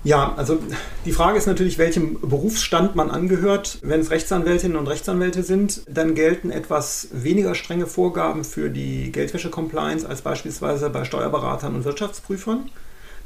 Ja, 0.05 0.35
also 0.37 0.59
die 1.07 1.13
Frage 1.13 1.39
ist 1.39 1.47
natürlich, 1.47 1.79
welchem 1.79 2.21
Berufsstand 2.21 2.95
man 2.95 3.11
angehört. 3.11 3.79
Wenn 3.81 4.01
es 4.01 4.11
Rechtsanwältinnen 4.11 4.77
und 4.77 4.87
Rechtsanwälte 4.87 5.43
sind, 5.43 5.81
dann 5.89 6.15
gelten 6.15 6.51
etwas 6.51 7.09
weniger 7.11 7.55
strenge 7.55 7.87
Vorgaben 7.87 8.45
für 8.45 8.69
die 8.69 9.11
Geldwäsche-Compliance 9.11 10.07
als 10.07 10.21
beispielsweise 10.21 10.91
bei 10.91 11.07
Steuerberatern 11.07 11.75
und 11.75 11.87
Wirtschaftsprüfern. 11.87 12.71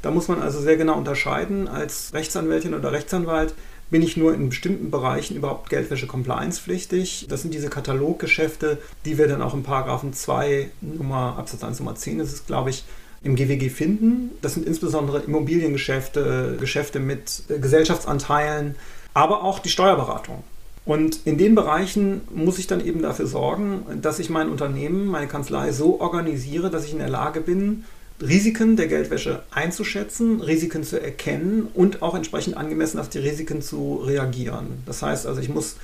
Da 0.01 0.11
muss 0.11 0.29
man 0.29 0.41
also 0.41 0.61
sehr 0.61 0.77
genau 0.77 0.97
unterscheiden. 0.97 1.67
Als 1.67 2.13
Rechtsanwältin 2.13 2.73
oder 2.73 2.93
Rechtsanwalt 2.93 3.53
bin 3.89 4.01
ich 4.01 4.15
nur 4.15 4.33
in 4.33 4.47
bestimmten 4.47 4.89
Bereichen 4.89 5.35
überhaupt 5.35 5.69
Geldwäsche-Compliance-pflichtig. 5.69 7.25
Das 7.27 7.41
sind 7.41 7.53
diese 7.53 7.69
Kataloggeschäfte, 7.69 8.77
die 9.03 9.17
wir 9.17 9.27
dann 9.27 9.41
auch 9.41 9.53
im 9.53 9.63
Paragraphen 9.63 10.13
2 10.13 10.71
Nummer 10.79 11.35
Absatz 11.37 11.61
1 11.61 11.79
Nummer 11.79 11.95
10 11.95 12.21
ist 12.21 12.31
es, 12.31 12.45
glaube 12.45 12.69
ich, 12.69 12.85
im 13.23 13.35
GWG 13.35 13.69
finden. 13.69 14.31
Das 14.41 14.53
sind 14.53 14.65
insbesondere 14.65 15.19
Immobiliengeschäfte, 15.19 16.57
Geschäfte 16.59 16.99
mit 16.99 17.43
Gesellschaftsanteilen, 17.47 18.75
aber 19.13 19.43
auch 19.43 19.59
die 19.59 19.69
Steuerberatung. 19.69 20.43
Und 20.85 21.19
in 21.25 21.37
den 21.37 21.53
Bereichen 21.53 22.21
muss 22.33 22.57
ich 22.57 22.67
dann 22.67 22.83
eben 22.83 23.01
dafür 23.01 23.27
sorgen, 23.27 23.83
dass 24.01 24.19
ich 24.19 24.29
mein 24.29 24.49
Unternehmen, 24.49 25.05
meine 25.05 25.27
Kanzlei 25.27 25.71
so 25.71 25.99
organisiere, 25.99 26.69
dass 26.69 26.85
ich 26.85 26.93
in 26.93 26.99
der 26.99 27.09
Lage 27.09 27.41
bin, 27.41 27.83
Risiken 28.21 28.75
der 28.75 28.87
Geldwäsche 28.87 29.43
einzuschätzen, 29.51 30.41
Risiken 30.41 30.83
zu 30.83 31.01
erkennen 31.01 31.67
und 31.73 32.01
auch 32.01 32.15
entsprechend 32.15 32.57
angemessen 32.57 32.99
auf 32.99 33.07
die 33.09 33.19
Risiken 33.19 33.61
zu 33.61 33.97
reagieren. 33.97 34.83
Das 34.85 35.01
heißt 35.01 35.25
also, 35.25 35.39
ich 35.39 35.49
muss 35.49 35.75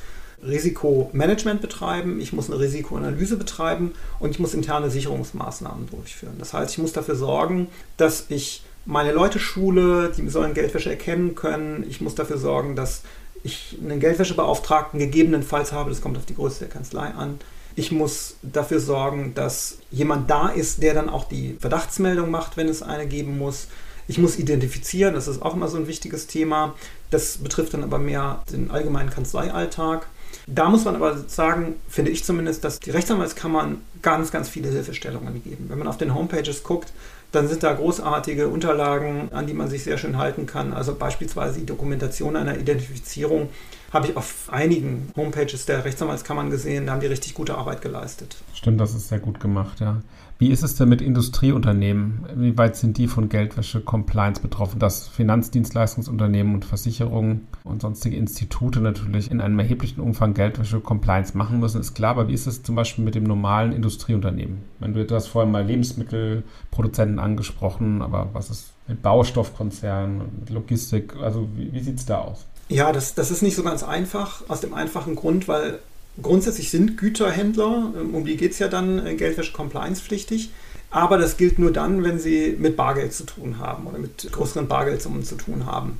Risikomanagement 0.43 1.61
betreiben, 1.61 2.19
ich 2.19 2.33
muss 2.33 2.49
eine 2.49 2.59
Risikoanalyse 2.59 3.37
betreiben 3.37 3.93
und 4.19 4.31
ich 4.31 4.39
muss 4.39 4.53
interne 4.53 4.89
Sicherungsmaßnahmen 4.89 5.89
durchführen. 5.89 6.35
Das 6.39 6.53
heißt, 6.53 6.71
ich 6.71 6.77
muss 6.77 6.93
dafür 6.93 7.15
sorgen, 7.15 7.67
dass 7.97 8.25
ich 8.29 8.63
meine 8.85 9.11
Leute 9.11 9.39
schule, 9.39 10.11
die 10.15 10.27
sollen 10.29 10.53
Geldwäsche 10.53 10.91
erkennen 10.91 11.35
können. 11.35 11.85
Ich 11.89 12.01
muss 12.01 12.15
dafür 12.15 12.37
sorgen, 12.37 12.75
dass 12.75 13.01
ich 13.43 13.77
einen 13.81 13.99
Geldwäschebeauftragten 13.99 14.99
gegebenenfalls 14.99 15.71
habe, 15.71 15.89
das 15.89 16.01
kommt 16.01 16.17
auf 16.17 16.25
die 16.25 16.35
Größe 16.35 16.59
der 16.59 16.69
Kanzlei 16.69 17.07
an. 17.07 17.39
Ich 17.75 17.91
muss 17.91 18.37
dafür 18.41 18.79
sorgen, 18.79 19.33
dass 19.35 19.79
jemand 19.91 20.29
da 20.29 20.47
ist, 20.47 20.81
der 20.81 20.93
dann 20.93 21.09
auch 21.09 21.25
die 21.25 21.57
Verdachtsmeldung 21.59 22.31
macht, 22.31 22.57
wenn 22.57 22.69
es 22.69 22.81
eine 22.81 23.05
geben 23.05 23.37
muss. 23.37 23.67
Ich 24.07 24.17
muss 24.17 24.37
identifizieren, 24.37 25.13
das 25.13 25.27
ist 25.27 25.41
auch 25.41 25.55
immer 25.55 25.67
so 25.67 25.77
ein 25.77 25.87
wichtiges 25.87 26.27
Thema. 26.27 26.73
Das 27.09 27.37
betrifft 27.37 27.73
dann 27.73 27.83
aber 27.83 27.97
mehr 27.97 28.43
den 28.51 28.71
allgemeinen 28.71 29.09
Kanzleialltag. 29.09 30.07
Da 30.47 30.69
muss 30.69 30.85
man 30.85 30.95
aber 30.95 31.17
sagen, 31.27 31.75
finde 31.89 32.11
ich 32.11 32.23
zumindest, 32.23 32.63
dass 32.63 32.79
die 32.79 32.91
Rechtsanwaltskammern 32.91 33.81
ganz, 34.01 34.31
ganz 34.31 34.49
viele 34.49 34.69
Hilfestellungen 34.69 35.43
geben. 35.43 35.65
Wenn 35.67 35.79
man 35.79 35.87
auf 35.87 35.97
den 35.97 36.13
Homepages 36.13 36.63
guckt, 36.63 36.91
dann 37.31 37.47
sind 37.47 37.63
da 37.63 37.73
großartige 37.73 38.47
Unterlagen, 38.47 39.29
an 39.31 39.47
die 39.47 39.53
man 39.53 39.67
sich 39.67 39.83
sehr 39.83 39.97
schön 39.97 40.17
halten 40.17 40.45
kann. 40.45 40.73
Also 40.73 40.95
beispielsweise 40.95 41.59
die 41.59 41.65
Dokumentation 41.65 42.35
einer 42.35 42.57
Identifizierung 42.57 43.49
habe 43.91 44.07
ich 44.07 44.17
auf 44.17 44.49
einigen 44.51 45.09
Homepages 45.15 45.65
der 45.65 45.85
Rechtsanwaltskammern 45.85 46.49
gesehen. 46.49 46.85
Da 46.85 46.93
haben 46.93 47.01
die 47.01 47.07
richtig 47.07 47.33
gute 47.33 47.57
Arbeit 47.57 47.81
geleistet. 47.81 48.37
Stimmt, 48.53 48.79
das 48.79 48.93
ist 48.93 49.07
sehr 49.07 49.19
gut 49.19 49.39
gemacht, 49.39 49.79
ja. 49.79 50.01
Wie 50.37 50.49
ist 50.49 50.63
es 50.63 50.75
denn 50.75 50.89
mit 50.89 51.01
Industrieunternehmen? 51.01 52.25
Wie 52.35 52.57
weit 52.57 52.75
sind 52.75 52.97
die 52.97 53.07
von 53.07 53.29
Geldwäsche-Compliance 53.29 54.41
betroffen? 54.41 54.79
Dass 54.79 55.07
Finanzdienstleistungsunternehmen 55.07 56.53
und 56.53 56.65
Versicherungen 56.65 57.47
und 57.63 57.81
sonstige 57.81 58.17
Institute 58.17 58.81
natürlich 58.81 59.31
in 59.31 59.39
einem 59.39 59.57
erheblichen 59.59 60.01
Umfang 60.01 60.33
Geldwäsche-Compliance 60.33 61.37
machen 61.37 61.61
müssen, 61.61 61.79
ist 61.79 61.93
klar. 61.93 62.11
Aber 62.11 62.27
wie 62.27 62.33
ist 62.33 62.47
es 62.47 62.63
zum 62.63 62.75
Beispiel 62.75 63.05
mit 63.05 63.15
dem 63.15 63.23
normalen 63.23 63.71
Industrieunternehmen? 63.71 64.57
Wenn 64.79 64.93
du, 64.93 65.07
hast 65.15 65.27
vorhin 65.27 65.53
mal 65.53 65.65
Lebensmittelproduzenten 65.65 67.19
angesprochen, 67.19 68.01
aber 68.01 68.27
was 68.33 68.49
ist 68.49 68.73
mit 68.89 69.01
Baustoffkonzernen, 69.01 70.39
mit 70.41 70.49
Logistik? 70.49 71.15
Also 71.15 71.47
wie, 71.55 71.71
wie 71.71 71.79
sieht 71.79 71.99
es 71.99 72.05
da 72.05 72.19
aus? 72.19 72.45
Ja, 72.67 72.91
das, 72.91 73.13
das 73.13 73.31
ist 73.31 73.41
nicht 73.41 73.55
so 73.55 73.63
ganz 73.63 73.83
einfach, 73.83 74.43
aus 74.47 74.61
dem 74.61 74.73
einfachen 74.73 75.15
Grund, 75.15 75.47
weil 75.47 75.79
grundsätzlich 76.21 76.71
sind 76.71 76.97
Güterhändler, 76.97 77.93
ähm, 77.97 78.15
um 78.15 78.25
die 78.25 78.37
geht 78.37 78.53
es 78.53 78.59
ja 78.59 78.67
dann, 78.67 79.05
äh, 79.05 79.15
Geldwäsche-Compliance-pflichtig. 79.15 80.49
Aber 80.89 81.17
das 81.17 81.37
gilt 81.37 81.59
nur 81.59 81.73
dann, 81.73 82.03
wenn 82.03 82.19
sie 82.19 82.55
mit 82.57 82.77
Bargeld 82.77 83.13
zu 83.13 83.25
tun 83.25 83.59
haben 83.59 83.85
oder 83.85 83.97
mit 83.97 84.31
größeren 84.31 84.67
Bargeldsummen 84.67 85.23
zu 85.23 85.35
tun 85.35 85.65
haben. 85.65 85.99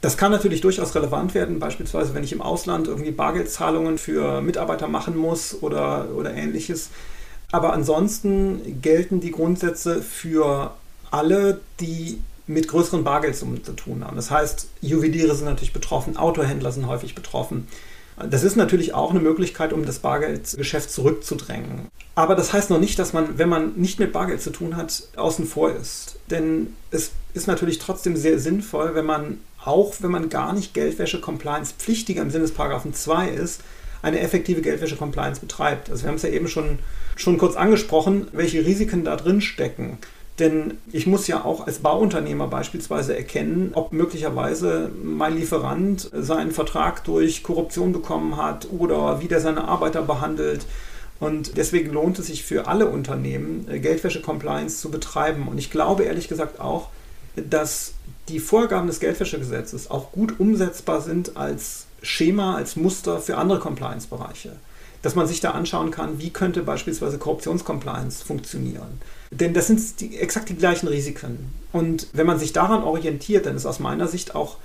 Das 0.00 0.16
kann 0.16 0.32
natürlich 0.32 0.62
durchaus 0.62 0.94
relevant 0.94 1.34
werden, 1.34 1.58
beispielsweise 1.58 2.14
wenn 2.14 2.24
ich 2.24 2.32
im 2.32 2.40
Ausland 2.40 2.88
irgendwie 2.88 3.10
Bargeldzahlungen 3.10 3.98
für 3.98 4.40
Mitarbeiter 4.40 4.88
machen 4.88 5.14
muss 5.14 5.62
oder, 5.62 6.08
oder 6.16 6.32
ähnliches. 6.32 6.88
Aber 7.52 7.74
ansonsten 7.74 8.80
gelten 8.80 9.20
die 9.20 9.30
Grundsätze 9.30 10.00
für 10.00 10.72
alle, 11.10 11.60
die 11.80 12.20
mit 12.50 12.66
größeren 12.68 13.04
Bargeldsummen 13.04 13.62
zu 13.62 13.72
tun 13.72 14.04
haben. 14.04 14.16
Das 14.16 14.30
heißt, 14.30 14.68
Juweliere 14.82 15.34
sind 15.34 15.46
natürlich 15.46 15.72
betroffen, 15.72 16.16
Autohändler 16.16 16.72
sind 16.72 16.86
häufig 16.88 17.14
betroffen. 17.14 17.68
Das 18.28 18.42
ist 18.42 18.56
natürlich 18.56 18.92
auch 18.92 19.10
eine 19.10 19.20
Möglichkeit, 19.20 19.72
um 19.72 19.86
das 19.86 20.00
Bargeldgeschäft 20.00 20.90
zurückzudrängen. 20.90 21.88
Aber 22.16 22.34
das 22.34 22.52
heißt 22.52 22.68
noch 22.68 22.80
nicht, 22.80 22.98
dass 22.98 23.12
man, 23.12 23.38
wenn 23.38 23.48
man 23.48 23.74
nicht 23.76 23.98
mit 23.98 24.12
Bargeld 24.12 24.42
zu 24.42 24.50
tun 24.50 24.76
hat, 24.76 25.04
außen 25.16 25.46
vor 25.46 25.70
ist. 25.70 26.18
Denn 26.28 26.74
es 26.90 27.12
ist 27.32 27.46
natürlich 27.46 27.78
trotzdem 27.78 28.16
sehr 28.16 28.38
sinnvoll, 28.38 28.94
wenn 28.94 29.06
man, 29.06 29.38
auch 29.64 29.94
wenn 30.00 30.10
man 30.10 30.28
gar 30.28 30.52
nicht 30.52 30.74
Geldwäsche-Compliance-pflichtiger 30.74 32.20
im 32.20 32.30
Sinne 32.30 32.42
des 32.42 32.52
Paragraphen 32.52 32.92
2 32.92 33.28
ist, 33.28 33.62
eine 34.02 34.20
effektive 34.20 34.60
Geldwäsche-Compliance 34.60 35.40
betreibt. 35.40 35.88
Also 35.88 36.02
wir 36.02 36.08
haben 36.08 36.16
es 36.16 36.22
ja 36.22 36.30
eben 36.30 36.48
schon, 36.48 36.80
schon 37.16 37.38
kurz 37.38 37.54
angesprochen, 37.56 38.28
welche 38.32 38.66
Risiken 38.66 39.04
da 39.04 39.16
drin 39.16 39.40
stecken. 39.40 39.98
Denn 40.40 40.78
ich 40.90 41.06
muss 41.06 41.26
ja 41.26 41.44
auch 41.44 41.66
als 41.66 41.80
Bauunternehmer 41.80 42.48
beispielsweise 42.48 43.14
erkennen, 43.14 43.72
ob 43.74 43.92
möglicherweise 43.92 44.90
mein 45.02 45.36
Lieferant 45.36 46.10
seinen 46.12 46.50
Vertrag 46.50 47.04
durch 47.04 47.42
Korruption 47.42 47.92
bekommen 47.92 48.38
hat 48.38 48.66
oder 48.76 49.20
wie 49.20 49.28
der 49.28 49.40
seine 49.40 49.68
Arbeiter 49.68 50.00
behandelt. 50.00 50.66
Und 51.20 51.58
deswegen 51.58 51.92
lohnt 51.92 52.18
es 52.18 52.28
sich 52.28 52.42
für 52.42 52.66
alle 52.66 52.86
Unternehmen, 52.86 53.66
Geldwäsche-Compliance 53.66 54.80
zu 54.80 54.90
betreiben. 54.90 55.46
Und 55.46 55.58
ich 55.58 55.70
glaube 55.70 56.04
ehrlich 56.04 56.28
gesagt 56.28 56.58
auch, 56.58 56.88
dass 57.36 57.92
die 58.28 58.40
Vorgaben 58.40 58.86
des 58.86 59.00
Geldwäschegesetzes 59.00 59.90
auch 59.90 60.10
gut 60.12 60.40
umsetzbar 60.40 61.02
sind 61.02 61.36
als 61.36 61.86
Schema, 62.00 62.56
als 62.56 62.76
Muster 62.76 63.18
für 63.18 63.36
andere 63.36 63.58
Compliance-Bereiche. 63.58 64.52
Dass 65.02 65.14
man 65.14 65.26
sich 65.26 65.40
da 65.40 65.52
anschauen 65.52 65.90
kann, 65.90 66.18
wie 66.18 66.30
könnte 66.30 66.62
beispielsweise 66.62 67.18
Korruptionscompliance 67.18 68.22
funktionieren. 68.24 69.00
Denn 69.30 69.54
das 69.54 69.68
sind 69.68 70.00
die, 70.00 70.18
exakt 70.18 70.48
die 70.48 70.56
gleichen 70.56 70.88
Risiken. 70.88 71.52
Und 71.72 72.08
wenn 72.12 72.26
man 72.26 72.38
sich 72.38 72.52
daran 72.52 72.82
orientiert, 72.82 73.46
dann 73.46 73.56
ist 73.56 73.64
aus 73.66 73.78
meiner 73.78 74.08
Sicht 74.08 74.34
auch, 74.34 74.56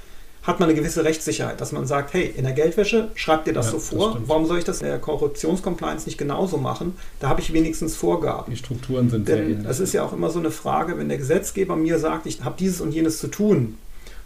hat 0.43 0.59
man 0.59 0.69
eine 0.69 0.77
gewisse 0.77 1.03
Rechtssicherheit, 1.03 1.59
dass 1.59 1.71
man 1.71 1.87
sagt, 1.87 2.13
hey, 2.13 2.31
in 2.35 2.43
der 2.43 2.53
Geldwäsche 2.53 3.09
schreibt 3.15 3.47
ihr 3.47 3.53
das 3.53 3.67
ja, 3.67 3.71
so 3.73 3.79
vor, 3.79 4.13
das 4.13 4.27
warum 4.27 4.45
soll 4.45 4.59
ich 4.59 4.63
das 4.63 4.81
in 4.81 4.87
der 4.87 4.99
Korruptionscompliance 4.99 6.05
nicht 6.05 6.17
genauso 6.17 6.57
machen? 6.57 6.95
Da 7.19 7.29
habe 7.29 7.41
ich 7.41 7.51
wenigstens 7.53 7.95
Vorgaben. 7.95 8.51
Die 8.51 8.57
Strukturen 8.57 9.09
sind 9.09 9.27
Denn 9.27 9.37
sehr 9.37 9.45
ähnlich. 9.45 9.67
Es 9.67 9.79
ist 9.79 9.93
ja 9.93 10.03
auch 10.03 10.13
immer 10.13 10.29
so 10.29 10.39
eine 10.39 10.51
Frage, 10.51 10.97
wenn 10.97 11.09
der 11.09 11.17
Gesetzgeber 11.17 11.75
mir 11.75 11.97
sagt, 11.97 12.27
ich 12.27 12.43
habe 12.43 12.55
dieses 12.59 12.81
und 12.81 12.91
jenes 12.91 13.17
zu 13.17 13.27
tun 13.27 13.77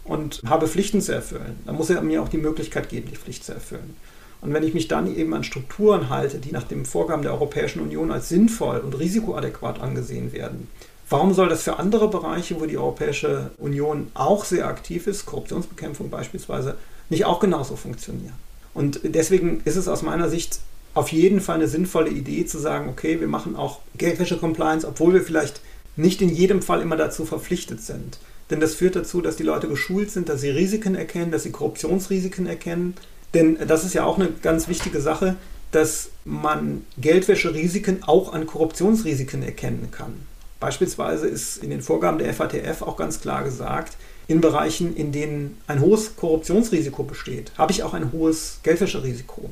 und 0.04 0.42
habe 0.46 0.68
Pflichten 0.68 1.00
zu 1.00 1.14
erfüllen, 1.14 1.58
dann 1.64 1.76
muss 1.76 1.88
er 1.88 2.02
mir 2.02 2.22
auch 2.22 2.28
die 2.28 2.38
Möglichkeit 2.38 2.88
geben, 2.88 3.08
die 3.10 3.16
Pflicht 3.16 3.44
zu 3.44 3.52
erfüllen. 3.52 3.96
Und 4.40 4.54
wenn 4.54 4.62
ich 4.62 4.74
mich 4.74 4.88
dann 4.88 5.14
eben 5.14 5.34
an 5.34 5.44
Strukturen 5.44 6.08
halte, 6.08 6.38
die 6.38 6.52
nach 6.52 6.62
den 6.62 6.86
Vorgaben 6.86 7.22
der 7.22 7.32
Europäischen 7.32 7.80
Union 7.80 8.10
als 8.10 8.28
sinnvoll 8.28 8.78
und 8.78 8.98
risikoadäquat 8.98 9.80
angesehen 9.80 10.32
werden, 10.32 10.68
warum 11.08 11.34
soll 11.34 11.48
das 11.48 11.62
für 11.62 11.78
andere 11.78 12.08
Bereiche, 12.08 12.60
wo 12.60 12.66
die 12.66 12.78
Europäische 12.78 13.50
Union 13.58 14.08
auch 14.14 14.44
sehr 14.44 14.66
aktiv 14.66 15.06
ist, 15.06 15.26
Korruptionsbekämpfung 15.26 16.08
beispielsweise, 16.08 16.76
nicht 17.10 17.26
auch 17.26 17.40
genauso 17.40 17.76
funktionieren? 17.76 18.34
Und 18.72 19.00
deswegen 19.02 19.60
ist 19.64 19.76
es 19.76 19.88
aus 19.88 20.02
meiner 20.02 20.28
Sicht 20.28 20.60
auf 20.94 21.12
jeden 21.12 21.40
Fall 21.40 21.56
eine 21.56 21.68
sinnvolle 21.68 22.10
Idee 22.10 22.46
zu 22.46 22.58
sagen, 22.58 22.88
okay, 22.88 23.20
wir 23.20 23.28
machen 23.28 23.56
auch 23.56 23.80
Geldwäsche-Compliance, 23.96 24.86
obwohl 24.86 25.14
wir 25.14 25.22
vielleicht 25.22 25.60
nicht 25.96 26.22
in 26.22 26.28
jedem 26.28 26.62
Fall 26.62 26.80
immer 26.80 26.96
dazu 26.96 27.24
verpflichtet 27.24 27.80
sind. 27.82 28.18
Denn 28.50 28.60
das 28.60 28.74
führt 28.74 28.96
dazu, 28.96 29.20
dass 29.20 29.36
die 29.36 29.44
Leute 29.44 29.68
geschult 29.68 30.10
sind, 30.10 30.28
dass 30.28 30.40
sie 30.40 30.50
Risiken 30.50 30.96
erkennen, 30.96 31.30
dass 31.30 31.44
sie 31.44 31.52
Korruptionsrisiken 31.52 32.46
erkennen, 32.46 32.94
denn 33.34 33.58
das 33.66 33.84
ist 33.84 33.94
ja 33.94 34.04
auch 34.04 34.18
eine 34.18 34.30
ganz 34.42 34.68
wichtige 34.68 35.00
Sache, 35.00 35.36
dass 35.70 36.10
man 36.24 36.84
Geldwäscherisiken 36.98 38.02
auch 38.02 38.32
an 38.32 38.46
Korruptionsrisiken 38.46 39.42
erkennen 39.42 39.88
kann. 39.90 40.26
Beispielsweise 40.58 41.26
ist 41.26 41.62
in 41.62 41.70
den 41.70 41.80
Vorgaben 41.80 42.18
der 42.18 42.34
FATF 42.34 42.82
auch 42.82 42.96
ganz 42.96 43.20
klar 43.20 43.44
gesagt, 43.44 43.96
in 44.26 44.40
Bereichen, 44.40 44.94
in 44.94 45.10
denen 45.10 45.58
ein 45.66 45.80
hohes 45.80 46.16
Korruptionsrisiko 46.16 47.02
besteht, 47.02 47.50
habe 47.56 47.72
ich 47.72 47.82
auch 47.82 47.94
ein 47.94 48.12
hohes 48.12 48.60
Geldwäscherisiko. 48.62 49.50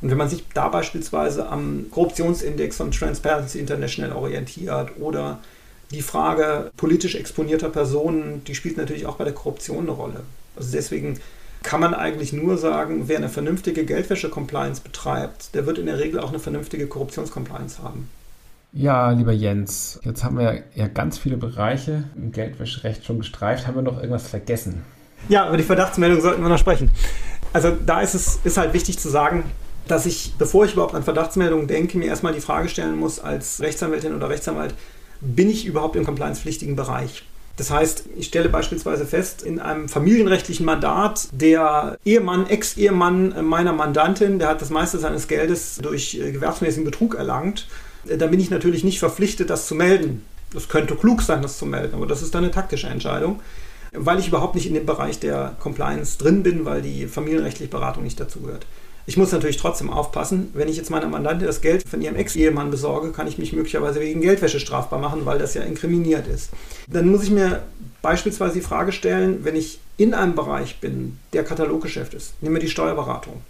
Und 0.00 0.10
wenn 0.10 0.18
man 0.18 0.28
sich 0.28 0.44
da 0.52 0.68
beispielsweise 0.68 1.48
am 1.48 1.86
Korruptionsindex 1.90 2.76
von 2.76 2.90
Transparency 2.90 3.58
International 3.58 4.16
orientiert 4.16 4.90
oder 4.98 5.40
die 5.90 6.02
Frage 6.02 6.70
politisch 6.76 7.14
exponierter 7.14 7.70
Personen, 7.70 8.42
die 8.44 8.54
spielt 8.54 8.76
natürlich 8.76 9.06
auch 9.06 9.16
bei 9.16 9.24
der 9.24 9.32
Korruption 9.32 9.84
eine 9.84 9.92
Rolle. 9.92 10.22
Also 10.56 10.72
deswegen 10.72 11.20
kann 11.66 11.80
man 11.80 11.94
eigentlich 11.94 12.32
nur 12.32 12.56
sagen, 12.56 13.08
wer 13.08 13.16
eine 13.16 13.28
vernünftige 13.28 13.84
Geldwäsche-Compliance 13.84 14.82
betreibt, 14.82 15.52
der 15.52 15.66
wird 15.66 15.78
in 15.78 15.86
der 15.86 15.98
Regel 15.98 16.20
auch 16.20 16.28
eine 16.28 16.38
vernünftige 16.38 16.86
Korruptions-Compliance 16.86 17.82
haben. 17.82 18.08
Ja, 18.72 19.10
lieber 19.10 19.32
Jens, 19.32 19.98
jetzt 20.04 20.22
haben 20.22 20.38
wir 20.38 20.62
ja 20.76 20.86
ganz 20.86 21.18
viele 21.18 21.36
Bereiche 21.36 22.04
im 22.14 22.30
Geldwäscherecht 22.30 23.04
schon 23.04 23.18
gestreift. 23.18 23.66
Haben 23.66 23.74
wir 23.74 23.82
noch 23.82 23.96
irgendwas 23.96 24.28
vergessen? 24.28 24.84
Ja, 25.28 25.48
über 25.48 25.56
die 25.56 25.64
Verdachtsmeldung 25.64 26.20
sollten 26.20 26.40
wir 26.40 26.48
noch 26.48 26.58
sprechen. 26.58 26.88
Also 27.52 27.72
da 27.84 28.00
ist 28.00 28.14
es 28.14 28.38
ist 28.44 28.58
halt 28.58 28.72
wichtig 28.72 29.00
zu 29.00 29.08
sagen, 29.08 29.42
dass 29.88 30.06
ich, 30.06 30.34
bevor 30.38 30.66
ich 30.66 30.74
überhaupt 30.74 30.94
an 30.94 31.02
Verdachtsmeldungen 31.02 31.66
denke, 31.66 31.98
mir 31.98 32.06
erstmal 32.06 32.32
die 32.32 32.40
Frage 32.40 32.68
stellen 32.68 32.96
muss 32.96 33.18
als 33.18 33.60
Rechtsanwältin 33.60 34.14
oder 34.14 34.28
Rechtsanwalt, 34.28 34.74
bin 35.20 35.50
ich 35.50 35.66
überhaupt 35.66 35.96
im 35.96 36.04
compliance-pflichtigen 36.04 36.76
Bereich? 36.76 37.24
Das 37.56 37.70
heißt, 37.70 38.04
ich 38.16 38.26
stelle 38.26 38.50
beispielsweise 38.50 39.06
fest, 39.06 39.42
in 39.42 39.60
einem 39.60 39.88
familienrechtlichen 39.88 40.66
Mandat, 40.66 41.28
der 41.32 41.98
Ehemann, 42.04 42.46
Ex-Ehemann 42.46 43.46
meiner 43.46 43.72
Mandantin, 43.72 44.38
der 44.38 44.48
hat 44.48 44.60
das 44.60 44.68
meiste 44.68 44.98
seines 44.98 45.26
Geldes 45.26 45.78
durch 45.82 46.14
äh, 46.14 46.32
gewerbsmäßigen 46.32 46.84
Betrug 46.84 47.14
erlangt, 47.14 47.66
äh, 48.06 48.18
dann 48.18 48.30
bin 48.30 48.40
ich 48.40 48.50
natürlich 48.50 48.84
nicht 48.84 48.98
verpflichtet, 48.98 49.48
das 49.48 49.66
zu 49.66 49.74
melden. 49.74 50.24
Das 50.52 50.68
könnte 50.68 50.94
klug 50.96 51.22
sein, 51.22 51.42
das 51.42 51.58
zu 51.58 51.66
melden, 51.66 51.94
aber 51.94 52.06
das 52.06 52.22
ist 52.22 52.34
dann 52.34 52.44
eine 52.44 52.52
taktische 52.52 52.86
Entscheidung, 52.88 53.40
weil 53.92 54.18
ich 54.18 54.28
überhaupt 54.28 54.54
nicht 54.54 54.66
in 54.66 54.74
dem 54.74 54.86
Bereich 54.86 55.18
der 55.18 55.56
Compliance 55.58 56.18
drin 56.18 56.42
bin, 56.42 56.64
weil 56.66 56.82
die 56.82 57.06
familienrechtliche 57.06 57.70
Beratung 57.70 58.04
nicht 58.04 58.20
dazu 58.20 58.40
gehört. 58.40 58.66
Ich 59.08 59.16
muss 59.16 59.30
natürlich 59.30 59.56
trotzdem 59.56 59.88
aufpassen, 59.88 60.50
wenn 60.52 60.68
ich 60.68 60.76
jetzt 60.76 60.90
meiner 60.90 61.06
Mandantin 61.06 61.46
das 61.46 61.60
Geld 61.60 61.88
von 61.88 62.02
ihrem 62.02 62.16
Ex-Ehemann 62.16 62.72
besorge, 62.72 63.12
kann 63.12 63.28
ich 63.28 63.38
mich 63.38 63.52
möglicherweise 63.52 64.00
wegen 64.00 64.20
Geldwäsche 64.20 64.58
strafbar 64.58 64.98
machen, 64.98 65.24
weil 65.24 65.38
das 65.38 65.54
ja 65.54 65.62
inkriminiert 65.62 66.26
ist. 66.26 66.50
Dann 66.88 67.08
muss 67.08 67.22
ich 67.22 67.30
mir 67.30 67.62
beispielsweise 68.02 68.54
die 68.54 68.60
Frage 68.62 68.90
stellen, 68.90 69.44
wenn 69.44 69.54
ich 69.54 69.78
in 69.96 70.12
einem 70.12 70.34
Bereich 70.34 70.80
bin, 70.80 71.18
der 71.32 71.44
Kataloggeschäft 71.44 72.14
ist, 72.14 72.34
nehmen 72.42 72.56
wir 72.56 72.60
die 72.60 72.68
Steuerberatung, 72.68 73.42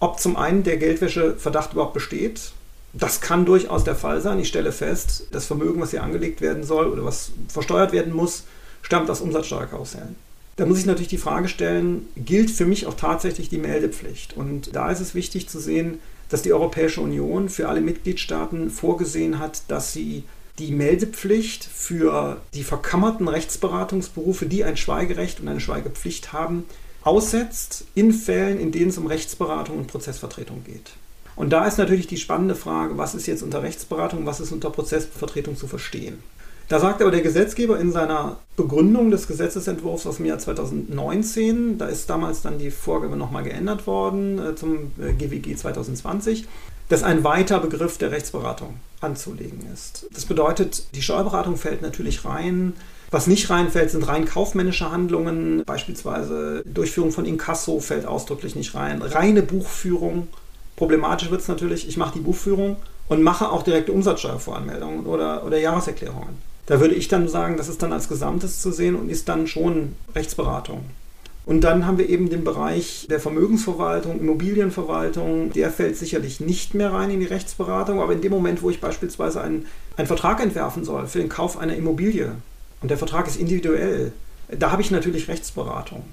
ob 0.00 0.18
zum 0.18 0.36
einen 0.36 0.62
der 0.62 0.78
Geldwäscheverdacht 0.78 1.74
überhaupt 1.74 1.94
besteht. 1.94 2.52
Das 2.94 3.20
kann 3.20 3.44
durchaus 3.44 3.84
der 3.84 3.94
Fall 3.94 4.20
sein. 4.20 4.38
Ich 4.38 4.48
stelle 4.48 4.72
fest, 4.72 5.26
das 5.30 5.46
Vermögen, 5.46 5.80
was 5.80 5.90
hier 5.90 6.02
angelegt 6.02 6.40
werden 6.40 6.64
soll 6.64 6.86
oder 6.86 7.04
was 7.04 7.32
versteuert 7.48 7.92
werden 7.92 8.14
muss, 8.14 8.44
stammt 8.80 9.10
aus 9.10 9.20
Umsatzsteuerkarussellen. 9.20 10.16
Da 10.56 10.66
muss 10.66 10.78
ich 10.78 10.86
natürlich 10.86 11.08
die 11.08 11.18
Frage 11.18 11.48
stellen, 11.48 12.08
gilt 12.16 12.50
für 12.50 12.66
mich 12.66 12.86
auch 12.86 12.94
tatsächlich 12.94 13.48
die 13.48 13.58
Meldepflicht? 13.58 14.36
Und 14.36 14.74
da 14.76 14.90
ist 14.90 15.00
es 15.00 15.14
wichtig 15.14 15.48
zu 15.48 15.58
sehen, 15.58 15.98
dass 16.28 16.42
die 16.42 16.52
Europäische 16.52 17.00
Union 17.00 17.48
für 17.48 17.68
alle 17.68 17.80
Mitgliedstaaten 17.80 18.70
vorgesehen 18.70 19.38
hat, 19.38 19.62
dass 19.68 19.92
sie 19.92 20.24
die 20.58 20.72
Meldepflicht 20.72 21.64
für 21.64 22.40
die 22.54 22.64
verkammerten 22.64 23.28
Rechtsberatungsberufe, 23.28 24.46
die 24.46 24.64
ein 24.64 24.76
Schweigerecht 24.76 25.40
und 25.40 25.48
eine 25.48 25.60
Schweigepflicht 25.60 26.32
haben, 26.32 26.64
aussetzt 27.02 27.84
in 27.94 28.12
Fällen, 28.12 28.60
in 28.60 28.72
denen 28.72 28.90
es 28.90 28.98
um 28.98 29.06
Rechtsberatung 29.06 29.78
und 29.78 29.86
Prozessvertretung 29.86 30.64
geht. 30.64 30.92
Und 31.34 31.50
da 31.50 31.66
ist 31.66 31.78
natürlich 31.78 32.06
die 32.06 32.18
spannende 32.18 32.54
Frage, 32.54 32.98
was 32.98 33.14
ist 33.14 33.26
jetzt 33.26 33.42
unter 33.42 33.62
Rechtsberatung, 33.62 34.26
was 34.26 34.40
ist 34.40 34.52
unter 34.52 34.70
Prozessvertretung 34.70 35.56
zu 35.56 35.66
verstehen. 35.66 36.22
Da 36.68 36.80
sagt 36.80 37.02
aber 37.02 37.10
der 37.10 37.20
Gesetzgeber 37.20 37.78
in 37.78 37.92
seiner 37.92 38.36
Begründung 38.56 39.10
des 39.10 39.26
Gesetzesentwurfs 39.26 40.06
aus 40.06 40.16
dem 40.16 40.26
Jahr 40.26 40.38
2019, 40.38 41.78
da 41.78 41.86
ist 41.86 42.08
damals 42.08 42.42
dann 42.42 42.58
die 42.58 42.70
Vorgabe 42.70 43.16
nochmal 43.16 43.42
geändert 43.42 43.86
worden 43.86 44.38
äh, 44.38 44.54
zum 44.54 44.92
GWG 44.96 45.52
äh, 45.52 45.56
2020, 45.56 46.46
dass 46.88 47.02
ein 47.02 47.24
weiter 47.24 47.58
Begriff 47.60 47.98
der 47.98 48.10
Rechtsberatung 48.10 48.74
anzulegen 49.00 49.60
ist. 49.72 50.06
Das 50.12 50.26
bedeutet, 50.26 50.94
die 50.94 51.02
Steuerberatung 51.02 51.56
fällt 51.56 51.82
natürlich 51.82 52.24
rein. 52.24 52.74
Was 53.10 53.26
nicht 53.26 53.50
reinfällt, 53.50 53.90
sind 53.90 54.08
rein 54.08 54.24
kaufmännische 54.24 54.90
Handlungen, 54.90 55.64
beispielsweise 55.66 56.62
Durchführung 56.64 57.12
von 57.12 57.26
Inkasso 57.26 57.80
fällt 57.80 58.06
ausdrücklich 58.06 58.56
nicht 58.56 58.74
rein. 58.74 59.02
Reine 59.02 59.42
Buchführung, 59.42 60.28
problematisch 60.76 61.30
wird 61.30 61.42
es 61.42 61.48
natürlich, 61.48 61.86
ich 61.86 61.98
mache 61.98 62.14
die 62.14 62.20
Buchführung 62.20 62.76
und 63.08 63.22
mache 63.22 63.50
auch 63.50 63.62
direkte 63.62 63.92
Umsatzsteuervoranmeldungen 63.92 65.04
oder, 65.04 65.44
oder 65.44 65.58
Jahreserklärungen. 65.58 66.51
Da 66.72 66.80
würde 66.80 66.94
ich 66.94 67.06
dann 67.06 67.28
sagen, 67.28 67.58
das 67.58 67.68
ist 67.68 67.82
dann 67.82 67.92
als 67.92 68.08
Gesamtes 68.08 68.62
zu 68.62 68.72
sehen 68.72 68.96
und 68.96 69.10
ist 69.10 69.28
dann 69.28 69.46
schon 69.46 69.94
Rechtsberatung. 70.14 70.84
Und 71.44 71.60
dann 71.60 71.86
haben 71.86 71.98
wir 71.98 72.08
eben 72.08 72.30
den 72.30 72.44
Bereich 72.44 73.06
der 73.10 73.20
Vermögensverwaltung, 73.20 74.18
Immobilienverwaltung. 74.18 75.52
Der 75.52 75.70
fällt 75.70 75.98
sicherlich 75.98 76.40
nicht 76.40 76.72
mehr 76.72 76.90
rein 76.90 77.10
in 77.10 77.20
die 77.20 77.26
Rechtsberatung, 77.26 78.00
aber 78.00 78.14
in 78.14 78.22
dem 78.22 78.32
Moment, 78.32 78.62
wo 78.62 78.70
ich 78.70 78.80
beispielsweise 78.80 79.42
einen, 79.42 79.66
einen 79.98 80.06
Vertrag 80.06 80.42
entwerfen 80.42 80.82
soll 80.86 81.08
für 81.08 81.18
den 81.18 81.28
Kauf 81.28 81.58
einer 81.58 81.76
Immobilie 81.76 82.36
und 82.80 82.90
der 82.90 82.96
Vertrag 82.96 83.26
ist 83.26 83.38
individuell, 83.38 84.12
da 84.48 84.70
habe 84.70 84.80
ich 84.80 84.90
natürlich 84.90 85.28
Rechtsberatung. 85.28 86.04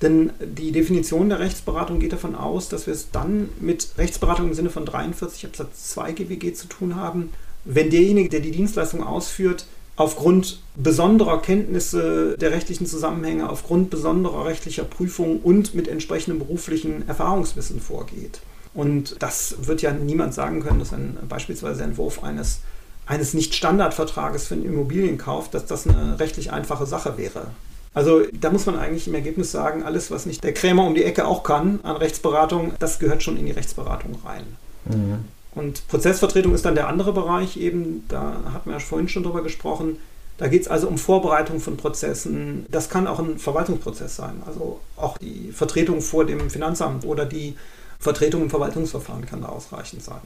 Denn 0.00 0.30
die 0.40 0.72
Definition 0.72 1.28
der 1.28 1.40
Rechtsberatung 1.40 1.98
geht 2.00 2.14
davon 2.14 2.34
aus, 2.34 2.70
dass 2.70 2.86
wir 2.86 2.94
es 2.94 3.10
dann 3.10 3.50
mit 3.60 3.90
Rechtsberatung 3.98 4.48
im 4.48 4.54
Sinne 4.54 4.70
von 4.70 4.86
43 4.86 5.44
Absatz 5.44 5.90
2 5.90 6.12
GWG 6.12 6.54
zu 6.54 6.68
tun 6.68 6.96
haben, 6.96 7.34
wenn 7.66 7.90
derjenige, 7.90 8.30
der 8.30 8.40
die 8.40 8.52
Dienstleistung 8.52 9.02
ausführt, 9.02 9.66
aufgrund 9.96 10.60
besonderer 10.76 11.40
Kenntnisse 11.40 12.36
der 12.38 12.52
rechtlichen 12.52 12.86
Zusammenhänge, 12.86 13.48
aufgrund 13.48 13.90
besonderer 13.90 14.44
rechtlicher 14.44 14.84
Prüfungen 14.84 15.40
und 15.40 15.74
mit 15.74 15.88
entsprechendem 15.88 16.38
beruflichen 16.38 17.08
Erfahrungswissen 17.08 17.80
vorgeht. 17.80 18.40
Und 18.74 19.16
das 19.20 19.56
wird 19.62 19.80
ja 19.80 19.92
niemand 19.92 20.34
sagen 20.34 20.62
können, 20.62 20.78
dass 20.78 20.92
ein 20.92 21.16
beispielsweise 21.28 21.82
Entwurf 21.82 22.22
eines, 22.22 22.60
eines 23.06 23.32
Nicht-Standardvertrages 23.32 24.46
für 24.46 24.54
einen 24.54 24.66
Immobilienkauf, 24.66 25.50
dass 25.50 25.64
das 25.64 25.86
eine 25.86 26.20
rechtlich 26.20 26.52
einfache 26.52 26.84
Sache 26.84 27.16
wäre. 27.16 27.46
Also 27.94 28.24
da 28.38 28.50
muss 28.50 28.66
man 28.66 28.78
eigentlich 28.78 29.08
im 29.08 29.14
Ergebnis 29.14 29.50
sagen, 29.50 29.82
alles, 29.82 30.10
was 30.10 30.26
nicht 30.26 30.44
der 30.44 30.52
Krämer 30.52 30.86
um 30.86 30.94
die 30.94 31.04
Ecke 31.04 31.26
auch 31.26 31.42
kann 31.42 31.80
an 31.82 31.96
Rechtsberatung, 31.96 32.74
das 32.78 32.98
gehört 32.98 33.22
schon 33.22 33.38
in 33.38 33.46
die 33.46 33.52
Rechtsberatung 33.52 34.18
rein. 34.22 34.44
Mhm. 34.84 35.24
Und 35.56 35.88
Prozessvertretung 35.88 36.54
ist 36.54 36.66
dann 36.66 36.74
der 36.74 36.86
andere 36.86 37.14
Bereich 37.14 37.56
eben, 37.56 38.04
da 38.08 38.36
hatten 38.52 38.68
wir 38.68 38.74
ja 38.74 38.78
vorhin 38.78 39.08
schon 39.08 39.22
drüber 39.22 39.42
gesprochen. 39.42 39.96
Da 40.36 40.48
geht 40.48 40.60
es 40.62 40.68
also 40.68 40.86
um 40.86 40.98
Vorbereitung 40.98 41.60
von 41.60 41.78
Prozessen. 41.78 42.66
Das 42.70 42.90
kann 42.90 43.06
auch 43.06 43.18
ein 43.18 43.38
Verwaltungsprozess 43.38 44.16
sein. 44.16 44.42
Also 44.46 44.80
auch 44.96 45.16
die 45.16 45.50
Vertretung 45.52 46.02
vor 46.02 46.26
dem 46.26 46.50
Finanzamt 46.50 47.06
oder 47.06 47.24
die 47.24 47.56
Vertretung 47.98 48.42
im 48.42 48.50
Verwaltungsverfahren 48.50 49.24
kann 49.24 49.40
da 49.40 49.48
ausreichend 49.48 50.02
sein. 50.02 50.20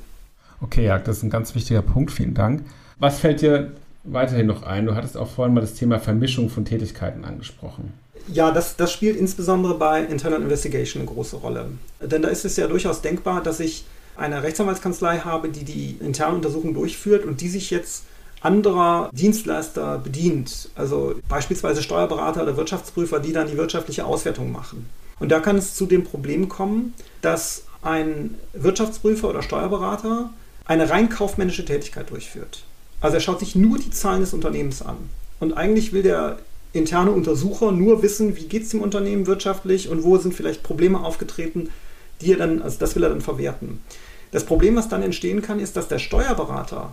Okay, 0.60 0.84
ja, 0.84 0.98
das 0.98 1.18
ist 1.18 1.22
ein 1.22 1.30
ganz 1.30 1.54
wichtiger 1.54 1.82
Punkt. 1.82 2.10
Vielen 2.10 2.34
Dank. 2.34 2.64
Was 2.98 3.20
fällt 3.20 3.40
dir 3.40 3.70
weiterhin 4.02 4.46
noch 4.46 4.64
ein? 4.64 4.86
Du 4.86 4.96
hattest 4.96 5.16
auch 5.16 5.30
vorhin 5.30 5.54
mal 5.54 5.60
das 5.60 5.74
Thema 5.74 6.00
Vermischung 6.00 6.50
von 6.50 6.64
Tätigkeiten 6.64 7.24
angesprochen. 7.24 7.94
Ja, 8.26 8.50
das, 8.50 8.74
das 8.74 8.92
spielt 8.92 9.16
insbesondere 9.16 9.78
bei 9.78 10.02
Internal 10.02 10.42
Investigation 10.42 11.02
eine 11.02 11.10
große 11.10 11.36
Rolle. 11.36 11.66
Denn 12.02 12.20
da 12.20 12.28
ist 12.28 12.44
es 12.44 12.56
ja 12.56 12.66
durchaus 12.66 13.00
denkbar, 13.00 13.44
dass 13.44 13.60
ich 13.60 13.84
eine 14.16 14.42
Rechtsanwaltskanzlei 14.42 15.20
habe, 15.20 15.48
die 15.48 15.64
die 15.64 15.96
interne 16.00 16.36
Untersuchung 16.36 16.74
durchführt 16.74 17.24
und 17.24 17.40
die 17.40 17.48
sich 17.48 17.70
jetzt 17.70 18.04
anderer 18.40 19.10
Dienstleister 19.12 19.98
bedient, 19.98 20.70
also 20.74 21.14
beispielsweise 21.28 21.82
Steuerberater 21.82 22.42
oder 22.42 22.56
Wirtschaftsprüfer, 22.56 23.20
die 23.20 23.32
dann 23.32 23.48
die 23.48 23.56
wirtschaftliche 23.56 24.04
Auswertung 24.04 24.50
machen. 24.50 24.88
Und 25.18 25.30
da 25.30 25.40
kann 25.40 25.56
es 25.56 25.74
zu 25.74 25.86
dem 25.86 26.04
Problem 26.04 26.48
kommen, 26.48 26.94
dass 27.20 27.64
ein 27.82 28.34
Wirtschaftsprüfer 28.54 29.28
oder 29.28 29.42
Steuerberater 29.42 30.30
eine 30.64 30.88
rein 30.88 31.08
kaufmännische 31.08 31.64
Tätigkeit 31.64 32.10
durchführt. 32.10 32.64
Also 33.00 33.16
er 33.16 33.20
schaut 33.20 33.40
sich 33.40 33.54
nur 33.54 33.78
die 33.78 33.90
Zahlen 33.90 34.20
des 34.20 34.34
Unternehmens 34.34 34.82
an. 34.82 34.96
Und 35.38 35.54
eigentlich 35.54 35.92
will 35.92 36.02
der 36.02 36.38
interne 36.72 37.10
Untersucher 37.10 37.72
nur 37.72 38.02
wissen, 38.02 38.36
wie 38.36 38.44
geht 38.44 38.62
es 38.62 38.68
dem 38.70 38.82
Unternehmen 38.82 39.26
wirtschaftlich 39.26 39.88
und 39.88 40.04
wo 40.04 40.16
sind 40.18 40.34
vielleicht 40.34 40.62
Probleme 40.62 41.00
aufgetreten, 41.00 41.70
die 42.20 42.32
er 42.32 42.38
dann, 42.38 42.62
also 42.62 42.78
das 42.78 42.94
will 42.96 43.02
er 43.02 43.10
dann 43.10 43.20
verwerten. 43.20 43.80
Das 44.32 44.44
Problem, 44.44 44.76
was 44.76 44.88
dann 44.88 45.02
entstehen 45.02 45.42
kann, 45.42 45.58
ist, 45.58 45.76
dass 45.76 45.88
der 45.88 45.98
Steuerberater 45.98 46.92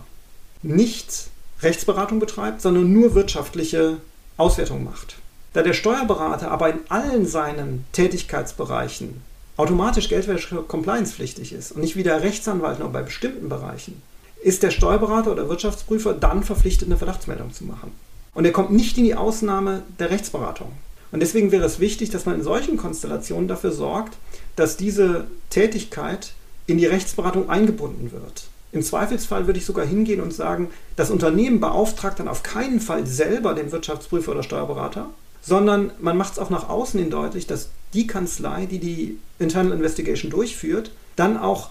nicht 0.62 1.28
Rechtsberatung 1.62 2.18
betreibt, 2.18 2.60
sondern 2.60 2.92
nur 2.92 3.14
wirtschaftliche 3.14 3.98
Auswertung 4.36 4.84
macht. 4.84 5.16
Da 5.52 5.62
der 5.62 5.72
Steuerberater 5.72 6.50
aber 6.50 6.70
in 6.70 6.80
allen 6.88 7.26
seinen 7.26 7.84
Tätigkeitsbereichen 7.92 9.22
automatisch 9.56 10.08
Geldwäsche-compliance-pflichtig 10.08 11.52
ist 11.52 11.72
und 11.72 11.80
nicht 11.80 11.96
wie 11.96 12.04
der 12.04 12.22
Rechtsanwalt 12.22 12.78
nur 12.78 12.90
bei 12.90 13.02
bestimmten 13.02 13.48
Bereichen, 13.48 14.00
ist 14.42 14.62
der 14.62 14.70
Steuerberater 14.70 15.32
oder 15.32 15.48
Wirtschaftsprüfer 15.48 16.14
dann 16.14 16.44
verpflichtet, 16.44 16.88
eine 16.88 16.96
Verdachtsmeldung 16.96 17.52
zu 17.52 17.64
machen. 17.64 17.92
Und 18.34 18.44
er 18.44 18.52
kommt 18.52 18.70
nicht 18.70 18.96
in 18.98 19.04
die 19.04 19.16
Ausnahme 19.16 19.82
der 19.98 20.10
Rechtsberatung. 20.10 20.70
Und 21.10 21.20
deswegen 21.20 21.52
wäre 21.52 21.64
es 21.64 21.80
wichtig, 21.80 22.10
dass 22.10 22.26
man 22.26 22.36
in 22.36 22.42
solchen 22.42 22.76
Konstellationen 22.76 23.48
dafür 23.48 23.72
sorgt, 23.72 24.16
dass 24.56 24.76
diese 24.76 25.26
Tätigkeit 25.50 26.32
in 26.66 26.78
die 26.78 26.86
Rechtsberatung 26.86 27.48
eingebunden 27.48 28.12
wird. 28.12 28.48
Im 28.72 28.82
Zweifelsfall 28.82 29.46
würde 29.46 29.58
ich 29.58 29.64
sogar 29.64 29.86
hingehen 29.86 30.20
und 30.20 30.34
sagen, 30.34 30.68
das 30.96 31.10
Unternehmen 31.10 31.60
beauftragt 31.60 32.20
dann 32.20 32.28
auf 32.28 32.42
keinen 32.42 32.80
Fall 32.80 33.06
selber 33.06 33.54
den 33.54 33.72
Wirtschaftsprüfer 33.72 34.32
oder 34.32 34.42
Steuerberater, 34.42 35.08
sondern 35.40 35.90
man 36.00 36.18
macht 36.18 36.34
es 36.34 36.38
auch 36.38 36.50
nach 36.50 36.68
außen 36.68 37.00
hin 37.00 37.10
deutlich, 37.10 37.46
dass 37.46 37.70
die 37.94 38.06
Kanzlei, 38.06 38.66
die 38.66 38.78
die 38.78 39.18
Internal 39.38 39.72
Investigation 39.72 40.30
durchführt, 40.30 40.90
dann 41.16 41.38
auch 41.38 41.70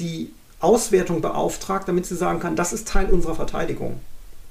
die 0.00 0.30
Auswertung 0.60 1.20
beauftragt, 1.20 1.86
damit 1.86 2.06
sie 2.06 2.16
sagen 2.16 2.40
kann, 2.40 2.56
das 2.56 2.72
ist 2.72 2.88
Teil 2.88 3.10
unserer 3.10 3.34
Verteidigung 3.34 4.00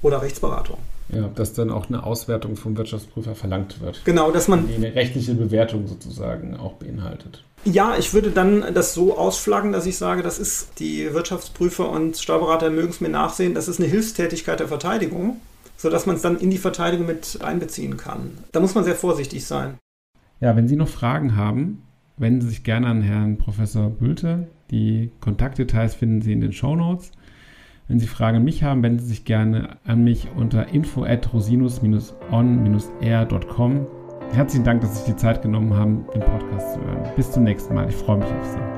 oder 0.02 0.22
Rechtsberatung. 0.22 0.78
Ja, 1.10 1.30
dass 1.34 1.54
dann 1.54 1.70
auch 1.70 1.88
eine 1.88 2.04
Auswertung 2.04 2.56
vom 2.56 2.76
Wirtschaftsprüfer 2.76 3.34
verlangt 3.34 3.80
wird. 3.80 4.02
Genau, 4.04 4.30
dass 4.30 4.46
man. 4.46 4.68
Die 4.68 4.74
eine 4.74 4.94
rechtliche 4.94 5.34
Bewertung 5.34 5.86
sozusagen 5.86 6.56
auch 6.56 6.74
beinhaltet. 6.74 7.44
Ja, 7.64 7.96
ich 7.98 8.14
würde 8.14 8.30
dann 8.30 8.74
das 8.74 8.94
so 8.94 9.16
ausflaggen, 9.16 9.72
dass 9.72 9.86
ich 9.86 9.96
sage, 9.96 10.22
das 10.22 10.38
ist 10.38 10.78
die 10.78 11.12
Wirtschaftsprüfer 11.12 11.90
und 11.90 12.16
Steuerberater 12.16 12.70
mögen 12.70 12.90
es 12.90 13.00
mir 13.00 13.08
nachsehen, 13.08 13.54
das 13.54 13.68
ist 13.68 13.80
eine 13.80 13.88
Hilfstätigkeit 13.88 14.60
der 14.60 14.68
Verteidigung, 14.68 15.40
sodass 15.76 16.06
man 16.06 16.16
es 16.16 16.22
dann 16.22 16.38
in 16.38 16.50
die 16.50 16.58
Verteidigung 16.58 17.06
mit 17.06 17.40
einbeziehen 17.42 17.96
kann. 17.96 18.38
Da 18.52 18.60
muss 18.60 18.74
man 18.74 18.84
sehr 18.84 18.94
vorsichtig 18.94 19.44
sein. 19.44 19.74
Ja, 20.40 20.54
wenn 20.56 20.68
Sie 20.68 20.76
noch 20.76 20.88
Fragen 20.88 21.36
haben, 21.36 21.82
wenden 22.16 22.42
Sie 22.42 22.48
sich 22.48 22.64
gerne 22.64 22.86
an 22.86 23.02
Herrn 23.02 23.38
Professor 23.38 23.90
Bülte. 23.90 24.46
Die 24.70 25.10
Kontaktdetails 25.20 25.94
finden 25.94 26.22
Sie 26.22 26.32
in 26.32 26.40
den 26.40 26.52
Show 26.52 26.76
Notes. 26.76 27.10
Wenn 27.88 27.98
Sie 27.98 28.06
Fragen 28.06 28.36
an 28.36 28.44
mich 28.44 28.62
haben, 28.62 28.82
wenden 28.82 28.98
Sie 28.98 29.06
sich 29.06 29.24
gerne 29.24 29.78
an 29.84 30.04
mich 30.04 30.28
unter 30.36 30.68
info 30.68 31.04
at 31.04 31.32
rosinus-on-air.com. 31.32 33.86
Herzlichen 34.32 34.64
Dank, 34.64 34.82
dass 34.82 34.90
Sie 34.90 34.98
sich 34.98 35.06
die 35.14 35.16
Zeit 35.16 35.40
genommen 35.40 35.72
haben, 35.74 36.04
den 36.14 36.20
Podcast 36.20 36.74
zu 36.74 36.82
hören. 36.82 37.08
Bis 37.16 37.32
zum 37.32 37.44
nächsten 37.44 37.72
Mal. 37.74 37.88
Ich 37.88 37.96
freue 37.96 38.18
mich 38.18 38.28
auf 38.28 38.44
Sie. 38.44 38.77